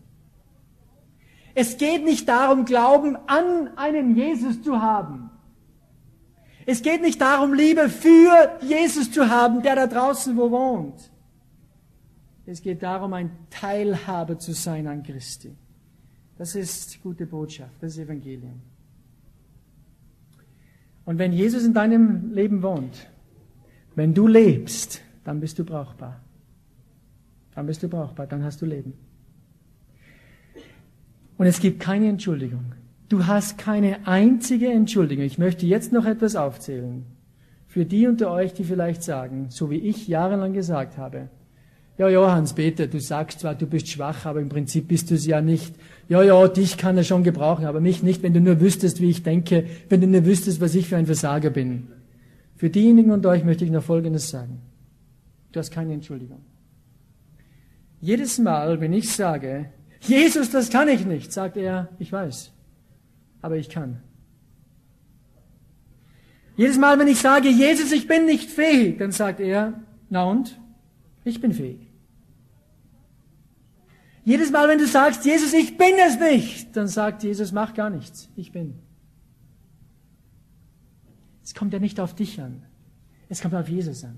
Es 1.54 1.78
geht 1.78 2.04
nicht 2.04 2.28
darum, 2.28 2.64
Glauben 2.64 3.16
an 3.26 3.70
einen 3.76 4.14
Jesus 4.14 4.62
zu 4.62 4.80
haben. 4.80 5.30
Es 6.66 6.82
geht 6.82 7.00
nicht 7.00 7.20
darum, 7.20 7.54
Liebe 7.54 7.88
für 7.88 8.58
Jesus 8.60 9.10
zu 9.10 9.30
haben, 9.30 9.62
der 9.62 9.76
da 9.76 9.86
draußen 9.86 10.36
wo 10.36 10.50
wohnt. 10.50 11.10
Es 12.46 12.62
geht 12.62 12.82
darum, 12.82 13.12
ein 13.12 13.30
Teilhabe 13.50 14.38
zu 14.38 14.52
sein 14.52 14.86
an 14.86 15.02
Christi. 15.02 15.52
Das 16.38 16.54
ist 16.54 17.02
gute 17.02 17.26
Botschaft, 17.26 17.82
das 17.82 17.92
ist 17.92 17.98
Evangelium. 17.98 18.62
Und 21.04 21.18
wenn 21.18 21.32
Jesus 21.32 21.64
in 21.64 21.74
deinem 21.74 22.32
Leben 22.32 22.62
wohnt, 22.62 23.08
wenn 23.94 24.14
du 24.14 24.26
lebst, 24.26 25.00
dann 25.24 25.40
bist 25.40 25.58
du 25.58 25.64
brauchbar. 25.64 26.20
Dann 27.54 27.66
bist 27.66 27.82
du 27.82 27.88
brauchbar, 27.88 28.26
dann 28.26 28.44
hast 28.44 28.60
du 28.62 28.66
Leben. 28.66 28.92
Und 31.38 31.46
es 31.46 31.60
gibt 31.60 31.80
keine 31.80 32.08
Entschuldigung. 32.08 32.74
Du 33.08 33.26
hast 33.26 33.56
keine 33.56 34.06
einzige 34.06 34.68
Entschuldigung. 34.68 35.24
Ich 35.24 35.38
möchte 35.38 35.66
jetzt 35.66 35.92
noch 35.92 36.06
etwas 36.06 36.36
aufzählen. 36.36 37.06
Für 37.66 37.84
die 37.84 38.06
unter 38.06 38.30
euch, 38.30 38.52
die 38.52 38.64
vielleicht 38.64 39.02
sagen, 39.02 39.46
so 39.48 39.70
wie 39.70 39.78
ich 39.78 40.08
jahrelang 40.08 40.52
gesagt 40.52 40.98
habe, 40.98 41.28
ja, 41.98 42.08
ja, 42.08 42.32
Hans-Peter, 42.34 42.86
du 42.86 43.00
sagst 43.00 43.40
zwar, 43.40 43.54
du 43.54 43.66
bist 43.66 43.88
schwach, 43.88 44.26
aber 44.26 44.40
im 44.40 44.48
Prinzip 44.48 44.88
bist 44.88 45.10
du 45.10 45.14
es 45.14 45.26
ja 45.26 45.40
nicht. 45.40 45.74
Ja, 46.08 46.22
ja, 46.22 46.46
dich 46.48 46.76
kann 46.76 46.96
er 46.96 47.04
schon 47.04 47.24
gebrauchen, 47.24 47.64
aber 47.64 47.80
mich 47.80 48.02
nicht, 48.02 48.22
wenn 48.22 48.34
du 48.34 48.40
nur 48.40 48.60
wüsstest, 48.60 49.00
wie 49.00 49.10
ich 49.10 49.22
denke, 49.22 49.66
wenn 49.88 50.00
du 50.00 50.06
nur 50.06 50.24
wüsstest, 50.24 50.60
was 50.60 50.74
ich 50.74 50.88
für 50.88 50.96
ein 50.96 51.06
Versager 51.06 51.50
bin. 51.50 51.88
Für 52.56 52.70
diejenigen 52.70 53.10
unter 53.10 53.30
euch 53.30 53.44
möchte 53.44 53.64
ich 53.64 53.70
noch 53.70 53.82
Folgendes 53.82 54.28
sagen. 54.28 54.60
Du 55.52 55.58
hast 55.58 55.70
keine 55.70 55.94
Entschuldigung. 55.94 56.40
Jedes 58.00 58.38
Mal, 58.38 58.80
wenn 58.80 58.92
ich 58.92 59.10
sage, 59.12 59.70
Jesus, 60.00 60.50
das 60.50 60.70
kann 60.70 60.88
ich 60.88 61.06
nicht, 61.06 61.32
sagt 61.32 61.56
er, 61.56 61.88
ich 61.98 62.12
weiß 62.12 62.52
aber 63.46 63.56
ich 63.56 63.68
kann. 63.68 64.00
Jedes 66.56 66.78
Mal, 66.78 66.98
wenn 66.98 67.06
ich 67.06 67.20
sage, 67.20 67.48
Jesus, 67.48 67.92
ich 67.92 68.08
bin 68.08 68.26
nicht 68.26 68.50
fähig, 68.50 68.98
dann 68.98 69.12
sagt 69.12 69.38
er, 69.38 69.84
na 70.10 70.24
und? 70.24 70.58
Ich 71.22 71.40
bin 71.40 71.52
fähig. 71.52 71.85
Jedes 74.26 74.50
Mal, 74.50 74.68
wenn 74.68 74.78
du 74.78 74.88
sagst, 74.88 75.24
Jesus, 75.24 75.52
ich 75.52 75.78
bin 75.78 75.94
es 76.04 76.18
nicht, 76.18 76.76
dann 76.76 76.88
sagt 76.88 77.22
Jesus, 77.22 77.52
mach 77.52 77.74
gar 77.74 77.90
nichts, 77.90 78.28
ich 78.34 78.50
bin. 78.50 78.74
Es 81.44 81.54
kommt 81.54 81.72
ja 81.72 81.78
nicht 81.78 82.00
auf 82.00 82.12
dich 82.12 82.40
an, 82.40 82.64
es 83.28 83.40
kommt 83.40 83.54
auf 83.54 83.68
Jesus 83.68 84.02
an. 84.02 84.16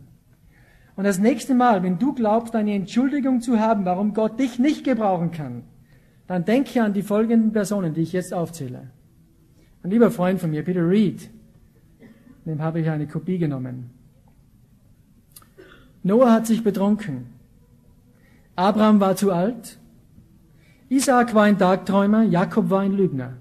Und 0.97 1.05
das 1.05 1.19
nächste 1.19 1.55
Mal, 1.55 1.83
wenn 1.83 1.99
du 1.99 2.15
glaubst, 2.15 2.57
eine 2.57 2.73
Entschuldigung 2.73 3.43
zu 3.43 3.61
haben, 3.61 3.85
warum 3.85 4.15
Gott 4.15 4.41
dich 4.41 4.59
nicht 4.59 4.83
gebrauchen 4.83 5.31
kann, 5.31 5.65
dann 6.27 6.47
denke 6.47 6.83
an 6.83 6.95
die 6.95 7.03
folgenden 7.03 7.53
Personen, 7.53 7.93
die 7.93 8.01
ich 8.01 8.15
jetzt 8.15 8.33
aufzähle. 8.33 8.91
Ein 9.83 9.91
lieber 9.91 10.11
Freund 10.11 10.41
von 10.41 10.49
mir, 10.49 10.65
Peter 10.65 10.89
Reed, 10.89 11.29
dem 12.47 12.63
habe 12.63 12.81
ich 12.81 12.89
eine 12.89 13.07
Kopie 13.07 13.37
genommen. 13.37 13.91
Noah 16.03 16.33
hat 16.33 16.47
sich 16.47 16.65
betrunken. 16.65 17.27
Abraham 18.57 19.01
war 19.01 19.15
zu 19.15 19.33
alt. 19.33 19.79
Isaak 20.89 21.35
war 21.35 21.45
ein 21.45 21.59
Tagträumer. 21.59 22.23
Jakob 22.23 22.71
war 22.71 22.81
ein 22.81 22.93
Lügner. 22.93 23.35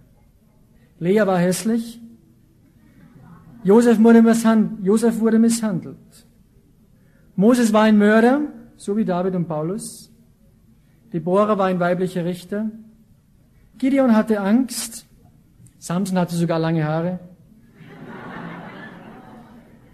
Lea 1.00 1.26
war 1.26 1.38
hässlich. 1.38 2.02
Josef 3.64 4.00
wurde, 4.00 4.24
Josef 4.82 5.20
wurde 5.20 5.39
misshandelt. 5.39 5.98
Moses 7.36 7.72
war 7.74 7.84
ein 7.84 7.98
Mörder, 7.98 8.41
so 8.78 8.98
wie 8.98 9.06
David 9.06 9.36
und 9.36 9.48
Paulus. 9.48 10.12
Deborah 11.14 11.58
war 11.58 11.68
ein 11.68 11.80
weiblicher 11.80 12.26
Richter. 12.26 12.72
Gideon 13.78 14.16
hatte 14.16 14.39
Angst. 14.39 15.06
Samson 15.78 16.18
hatte 16.18 16.36
sogar 16.36 16.60
lange 16.60 16.84
Haare. 16.84 17.20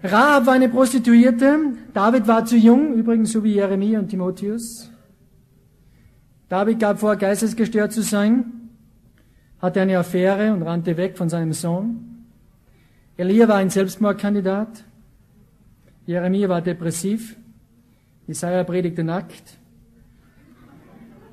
Rahab 0.04 0.46
war 0.46 0.54
eine 0.54 0.70
Prostituierte. 0.70 1.74
David 1.94 2.28
war 2.28 2.46
zu 2.46 2.58
jung, 2.58 2.94
übrigens 2.94 3.32
so 3.32 3.44
wie 3.44 3.54
Jeremia 3.54 4.00
und 4.00 4.10
Timotheus. 4.10 4.93
David 6.54 6.80
gab 6.80 7.00
vor, 7.00 7.16
geistesgestört 7.16 7.94
zu 7.94 8.04
sein, 8.04 8.46
hatte 9.60 9.82
eine 9.82 9.98
Affäre 9.98 10.54
und 10.54 10.62
rannte 10.62 10.98
weg 10.98 11.18
von 11.18 11.28
seinem 11.28 11.52
Sohn. 11.52 12.28
Elia 13.18 13.48
war 13.48 13.56
ein 13.56 13.72
Selbstmordkandidat. 13.72 14.84
Jeremia 16.06 16.48
war 16.50 16.62
depressiv. 16.62 17.36
Jesaja 18.28 18.64
predigte 18.66 19.04
nackt. 19.04 19.58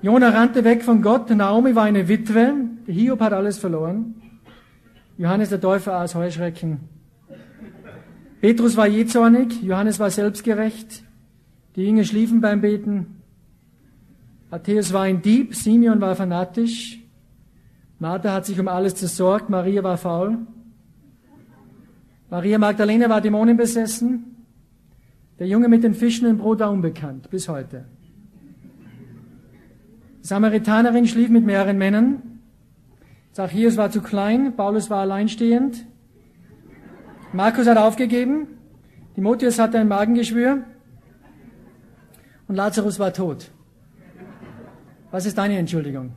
Jona 0.00 0.30
rannte 0.30 0.64
weg 0.64 0.82
von 0.82 1.02
Gott. 1.02 1.28
Naomi 1.28 1.74
war 1.74 1.84
eine 1.84 2.08
Witwe. 2.08 2.54
Hiob 2.86 3.20
hat 3.20 3.34
alles 3.34 3.58
verloren. 3.58 4.14
Johannes 5.18 5.50
der 5.50 5.60
Täufer 5.60 5.96
aß 5.96 6.14
Heuschrecken. 6.14 6.78
Petrus 8.40 8.74
war 8.78 8.86
jähzornig, 8.86 9.60
Johannes 9.60 9.98
war 9.98 10.10
selbstgerecht, 10.10 11.02
die 11.76 11.84
Jünger 11.84 12.04
schliefen 12.04 12.40
beim 12.40 12.62
Beten. 12.62 13.19
Matthäus 14.50 14.92
war 14.92 15.02
ein 15.02 15.22
Dieb, 15.22 15.54
Simeon 15.54 16.00
war 16.00 16.16
fanatisch, 16.16 16.98
Martha 18.00 18.32
hat 18.32 18.46
sich 18.46 18.58
um 18.58 18.66
alles 18.66 18.98
gesorgt, 19.00 19.48
Maria 19.48 19.84
war 19.84 19.96
faul. 19.96 20.38
Maria 22.30 22.58
Magdalena 22.58 23.08
war 23.08 23.20
dämonenbesessen, 23.20 24.24
der 25.38 25.46
Junge 25.46 25.68
mit 25.68 25.84
den 25.84 25.94
Fischen 25.94 26.26
und 26.26 26.38
Brot 26.38 26.58
war 26.58 26.70
unbekannt, 26.72 27.30
bis 27.30 27.48
heute. 27.48 27.84
Die 30.22 30.26
Samaritanerin 30.26 31.06
schlief 31.06 31.30
mit 31.30 31.44
mehreren 31.44 31.78
Männern. 31.78 32.40
Zachäus 33.32 33.76
war 33.76 33.90
zu 33.90 34.00
klein, 34.02 34.56
Paulus 34.56 34.90
war 34.90 35.00
alleinstehend, 35.02 35.86
Markus 37.32 37.68
hat 37.68 37.78
aufgegeben, 37.78 38.48
Timotheus 39.14 39.60
hatte 39.60 39.78
ein 39.78 39.86
Magengeschwür 39.86 40.64
und 42.48 42.56
Lazarus 42.56 42.98
war 42.98 43.12
tot. 43.12 43.52
Was 45.10 45.26
ist 45.26 45.38
deine 45.38 45.58
Entschuldigung? 45.58 46.12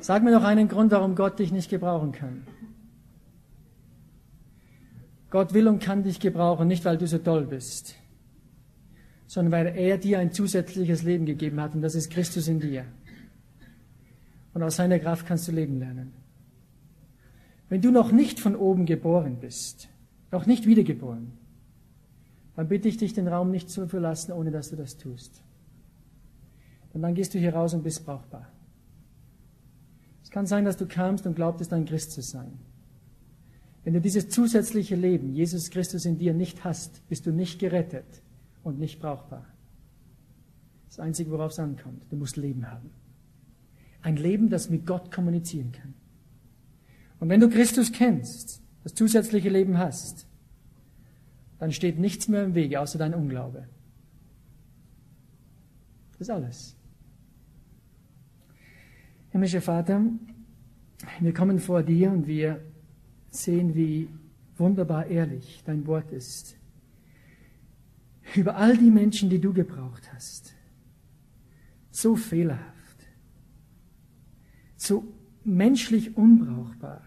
Sag 0.00 0.24
mir 0.24 0.32
doch 0.32 0.44
einen 0.44 0.68
Grund, 0.68 0.90
warum 0.90 1.14
Gott 1.14 1.38
dich 1.38 1.52
nicht 1.52 1.70
gebrauchen 1.70 2.12
kann. 2.12 2.46
Gott 5.30 5.54
will 5.54 5.68
und 5.68 5.82
kann 5.82 6.02
dich 6.02 6.20
gebrauchen, 6.20 6.68
nicht 6.68 6.84
weil 6.84 6.98
du 6.98 7.06
so 7.06 7.18
toll 7.18 7.46
bist, 7.46 7.94
sondern 9.26 9.52
weil 9.52 9.66
er 9.78 9.96
dir 9.98 10.18
ein 10.18 10.32
zusätzliches 10.32 11.04
Leben 11.04 11.24
gegeben 11.24 11.60
hat 11.60 11.74
und 11.74 11.82
das 11.82 11.94
ist 11.94 12.10
Christus 12.10 12.48
in 12.48 12.60
dir. 12.60 12.84
Und 14.54 14.62
aus 14.62 14.76
seiner 14.76 14.98
Kraft 14.98 15.26
kannst 15.26 15.48
du 15.48 15.52
leben 15.52 15.78
lernen. 15.78 16.12
Wenn 17.68 17.80
du 17.80 17.90
noch 17.90 18.12
nicht 18.12 18.40
von 18.40 18.56
oben 18.56 18.84
geboren 18.84 19.38
bist, 19.40 19.88
noch 20.30 20.44
nicht 20.44 20.66
wiedergeboren, 20.66 21.32
dann 22.56 22.68
bitte 22.68 22.88
ich 22.88 22.98
dich, 22.98 23.14
den 23.14 23.28
Raum 23.28 23.50
nicht 23.50 23.70
zu 23.70 23.88
verlassen, 23.88 24.32
ohne 24.32 24.50
dass 24.50 24.68
du 24.68 24.76
das 24.76 24.98
tust. 24.98 25.42
Und 26.92 27.02
dann 27.02 27.14
gehst 27.14 27.34
du 27.34 27.38
hier 27.38 27.54
raus 27.54 27.74
und 27.74 27.82
bist 27.82 28.04
brauchbar. 28.04 28.48
Es 30.22 30.30
kann 30.30 30.46
sein, 30.46 30.64
dass 30.64 30.76
du 30.76 30.86
kamst 30.86 31.26
und 31.26 31.34
glaubtest, 31.34 31.72
ein 31.72 31.84
Christ 31.84 32.12
zu 32.12 32.22
sein. 32.22 32.58
Wenn 33.84 33.94
du 33.94 34.00
dieses 34.00 34.28
zusätzliche 34.28 34.94
Leben, 34.94 35.32
Jesus 35.32 35.70
Christus 35.70 36.04
in 36.04 36.18
dir 36.18 36.34
nicht 36.34 36.64
hast, 36.64 37.06
bist 37.08 37.26
du 37.26 37.32
nicht 37.32 37.58
gerettet 37.58 38.22
und 38.62 38.78
nicht 38.78 39.00
brauchbar. 39.00 39.44
Das 40.86 41.00
Einzige, 41.00 41.30
worauf 41.30 41.52
es 41.52 41.58
ankommt, 41.58 42.02
du 42.10 42.16
musst 42.16 42.36
Leben 42.36 42.70
haben. 42.70 42.90
Ein 44.02 44.16
Leben, 44.16 44.50
das 44.50 44.68
mit 44.68 44.86
Gott 44.86 45.10
kommunizieren 45.10 45.72
kann. 45.72 45.94
Und 47.18 47.28
wenn 47.28 47.40
du 47.40 47.48
Christus 47.48 47.92
kennst, 47.92 48.60
das 48.82 48.94
zusätzliche 48.94 49.48
Leben 49.48 49.78
hast, 49.78 50.26
dann 51.58 51.72
steht 51.72 51.98
nichts 51.98 52.28
mehr 52.28 52.44
im 52.44 52.54
Wege 52.54 52.80
außer 52.80 52.98
dein 52.98 53.14
Unglaube. 53.14 53.68
Das 56.12 56.22
ist 56.22 56.30
alles. 56.30 56.76
Himmlischer 59.32 59.62
Vater, 59.62 60.04
wir 61.20 61.32
kommen 61.32 61.58
vor 61.58 61.82
dir 61.82 62.10
und 62.10 62.26
wir 62.26 62.60
sehen, 63.30 63.74
wie 63.74 64.08
wunderbar 64.58 65.06
ehrlich 65.06 65.62
dein 65.64 65.86
Wort 65.86 66.12
ist. 66.12 66.58
Über 68.36 68.56
all 68.56 68.76
die 68.76 68.90
Menschen, 68.90 69.30
die 69.30 69.40
du 69.40 69.54
gebraucht 69.54 70.12
hast. 70.12 70.54
So 71.90 72.14
fehlerhaft. 72.14 73.08
So 74.76 75.04
menschlich 75.44 76.14
unbrauchbar. 76.14 77.00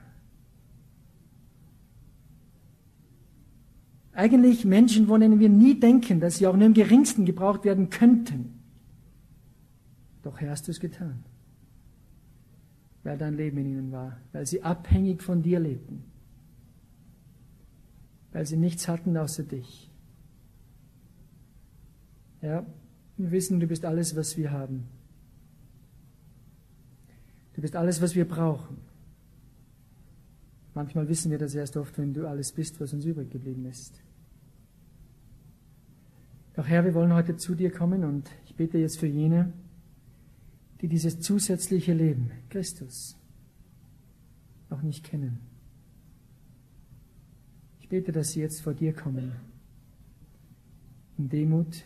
Eigentlich 4.14 4.66
Menschen, 4.66 5.06
von 5.08 5.22
denen 5.22 5.40
wir 5.40 5.50
nie 5.50 5.80
denken, 5.80 6.20
dass 6.20 6.38
sie 6.38 6.48
auch 6.48 6.56
nur 6.56 6.66
im 6.66 6.74
geringsten 6.74 7.26
gebraucht 7.26 7.66
werden 7.66 7.92
könnten. 7.92 8.64
Doch 10.24 10.40
Herr, 10.40 10.50
hast 10.50 10.68
du 10.68 10.72
es 10.72 10.80
getan. 10.80 11.24
Weil 13.06 13.20
dein 13.20 13.36
Leben 13.36 13.60
in 13.60 13.68
ihnen 13.68 13.92
war, 13.92 14.18
weil 14.34 14.48
sie 14.48 14.64
abhängig 14.64 15.22
von 15.22 15.44
dir 15.44 15.60
lebten, 15.60 16.04
weil 18.32 18.48
sie 18.48 18.58
nichts 18.58 18.88
hatten 18.88 19.16
außer 19.16 19.44
dich. 19.44 19.92
Ja, 22.42 22.66
wir 23.18 23.30
wissen, 23.30 23.60
du 23.60 23.68
bist 23.68 23.86
alles, 23.86 24.16
was 24.16 24.38
wir 24.38 24.52
haben. 24.52 24.88
Du 27.54 27.62
bist 27.62 27.76
alles, 27.76 28.02
was 28.02 28.16
wir 28.16 28.28
brauchen. 28.28 28.78
Manchmal 30.74 31.08
wissen 31.08 31.30
wir 31.30 31.38
das 31.38 31.54
erst 31.54 31.78
oft, 31.78 31.96
wenn 32.00 32.12
du 32.12 32.28
alles 32.28 32.52
bist, 32.54 32.82
was 32.82 32.92
uns 32.92 33.06
übrig 33.06 33.30
geblieben 33.30 33.68
ist. 33.68 34.02
Doch 36.56 36.68
Herr, 36.68 36.84
wir 36.84 36.96
wollen 36.96 37.14
heute 37.14 37.38
zu 37.38 37.54
dir 37.54 37.70
kommen 37.72 38.04
und 38.04 38.32
ich 38.46 38.56
bete 38.56 38.80
jetzt 38.80 39.00
für 39.00 39.08
jene, 39.08 39.54
die 40.82 40.88
dieses 40.88 41.20
zusätzliche 41.20 41.94
Leben, 41.94 42.32
Christus, 42.50 43.18
noch 44.70 44.82
nicht 44.82 45.04
kennen. 45.04 45.40
Ich 47.80 47.90
bete, 47.90 48.12
dass 48.12 48.30
sie 48.30 48.42
jetzt 48.42 48.62
vor 48.62 48.74
dir 48.74 48.94
kommen, 48.94 49.34
in 51.18 51.30
Demut, 51.30 51.84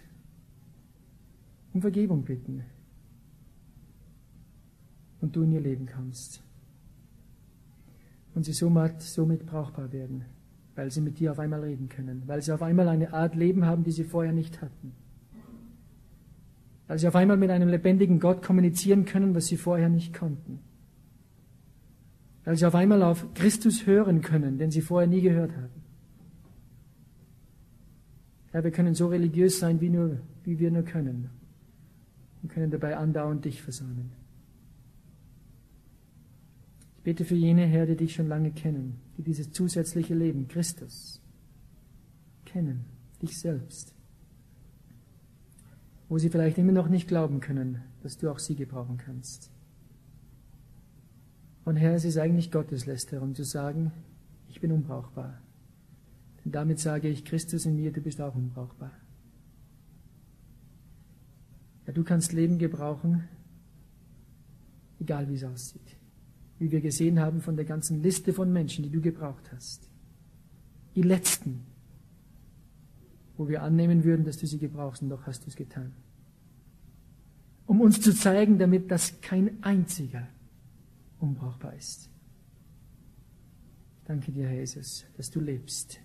um 1.73 1.81
Vergebung 1.81 2.23
bitten 2.23 2.63
und 5.21 5.35
du 5.35 5.43
in 5.43 5.51
ihr 5.51 5.61
Leben 5.61 5.85
kannst. 5.85 6.41
Und 8.33 8.45
sie 8.45 8.53
somit, 8.53 9.01
somit 9.01 9.45
brauchbar 9.45 9.91
werden 9.91 10.25
weil 10.79 10.91
sie 10.91 11.01
mit 11.01 11.19
dir 11.19 11.33
auf 11.33 11.39
einmal 11.39 11.59
reden 11.59 11.89
können, 11.89 12.23
weil 12.25 12.41
sie 12.41 12.53
auf 12.53 12.61
einmal 12.61 12.87
eine 12.87 13.11
Art 13.11 13.35
Leben 13.35 13.65
haben, 13.65 13.83
die 13.83 13.91
sie 13.91 14.05
vorher 14.05 14.31
nicht 14.31 14.61
hatten. 14.61 14.93
Weil 16.89 16.97
sie 16.97 17.07
auf 17.07 17.15
einmal 17.15 17.37
mit 17.37 17.51
einem 17.51 17.69
lebendigen 17.69 18.19
Gott 18.19 18.41
kommunizieren 18.41 19.05
können, 19.05 19.35
was 19.35 19.45
sie 19.45 19.57
vorher 19.57 19.89
nicht 19.89 20.11
konnten. 20.11 20.59
Weil 22.43 22.57
sie 22.57 22.65
auf 22.65 22.73
einmal 22.73 23.03
auf 23.03 23.31
Christus 23.35 23.85
hören 23.85 24.21
können, 24.21 24.57
den 24.57 24.71
sie 24.71 24.81
vorher 24.81 25.07
nie 25.07 25.21
gehört 25.21 25.51
haben. 25.55 25.69
Ja, 28.51 28.63
wir 28.63 28.71
können 28.71 28.95
so 28.95 29.05
religiös 29.05 29.59
sein, 29.59 29.79
wie, 29.81 29.89
nur, 29.89 30.17
wie 30.43 30.57
wir 30.57 30.71
nur 30.71 30.81
können. 30.81 31.29
Und 32.41 32.49
können 32.49 32.71
dabei 32.71 32.97
andauernd 32.97 33.45
dich 33.45 33.61
versagen. 33.61 34.09
Ich 36.97 37.03
bete 37.03 37.23
für 37.23 37.35
jene, 37.35 37.67
Herr, 37.67 37.85
die 37.85 37.97
dich 37.97 38.15
schon 38.15 38.27
lange 38.27 38.49
kennen, 38.49 38.95
die 39.15 39.21
dieses 39.21 39.51
zusätzliche 39.51 40.15
Leben, 40.15 40.47
Christus, 40.47 41.21
kennen, 42.45 42.85
dich 43.21 43.37
selbst, 43.37 43.93
wo 46.09 46.17
sie 46.17 46.29
vielleicht 46.29 46.57
immer 46.57 46.73
noch 46.73 46.89
nicht 46.89 47.07
glauben 47.07 47.39
können, 47.39 47.81
dass 48.03 48.17
du 48.17 48.29
auch 48.29 48.39
sie 48.39 48.55
gebrauchen 48.55 48.97
kannst. 48.97 49.51
Und 51.63 51.77
Herr, 51.77 51.93
es 51.93 52.03
ist 52.03 52.17
eigentlich 52.17 52.51
Gotteslästerung 52.51 53.35
zu 53.35 53.43
sagen, 53.43 53.91
ich 54.49 54.59
bin 54.59 54.71
unbrauchbar. 54.71 55.39
Denn 56.43 56.51
damit 56.51 56.79
sage 56.79 57.07
ich, 57.07 57.23
Christus 57.23 57.65
in 57.65 57.75
mir, 57.75 57.93
du 57.93 58.01
bist 58.01 58.19
auch 58.19 58.35
unbrauchbar. 58.35 58.91
Ja, 61.85 61.93
du 61.93 62.03
kannst 62.03 62.33
Leben 62.33 62.57
gebrauchen, 62.57 63.23
egal 64.99 65.29
wie 65.29 65.35
es 65.35 65.43
aussieht 65.43 65.99
wie 66.59 66.71
wir 66.71 66.81
gesehen 66.81 67.19
haben 67.19 67.41
von 67.41 67.55
der 67.55 67.65
ganzen 67.65 68.03
Liste 68.03 68.33
von 68.33 68.51
Menschen, 68.51 68.83
die 68.83 68.89
du 68.89 69.01
gebraucht 69.01 69.51
hast. 69.53 69.89
Die 70.95 71.01
letzten 71.01 71.65
wo 73.39 73.47
wir 73.47 73.63
annehmen 73.63 74.03
würden, 74.03 74.25
dass 74.25 74.37
du 74.37 74.45
sie 74.45 74.59
gebrauchst, 74.59 75.01
und 75.01 75.07
doch 75.07 75.25
hast 75.25 75.45
du 75.45 75.47
es 75.47 75.55
getan. 75.55 75.93
Um 77.65 77.79
uns 77.79 78.01
zu 78.01 78.13
zeigen, 78.13 78.59
damit 78.59 78.91
das 78.91 79.21
kein 79.21 79.63
einziger 79.63 80.27
unbrauchbar 81.19 81.73
ist. 81.73 82.09
Danke 84.03 84.33
dir, 84.33 84.51
Jesus, 84.51 85.05
dass 85.15 85.31
du 85.31 85.39
lebst, 85.39 86.01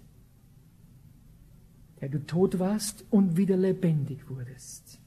der 2.00 2.08
du 2.08 2.24
tot 2.24 2.60
warst 2.60 3.04
und 3.10 3.36
wieder 3.36 3.56
lebendig 3.56 4.30
wurdest 4.30 5.00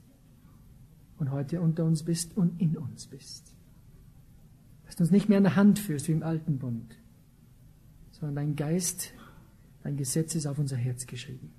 und 1.20 1.32
heute 1.32 1.62
unter 1.62 1.86
uns 1.86 2.04
bist 2.04 2.36
und 2.36 2.60
in 2.60 2.76
uns 2.76 3.08
bist. 3.08 3.56
Dass 4.86 4.98
du 4.98 5.04
uns 5.04 5.12
nicht 5.12 5.30
mehr 5.30 5.38
an 5.38 5.46
der 5.46 5.56
Hand 5.56 5.80
führst 5.80 6.10
wie 6.10 6.14
im 6.14 6.24
alten 6.24 6.58
Bund, 6.58 6.98
sondern 8.12 8.36
dein 8.36 8.56
Geist, 8.58 9.14
dein 9.84 9.96
Gesetz 9.96 10.36
ist 10.36 10.46
auf 10.46 10.60
unser 10.60 10.76
Herz 10.76 11.06
geschrieben. 11.06 11.54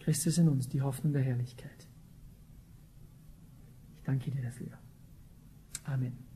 Christus 0.00 0.38
in 0.38 0.48
uns, 0.48 0.68
die 0.68 0.82
Hoffnung 0.82 1.12
der 1.12 1.22
Herrlichkeit. 1.22 1.86
Ich 3.96 4.02
danke 4.02 4.30
dir 4.30 4.42
dafür. 4.42 4.78
Amen. 5.84 6.29